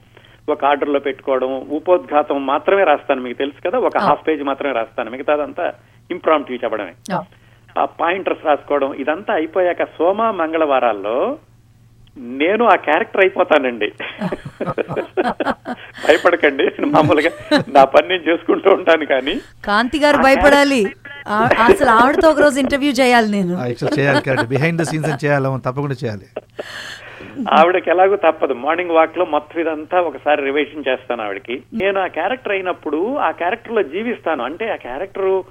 ఒక 0.49 0.65
ఆర్డర్లో 0.65 0.99
పెట్టుకోవడం 0.99 1.67
ఉపోద్ఘాతం 1.71 2.47
మాత్రమే 2.47 2.85
రాస్తాను. 2.85 3.21
మీకు 3.21 3.39
తెలుసు 3.39 3.69
కదా 3.69 3.79
ఒక 3.79 3.99
హాఫ్ 3.99 4.29
పేజ్ 4.29 4.43
మాత్రమే 4.43 4.73
రాస్తాను. 4.73 5.11
మిగతాదంతా 5.11 5.73
ఇంప్రాంప్ట్ 6.11 6.53
చెప్పడమే. 6.53 6.93
ఆ. 7.15 7.85
పాయింటర్స్ 7.85 8.47
రాసుకోవడం 8.47 8.95
ఇదంతా 8.95 9.35
అయిపోయాక 9.35 9.85
సోమ 9.85 10.31
మంగళవారాల్లో 10.31 11.39
నేను 12.19 12.65
ఆ 12.65 12.75
క్యారెక్టర్ 12.75 13.21
అయిపోతానండి. 13.21 13.93
భయపడకండి. 16.09 16.67
మామూలుగా 16.87 17.31
నా 17.69 17.85
పని 17.85 18.09
నేను 18.09 18.23
చేసుకుంటూ 18.23 18.71
ఉంటాను 18.71 19.07
కానీ 19.07 19.35
కాంతి 19.65 19.99
గారు 19.99 20.17
భయపడాలి. 20.17 20.87
అసలు 21.65 21.91
ఆవిడతో 21.91 22.31
ఒక 22.31 22.41
రోజు 22.41 22.61
ఇంటర్వ్యూ 22.61 22.93
చేయాలి 22.93 23.31
నేను. 23.31 23.55
చేయాలి 23.99 24.23
కరెక్ట్ 24.23 24.47
బిహైండ్ 24.47 24.81
ద 24.81 24.85
సీన్స్ 24.85 25.11
అని 25.11 25.27
చేయాలి? 25.27 25.59
తప్పకుండా 25.59 25.95
చేయాలి. 26.05 26.27
ఆవిడకి 27.51 27.91
ఎలాగో 27.91 28.17
తప్పదు. 28.17 28.53
మార్నింగ్ 28.53 28.91
వాక్లో 28.91 29.25
మొత్తం 29.25 29.61
ఇదంతా 29.61 30.01
ఒకసారి 30.01 30.45
రివైషన్ 30.45 30.85
చేస్తాను 30.89 31.23
ఆవిడకి. 31.23 31.63
నేను 31.75 32.01
ఆ 32.01 32.07
క్యారెక్టర్ 32.07 32.53
అయినప్పుడు 32.53 33.17
ఆ 33.17 33.31
క్యారెక్టర్లో 33.31 33.83
జీవిస్తాను. 33.83 34.45
అంటే 34.45 34.73
ఆ 34.73 34.77
క్యారెక్టర్ 34.77 35.43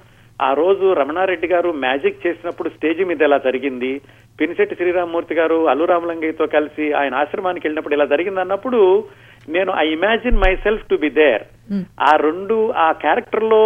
ఆ 0.42 0.52
రోజు 0.52 0.92
రమణారెడ్డి 0.92 1.46
గారు 1.46 1.72
మ్యాజిక్ 1.72 2.26
చేసినప్పుడు 2.26 2.68
స్టేజ్ 2.68 3.00
మీద 3.00 3.22
ఎలా 3.22 3.38
జరిగింది? 3.38 4.00
పినిశెట్టి 4.40 4.74
శ్రీరామమూర్తి 4.74 5.34
గారు 5.34 5.68
అల్లు 5.68 5.84
రామలింగయ్యతో 5.84 6.46
కలిసి 6.46 6.92
ఆయన 6.92 7.14
ఆశ్రమానికి 7.14 7.66
వెళ్ళినప్పుడు 7.66 7.94
ఇలా 7.94 8.04
జరిగింది 8.04 8.40
అన్నప్పుడు 8.40 9.04
నేను 9.48 9.70
I 9.78 9.86
imagine 9.92 10.38
myself 10.62 10.84
to 10.88 10.96
be 10.98 11.10
there 11.16 11.42
ఆ 12.02 12.12
రెండు 12.22 12.56
ఆ 12.78 12.92
క్యారెక్టర్లో 13.02 13.60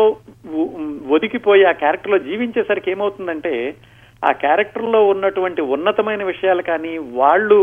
ఉ- 0.55 0.71
ఒదిగిపోయి 1.11 1.65
ఆ 1.67 1.75
క్యారెక్టర్లో 1.81 2.19
జీవించేసరికి 2.27 2.91
ఏమవుతుందంటే 2.91 3.55
ఆ 4.23 4.33
క్యారెక్టర్లో 4.43 5.01
ఉన్నటువంటి 5.11 5.63
ఉన్నతమైన 5.75 6.23
విషయాలు 6.31 6.63
కానీ 6.65 6.93
వాళ్ళు 7.19 7.59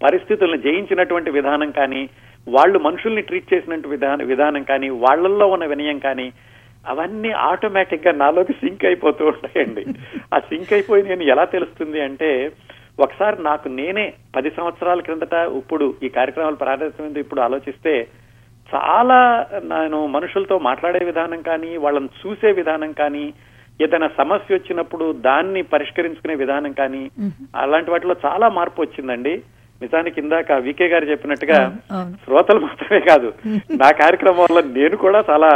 పరిస్థితులను 0.00 0.58
జయించినటువంటి 0.64 1.30
విధానం 1.30 1.70
కానీ 1.72 2.02
వాళ్ళు 2.46 2.78
మనుషుల్ని 2.80 3.22
ట్రీట్ 3.22 3.52
చేసినట్టు 3.52 3.88
విధానం 3.88 4.24
విధానం 4.28 4.62
కానీ 4.64 4.88
వాళ్ళల్లో 5.02 5.46
ఉన్న 5.48 5.64
వినయం 5.72 5.98
కానీ 6.00 6.28
అవన్నీ 6.84 7.30
ఆటోమేటిక్గా 7.46 8.12
నాలోకి 8.18 8.52
సింక్ 8.60 8.84
అయిపోతూ 8.88 9.22
ఉంటాయండి. 9.30 9.82
ఆ 10.32 10.38
సింక్ 10.46 10.72
అయిపోయి 10.72 11.02
నేను 11.08 11.24
ఎలా 11.32 11.44
తెలుస్తుంది 11.50 11.98
అంటే 12.00 12.30
ఒకసారి 13.00 13.42
నాకు 13.42 13.68
నేనే 13.68 14.06
పది 14.36 14.50
సంవత్సరాల 14.50 15.00
క్రిందట 15.00 15.36
ఇప్పుడు 15.56 15.94
ఈ 16.02 16.08
కార్యక్రమాలు 16.08 16.56
ప్రారంభమైంది 16.56 17.20
ఇప్పుడు 17.20 17.40
ఆలోచిస్తే 17.40 18.08
చాలా 18.74 19.46
నేను 19.62 20.06
మనుషులతో 20.06 20.58
మాట్లాడే 20.58 21.04
విధానం 21.04 21.42
కానీ 21.42 21.76
వాళ్ళని 21.76 22.10
చూసే 22.20 22.50
విధానం 22.52 22.92
కానీ 22.92 23.24
ఏదైనా 23.82 24.08
సమస్య 24.18 24.54
వచ్చినప్పుడు 24.54 25.12
దాన్ని 25.12 25.62
పరిష్కరించుకునే 25.62 26.34
విధానం 26.34 26.72
కానీ 26.72 27.10
అలాంటి 27.56 27.90
వాటిలో 27.90 28.16
చాలా 28.26 28.48
మార్పు 28.48 28.80
వచ్చిందండి. 28.82 29.42
నిజానికి 29.82 30.20
ఇందాక 30.20 30.52
వికే 30.52 30.86
గారు 30.86 31.04
చెప్పినట్టుగా. 31.04 31.58
శ్రోతలు 32.24 32.60
మాత్రమే 32.60 33.00
కాదు. 33.00 33.28
నా 33.70 33.90
కార్యక్రమం 33.90 34.42
వల్ల 34.42 34.60
నేను 34.66 34.96
కూడా 34.96 35.20
చాలా 35.30 35.50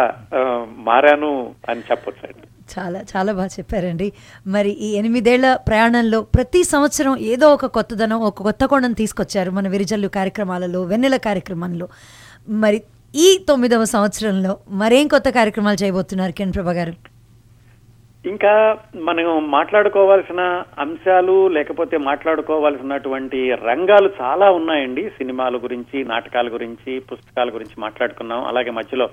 మారాను 0.79 1.55
అని 1.69 1.83
చెప్పొచ్చు 1.91 2.25
అండి 2.27 2.47
చాలా 2.79 3.01
చాలా 3.17 3.33
బాగా 3.33 3.47
చెప్పారండి. 3.47 4.13
మరి 4.47 4.71
ఈ 4.71 4.97
ఎనిమిదేళ్ళ 4.97 5.57
ప్రయాణంలో 5.57 6.21
ప్రతి 6.23 6.65
సంవత్సరం 6.65 7.17
ఏదో 7.19 7.49
ఒక 7.49 7.67
కొత్తదనం 7.67 8.21
ఒక 8.21 8.43
కొత్త 8.43 8.65
కోణం 8.65 8.93
తీసుకొచ్చారు 8.93 9.51
మన 9.51 9.69
విరిజల్లు 9.69 10.09
కార్యక్రమాలలో 10.09 10.83
వెన్నెల 10.83 11.17
కార్యక్రమంలో. 11.17 11.89
మరి 12.49 12.83
ఈ 13.15 13.45
తొమ్మిదవ 13.49 13.85
సంవత్సరంలో 13.85 14.59
మరేం 14.69 15.09
కొత్త 15.09 15.29
కార్యక్రమాలు 15.29 15.85
చేయబోతున్నారు 15.85 16.33
కిరణ్ 16.33 16.53
ప్రభా 16.55 16.73
గారు? 16.73 16.93
ఇంకా 18.29 18.79
మనం 18.97 19.51
మాట్లాడుకోవాల్సిన 19.51 20.63
అంశాలు 20.79 21.49
లేకపోతే 21.49 21.97
మాట్లాడుకోవాల్సినటువంటి 21.97 23.51
రంగాలు 23.51 24.11
చాలా 24.21 24.51
ఉన్నాయండి. 24.51 25.09
సినిమాల 25.09 25.57
గురించి 25.57 26.05
నాటకాల 26.05 26.49
గురించి 26.49 26.99
పుస్తకాల 26.99 27.49
గురించి 27.49 27.75
మాట్లాడుకున్నాం. 27.79 28.45
అలాగే 28.45 28.71
మధ్యలో 28.71 29.09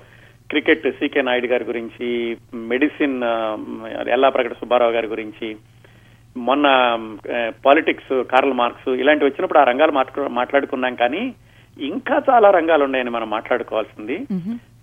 క్రికెట్ 0.52 0.92
సికే 0.92 1.22
నాయుడు 1.22 1.48
గారి 1.48 1.64
గురించి 1.64 2.38
మెడిసిన్ 2.54 3.24
ఎల్లా 4.10 4.30
ప్రకట 4.30 4.54
సుబ్బారావు 4.54 4.92
గారి 4.92 5.08
గురించి 5.08 5.58
మొన్న 6.38 6.68
పాలిటిక్స్ 7.66 8.24
కార్ల్ 8.24 8.54
మార్క్స్ 8.54 8.90
ఇలాంటివి 8.90 9.30
వచ్చినప్పుడు 9.30 9.60
ఆ 9.60 9.64
రంగాలు 9.64 9.92
మాట్లా- 9.92 10.28
మాట్లాడుకున్నాం 10.28 10.96
కానీ 10.96 11.34
ఇంకా 11.82 12.22
చాలా 12.30 12.52
రంగాలు 12.52 12.84
ఉన్నాయని 12.84 13.10
మనం 13.10 13.30
మాట్లాడుకోవాల్సింది. 13.30 14.18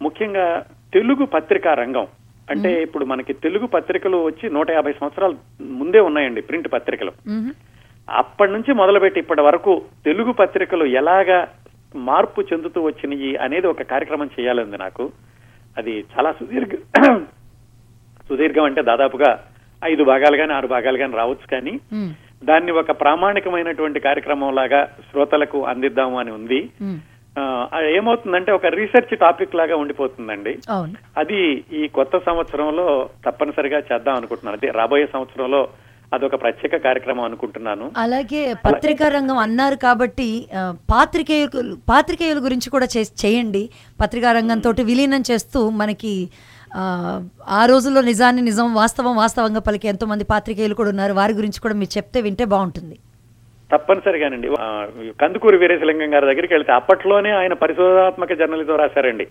ముఖ్యంగా 0.03 0.67
తెలుగు 0.95 1.25
పత్రికా 1.25 1.75
రంగం. 1.75 2.07
అంటే 2.51 2.83
ఇప్పుడు 2.83 3.05
మనకి 3.05 3.33
తెలుగు 3.33 3.67
పత్రికలు 3.67 4.17
వచ్చి 4.17 4.51
నూట 4.51 4.71
యాభై 4.71 4.93
సంవత్సరాల 4.93 5.35
ముందే 5.61 6.01
ఉన్నాయండి 6.01 6.43
ప్రింట్ 6.43 6.73
పత్రికలు. 6.73 7.13
అప్పటి 8.11 8.53
నుంచి 8.53 8.75
మొదలుపెట్టి 8.75 9.21
ఇప్పటి 9.21 9.41
వరకు 9.41 9.83
తెలుగు 10.05 10.33
పత్రికలు 10.33 10.85
ఎలాగా 10.85 11.49
మార్పు 11.97 12.41
చెందుతూ 12.41 12.83
వచ్చినాయి 12.83 13.37
అనేది 13.37 13.67
ఒక 13.67 13.83
కార్యక్రమం 13.83 14.31
చేయాలంది 14.41 14.79
నాకు. 14.79 15.11
అది 15.79 15.95
చాలా 16.15 16.31
సుదీర్ఘ 16.33 16.73
సుదీర్ఘం 18.29 18.65
అంటే 18.65 18.83
దాదాపుగా 18.83 19.31
ఐదు 19.83 20.03
భాగాలు 20.05 20.37
కానీ 20.37 20.53
ఆరు 20.53 20.69
భాగాలు 20.69 20.99
కానీ 20.99 21.15
రావచ్చు 21.17 21.47
కానీ 21.51 21.75
దాన్ని 22.45 22.73
ఒక 22.73 22.93
ప్రామాణికమైనటువంటి 23.03 24.01
కార్యక్రమం 24.01 24.51
లాగా 24.55 24.81
శ్రోతలకు 25.11 25.59
అందిద్దాము 25.65 26.17
అని 26.19 26.31
ఉంది. 26.31 26.61
ఏమవుతుందంటే 27.99 28.51
ఒక 28.53 28.67
రీసెర్చ్ 28.77 29.15
టాపిక్ 29.19 29.59
లాగా 29.61 29.77
ఉండిపోతుందండి. 29.77 30.53
అది 31.17 31.41
ఈ 31.73 31.83
కొత్త 31.89 32.19
సంవత్సరంలో 32.19 32.87
తప్పనిసరిగా 33.27 33.81
చేద్దాం 33.89 34.17
అనుకుంటున్నాను 34.17 34.59
అదే 34.61 34.71
రాబోయే 34.81 35.07
సంవత్సరంలో 35.15 35.63
అదొక 36.13 36.41
ప్రత్యేక 36.43 36.77
కార్యక్రమం 36.77 37.25
అనుకుంటున్నాను. 37.25 37.87
అలాగే 37.97 38.55
పత్రికా 38.67 39.09
రంగం 39.09 39.37
అన్నారు 39.37 39.77
కాబట్టి 39.77 40.29
పాత్రికేయులు 40.91 41.77
పాత్రికేయుల 41.89 42.39
గురించి 42.39 42.71
కూడా 42.71 42.87
చేయండి. 43.25 43.63
పత్రికా 44.01 44.33
రంగంతో 44.33 44.71
విలీనం 44.83 45.23
చేస్తూ 45.31 45.71
మనకి 45.71 46.15
ఆ, 46.77 47.67
రోజుల్లో 47.67 48.01
నిజాన్ని 48.01 48.43
నిజం 48.43 48.75
వాస్తవం 48.75 49.17
వాస్తవంగా 49.17 49.61
పలికే 49.61 49.89
ఎంతో 49.89 50.07
మంది 50.07 50.25
పాత్రికేయులు 50.25 50.75
కూడా 50.75 50.91
ఉన్నారు. 50.91 51.13
వారి 51.13 51.33
గురించి 51.33 51.61
కూడా 51.61 51.75
మీరు 51.75 51.97
చెప్తే 51.97 52.21
వింటే 52.21 52.45
బాగుంటుంది. 52.45 52.97
తప్పనిసరిగానండి. 53.71 54.49
కందుకూరి 55.21 55.57
వీరేశలింగం 55.57 56.15
గారి 56.15 56.27
దగ్గరికి 56.27 56.55
వెళ్తే 56.55 56.73
అప్పట్లోనే 56.73 57.31
ఆయన 57.31 57.53
పరిశోధనాత్మక 57.53 58.33
జర్నలిజం 58.33 58.77
రాశారండి. 58.77 59.27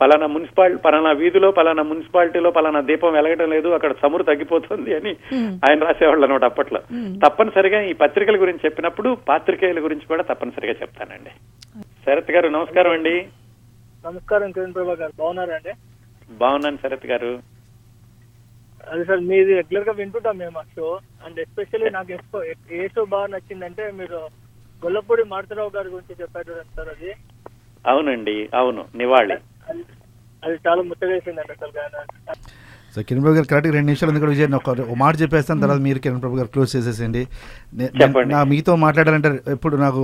పలానా 0.00 0.26
మున్సిపాలిటీ 0.26 0.80
పలానా 0.84 1.10
వీధిలో 1.20 1.50
పలానా 1.50 1.82
మున్సిపాలిటీలో 1.82 2.50
పలానా 2.50 2.80
దీపం 2.80 3.12
వెలగడం 3.12 3.50
లేదు 3.50 3.68
అక్కడ 3.68 3.94
చమురు 4.02 4.22
తగ్గిపోతుంది 4.22 4.94
అని 4.98 5.12
ఆయన 5.66 5.84
రాసేవాళ్ళు 5.88 6.24
అనమాట 6.26 6.44
అప్పట్లో. 6.44 6.80
తప్పనిసరిగా 7.24 7.80
ఈ 7.90 7.92
పత్రికల 8.02 8.36
గురించి 8.40 8.64
చెప్పినప్పుడు 8.64 9.10
పాత్రికేయుల 9.28 9.80
గురించి 9.84 10.06
కూడా 10.06 10.22
తప్పనిసరిగా 10.22 10.74
చెప్తానండి. 10.82 11.32
శరత్ 12.04 12.30
గారు 12.30 12.48
నమస్కారం 12.48 12.92
అండి. 12.92 13.14
నమస్కారం 14.06 14.50
కిరణ్ 14.52 14.74
ప్రభా 14.74 14.92
గారు. 14.92 15.12
బాగున్నారండి 15.18 15.72
బాగున్నాను 16.42 16.76
శరత్ 16.76 17.06
గారు. 17.06 17.32
అది 18.92 19.04
సార్ 19.04 19.20
మీది 19.20 19.52
రెగ్యులర్గా 19.54 19.92
వింటుంటాం 19.92 20.38
మేము 20.38 20.58
ఆ 20.58 20.62
షో. 20.76 20.86
అండ్ 21.26 21.40
ఎస్పెషల్లీ 21.40 21.90
నాకు 21.90 22.12
ఎక్కువ 22.12 22.40
ఏ 22.78 22.88
షో 22.88 23.04
బాగా 23.04 23.26
నచ్చిందంటే 23.26 23.84
మీరు 24.00 24.18
గొల్లపూడి 24.82 25.22
మారుతరావు 25.22 25.72
గారి 25.76 25.88
గురించి 25.88 26.22
చెప్పారు 26.22 26.54
సార్ 26.76 26.88
అది. 26.88 27.10
అవునండి 27.86 28.48
అవును 28.54 28.84
నివాళి. 28.94 29.36
అది 30.44 30.56
చాలా 30.66 30.82
ముచ్చటేసిందండి 30.82 31.52
అసలు 31.56 31.72
సో 32.94 33.02
కిరణ్ 33.08 33.22
ప్రభు 33.24 33.34
గారు 33.34 33.46
కరెక్ట్గా 33.50 33.72
రెండు 33.74 33.86
నిమిషాలు 33.86 34.10
ఎందుకంటే 34.10 34.32
విజయ్ 34.34 34.54
ఒక 34.84 34.96
మాట 35.02 35.14
చెప్పేస్తాను 35.22 35.60
తర్వాత 35.64 35.80
మీరు 35.86 35.98
కిరణ్ 36.04 36.20
ప్రభు 36.20 36.38
గారు 36.38 36.48
క్లోజ్ 36.54 36.70
చేసేసేయండి. 36.76 37.22
నా 38.32 38.40
మీతో 38.52 38.72
మాట్లాడాలంటే 38.84 39.30
ఎప్పుడు 39.52 39.76
నాకు 39.76 40.02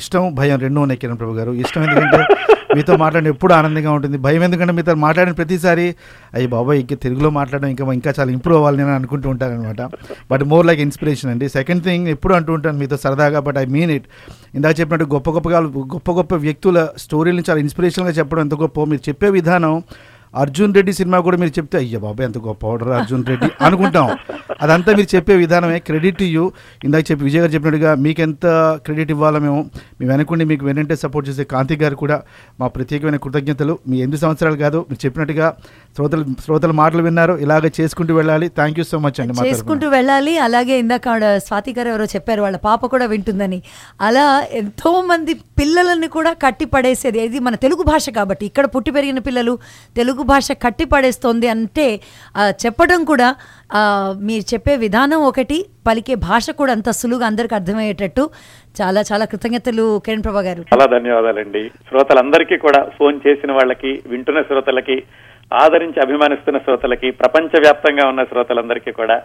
ఇష్టం 0.00 0.24
భయం 0.34 0.58
రెండు 0.66 0.80
ఉన్నాయి 0.80 1.00
కిరణ్ 1.04 1.18
ప్రభు 1.22 1.36
గారు. 1.40 1.52
ఇష్టం 1.64 1.82
ఎందుకంటే 1.86 2.20
మీతో 2.76 2.96
మాట్లాడడం 3.02 3.30
ఎప్పుడు 3.34 3.52
ఆనందంగా 3.58 3.92
ఉంటుంది. 3.98 4.18
భయం 4.26 4.42
ఎందుకంటే 4.48 4.72
మీతో 4.78 4.94
మాట్లాడిన 5.06 5.34
ప్రతిసారి 5.40 5.86
అయ్యి 6.34 6.48
బాబాయ్ 6.54 6.78
ఇంకా 6.84 6.96
తెలుగులో 7.04 7.30
మాట్లాడడం 7.38 7.68
ఇంకా 7.74 7.92
ఇంకా 7.98 8.12
చాలా 8.18 8.30
ఇంప్రూవ్ 8.36 8.58
అవ్వాలి 8.58 8.78
నేను 8.80 8.94
అనుకుంటూ 9.00 9.28
ఉంటాను 9.34 9.54
అనమాట 9.58 9.82
బట్ 10.30 10.44
మోర్ 10.52 10.66
లైక్ 10.66 10.82
ఇన్స్పిరేషన్ 10.88 11.30
అండి. 11.30 11.48
సెకండ్ 11.48 11.84
థింగ్ 11.84 12.08
ఎప్పుడు 12.14 12.34
అంటూ 12.34 12.52
ఉంటాను 12.58 12.78
మీతో 12.78 12.98
సరదాగా 13.04 13.40
బట్ 13.48 13.58
ఐ 13.58 13.66
మీన్ 13.76 13.92
ఇట్ 13.98 14.08
ఇందాక 14.54 14.74
చెప్పినట్టు 14.80 15.06
గొప్ప 15.14 15.30
గొప్పగా 15.30 15.60
గొప్ప 15.94 16.10
గొప్ప 16.12 16.34
వ్యక్తుల 16.46 16.78
స్టోరీలను 17.04 17.44
చాలా 17.50 17.60
ఇన్స్పిరేషన్గా 17.66 18.14
చెప్పడం 18.18 18.42
ఎంత 18.42 18.54
గొప్ప. 18.54 18.84
మీరు 18.92 19.02
చెప్పే 19.08 19.30
విధానం 19.38 19.74
అర్జున్ 20.42 20.74
రెడ్డి 20.76 20.92
సినిమా 20.98 21.18
కూడా 21.26 21.36
మీరు 21.42 21.52
చెప్తే 21.58 21.76
అయ్యా 21.78 21.98
బాబాయ్ 22.04 22.26
ఎంత 22.28 22.38
గొప్ప 22.46 22.66
ఆర్డర్ 22.72 22.88
అర్జున్ 22.98 23.24
రెడ్డి 23.30 23.48
అనుకుంటాం. 23.66 24.08
అదంతా 24.62 24.90
మీరు 24.98 25.10
చెప్పే 25.14 25.34
విధానమే. 25.42 25.78
క్రెడిట్ 25.88 26.22
యూ 26.22 26.44
ఇందాక 26.84 27.04
చెప్పి 27.10 27.22
విజయ్ 27.28 27.42
గారు 27.42 27.52
చెప్పినట్టుగా 27.52 27.90
మీకు 28.06 28.22
ఎంత 28.26 28.46
క్రెడిట్ 28.86 29.10
ఇవ్వాలో 29.14 29.38
మేము 29.46 29.58
మేము 30.00 30.10
వెనకుండి 30.12 30.44
మీకు 30.52 30.64
వెనంటే 30.66 30.96
సపోర్ట్ 31.04 31.28
చేసే 31.28 31.44
కాంతి 31.54 31.76
గారు 31.82 31.96
కూడా 32.02 32.16
మా 32.60 32.66
ప్రత్యేకమైన 32.66 33.20
కృతజ్ఞతలు. 33.26 33.76
మీ 33.88 33.96
ఎనిమిది 34.04 34.20
సంవత్సరాలు 34.24 34.58
కాదు 34.64 34.80
మీరు 34.90 35.00
చెప్పినట్టుగా 35.06 35.48
శ్రోతలు 35.96 36.24
శ్రోతల 36.44 36.72
మాటలు 36.82 37.02
విన్నారు. 37.08 37.34
ఇలాగ 37.44 37.70
చేసుకుంటూ 37.80 38.14
వెళ్ళాలి. 38.14 38.48
థ్యాంక్ 38.48 38.78
యూ 38.78 38.84
సో 38.92 38.98
మచ్ 39.06 39.20
అండి 39.20 39.48
చేసుకుంటూ 39.48 39.88
వెళ్ళాలి. 39.88 40.34
అలాగే 40.38 40.74
ఇందాక 40.78 41.16
స్వాతి 41.46 41.74
గారు 41.78 41.88
ఎవరో 41.88 42.04
చెప్పారు 42.14 42.42
వాళ్ళ 42.42 42.56
పాప 42.68 42.86
కూడా 42.86 43.06
వింటుందని. 43.06 43.60
అలా 44.00 44.26
ఎంతో 44.62 44.92
మంది 45.10 45.34
పిల్లలని 45.60 46.08
కూడా 46.16 46.32
కట్టి 46.44 46.64
పడేసేది. 46.74 47.20
ఇది 47.28 47.38
మన 47.38 47.54
తెలుగు 47.54 47.82
భాష 47.92 48.10
కాబట్టి. 48.10 48.44
ఇక్కడ 48.46 48.66
పుట్టి 48.76 48.90
పెరిగిన 48.90 49.18
పిల్లలు 49.18 49.58
తెలుగు 49.96 50.22
భాష 50.32 50.48
కట్టి 50.64 50.84
పడేస్తోంది 50.92 51.48
అంటే 51.54 51.86
చెప్పడం 52.64 53.00
కూడా 53.10 53.28
మీరు 54.28 54.44
చెప్పే 54.52 54.74
విధానం 54.84 55.20
ఒకటి 55.30 55.58
పలికే 55.88 56.14
భాష 56.28 56.46
కూడా 56.60 56.72
అంత 56.76 56.90
సులువుగా 57.00 57.26
అందరికి 57.30 57.54
అర్థమయ్యేటట్టు. 57.58 58.24
చాలా 58.80 59.00
చాలా 59.10 59.24
కృతజ్ఞతలు 59.32 59.86
కిరణ్ 60.06 60.24
ప్రభా 60.26 60.42
గారు 60.48 60.62
చాలా 60.72 60.86
ధన్యవాదాలండి. 60.96 61.62
శ్రోతలందరికీ 61.88 62.58
కూడా 62.66 62.80
ఫోన్ 62.98 63.18
చేసిన 63.26 63.52
వాళ్ళకి 63.58 63.92
వింటున్న 64.12 64.42
శ్రోతలకి 64.50 64.98
ఆదరించి 65.62 65.98
అభిమానిస్తున్న 66.04 66.58
శ్రోతలకి 66.66 67.08
ప్రపంచ 67.22 67.60
వ్యాప్తంగా 67.64 68.04
ఉన్న 68.12 68.22
శ్రోతలందరికీ 68.30 68.92
కూడా 69.00 69.16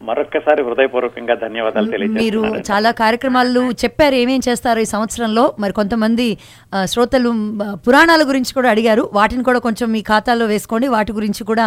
మరొక్కసారి 0.00 0.60
హృదయపూర్వకంగా 0.66 1.34
ధన్యవాదాలు 1.44 1.88
మీరు 1.90 2.02
తెలియజేస్తున్నాను. 2.02 2.62
చాలా 2.70 2.90
కార్యక్రమాలు 3.00 3.62
చెప్పారు 3.82 4.14
ఏమేం 4.14 4.40
చేస్తారో 4.48 4.80
ఈ 4.84 4.88
సంవత్సరంలో? 4.92 5.44
మరి 5.62 5.72
కొంతమంది 5.78 6.26
శ్రోతలు 6.92 7.30
పురాణాల 7.86 8.22
గురించి 8.28 8.52
కూడా 8.58 8.68
అడిగారు. 8.74 9.04
వాటిని 9.18 9.42
కూడా 9.48 9.60
కొంచెం 9.66 9.88
మీ 9.94 10.02
ఖాతాలో 10.10 10.46
వేసుకోండి. 10.52 10.88
వాటి 10.96 11.12
గురించి 11.18 11.44
కూడా 11.50 11.66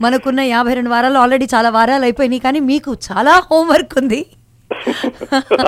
మనకున్న 0.00 0.40
యాభై 0.54 0.74
రెండు 0.78 0.92
వారాలు 0.96 1.18
ఆల్రెడీ 1.22 1.48
చాలా 1.54 1.70
వారాలు 1.78 2.06
అయిపోయినాయి 2.08 2.44
కానీ 2.48 2.60
మీకు 2.72 2.92
చాలా 3.08 3.34
హోంవర్క్ 3.50 3.96
ఉంది. 4.02 4.20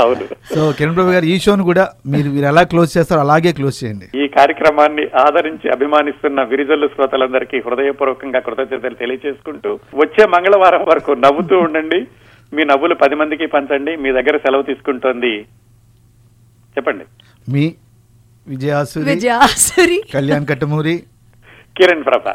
అవును. 0.00 0.54
సో 0.54 0.72
కిరణ్ 0.72 0.96
ప్రభు 0.96 1.10
గారు 1.10 1.24
ఈ 1.24 1.38
షోను 1.38 1.64
కూడా 1.64 1.90
మీరు 2.06 2.30
మీరు 2.30 2.46
ఎలా 2.46 2.62
క్లోజ్ 2.62 2.98
చేస్తారో 2.98 3.20
అలాగే 3.20 3.52
క్లోజ్ 3.52 3.84
చేయండి. 3.84 4.24
ఈ 4.24 4.28
కార్యక్రమాన్ని 4.28 5.02
ఆదరించి 5.02 5.70
అభిమానిస్తున్న 5.70 6.42
విరిజల్లు 6.42 6.88
శ్రోతలందరికీ 6.88 7.62
హృదయపూర్వకంగా 7.66 8.40
కృతజ్ఞతలు 8.40 8.94
తెలియజేసుకుంటూ 8.94 9.78
వచ్చే 9.94 10.26
మంగళవారం 10.26 10.80
వరకు 10.80 11.12
నవ్వుతూ 11.12 11.58
ఉండండి. 11.58 12.06
మీ 12.52 12.64
నవ్వులు 12.64 12.94
పది 12.94 13.14
మందికి 13.14 13.46
పంచండి. 13.46 13.96
మీ 13.96 14.12
దగ్గర 14.12 14.36
సెలవు 14.36 14.62
తీసుకుంటోంది. 14.62 15.40
చెప్పండి. 16.76 17.04
మీ 17.48 17.74
విజయాసురి 18.48 19.04
విజయాసురి. 19.04 20.02
కళ్యాణ్ 20.14 20.46
కట్టమూరి 20.46 21.02
కిరణ్ 21.76 22.04
ప్రభ. 22.04 22.34